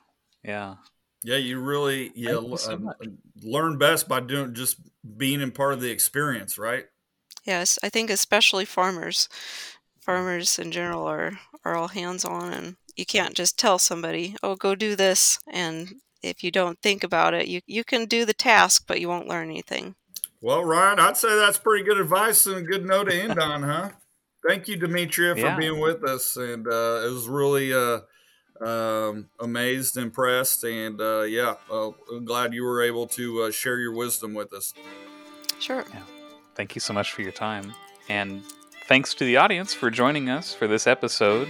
Yeah. 0.43 0.77
Yeah, 1.25 1.37
you 1.37 1.61
really 1.61 2.13
yeah 2.15 2.35
Thank 2.37 2.49
you 2.49 2.57
so 2.59 2.73
um, 2.75 2.91
learn 3.43 3.79
best 3.79 4.09
by 4.09 4.21
doing 4.21 4.55
just 4.55 4.77
being 5.17 5.41
in 5.41 5.51
part 5.51 5.75
of 5.75 5.81
the 5.81 5.91
experience, 5.91 6.59
right? 6.59 6.87
Yes, 7.45 7.79
I 7.83 7.89
think 7.89 8.11
especially 8.11 8.65
farmers, 8.65 9.29
farmers 10.01 10.59
in 10.59 10.71
general 10.71 11.07
are 11.07 11.39
are 11.65 11.77
all 11.77 11.89
hands 11.89 12.25
on, 12.25 12.53
and 12.53 12.77
you 12.97 13.05
can't 13.05 13.35
just 13.35 13.59
tell 13.59 13.79
somebody, 13.79 14.37
"Oh, 14.43 14.55
go 14.55 14.75
do 14.75 14.95
this," 14.95 15.39
and 15.49 15.95
if 16.23 16.43
you 16.43 16.51
don't 16.51 16.79
think 16.83 17.05
about 17.05 17.35
it, 17.35 17.49
you 17.49 17.61
you 17.67 17.85
can 17.85 18.07
do 18.07 18.25
the 18.25 18.35
task, 18.35 18.85
but 18.87 19.01
you 19.01 19.09
won't 19.09 19.29
learn 19.29 19.51
anything. 19.51 19.95
Well, 20.41 20.65
Ryan, 20.65 21.01
I'd 21.01 21.17
say 21.17 21.35
that's 21.37 21.59
pretty 21.59 21.85
good 21.85 21.99
advice 21.99 22.47
and 22.47 22.57
a 22.57 22.63
good 22.63 22.85
note 22.85 23.09
to 23.11 23.15
end 23.15 23.39
on, 23.39 23.63
huh? 23.63 23.91
Thank 24.47 24.69
you, 24.69 24.77
Demetria, 24.77 25.35
for 25.35 25.41
Yeah. 25.41 25.57
being 25.57 25.81
with 25.81 26.05
us, 26.05 26.37
and 26.37 26.67
uh, 26.67 27.03
it 27.05 27.13
was 27.13 27.27
really 27.27 27.75
uh, 27.75 28.01
um, 28.65 29.29
amazed, 29.41 29.97
impressed, 29.97 30.65
and 30.65 31.01
uh, 31.01 31.23
yeah, 31.23 31.55
uh, 31.71 31.91
I'm 32.13 32.25
glad 32.25 32.55
you 32.55 32.63
were 32.65 32.83
able 32.83 33.07
to 33.09 33.43
uh, 33.43 33.51
share 33.51 33.79
your 33.79 33.93
wisdom 33.93 34.35
with 34.35 34.53
us. 34.53 34.75
Sure. 35.59 35.85
Thank 36.55 36.75
you 36.75 36.81
so 36.81 36.93
much 36.93 37.13
for 37.13 37.23
your 37.23 37.31
time. 37.31 37.73
And 38.09 38.43
thanks 38.87 39.15
to 39.15 39.25
the 39.25 39.37
audience 39.37 39.73
for 39.73 39.91
joining 39.91 40.29
us 40.29 40.53
for 40.53 40.67
this 40.67 40.89
episode. 40.89 41.49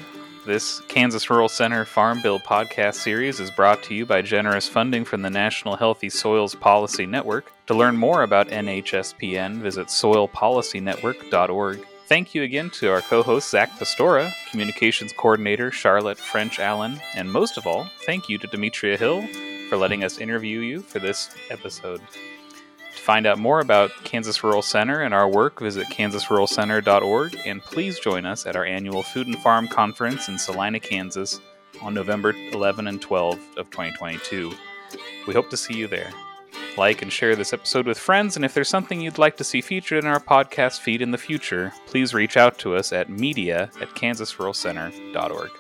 This 0.49 0.81
Kansas 0.89 1.29
Rural 1.29 1.51
Center 1.51 1.85
Farm 1.85 2.23
Bill 2.23 2.41
podcast 2.41 2.95
series 2.95 3.39
is 3.39 3.51
brought 3.51 3.83
to 3.83 3.95
you 3.95 4.07
by 4.07 4.23
generous 4.23 4.67
funding 4.67 5.05
from 5.05 5.21
the 5.21 5.29
National 5.29 5.77
Healthy 5.77 6.09
Soils 6.09 6.55
Policy 6.55 7.05
Network. 7.05 7.53
To 7.67 7.75
learn 7.75 7.99
more 7.99 8.23
about 8.23 8.49
NHSPN, 8.49 9.59
visit 9.59 9.89
soilpolicynetwork.org. 9.89 11.87
Thank 12.07 12.35
you 12.35 12.45
again 12.45 12.71
to 12.71 12.91
our 12.91 13.03
co 13.03 13.23
host 13.23 13.51
Zach 13.51 13.73
Pistora, 13.73 14.33
Communications 14.51 15.13
Coordinator 15.13 15.71
Charlotte 15.71 16.17
French 16.17 16.59
Allen, 16.59 16.99
and 17.15 17.31
most 17.31 17.59
of 17.59 17.67
all, 17.67 17.87
thank 18.07 18.31
you 18.31 18.39
to 18.39 18.47
Demetria 18.47 18.97
Hill 18.97 19.27
for 19.69 19.77
letting 19.77 20.03
us 20.03 20.17
interview 20.17 20.61
you 20.61 20.81
for 20.81 20.99
this 20.99 21.29
episode. 21.51 22.01
Find 23.09 23.27
out 23.27 23.39
more 23.39 23.61
about 23.61 23.91
Kansas 24.05 24.45
Rural 24.45 24.61
Center 24.61 25.01
and 25.01 25.15
our 25.15 25.27
work, 25.27 25.61
visit 25.61 25.87
kansasruralcenter.org 25.87 27.39
and 27.47 27.63
please 27.63 27.99
join 27.99 28.27
us 28.27 28.45
at 28.45 28.55
our 28.55 28.67
annual 28.67 29.03
Food 29.03 29.29
and 29.29 29.39
Farm 29.39 29.67
Conference 29.67 30.29
in 30.29 30.39
Salina, 30.39 30.79
Kansas 30.79 31.41
on 31.81 31.95
November 31.95 32.35
11 32.53 32.87
and 32.87 33.01
12 33.01 33.39
of 33.57 33.71
2022. 33.71 34.53
We 35.27 35.33
hope 35.33 35.49
to 35.49 35.57
see 35.57 35.73
you 35.73 35.89
there. 35.89 36.11
Like 36.77 37.01
and 37.01 37.11
share 37.11 37.35
this 37.35 37.55
episode 37.55 37.87
with 37.87 37.99
friends, 37.99 38.37
and 38.37 38.45
if 38.45 38.53
there's 38.53 38.69
something 38.69 39.01
you'd 39.01 39.17
like 39.17 39.39
to 39.39 39.45
see 39.45 39.63
featured 39.63 40.05
in 40.05 40.11
our 40.11 40.21
podcast 40.21 40.81
feed 40.81 41.01
in 41.01 41.11
the 41.11 41.17
future, 41.17 41.73
please 41.87 42.13
reach 42.13 42.37
out 42.37 42.59
to 42.59 42.77
us 42.77 42.93
at 42.93 43.09
media 43.09 43.71
at 43.81 43.89
kansasruralcenter.org. 43.95 45.51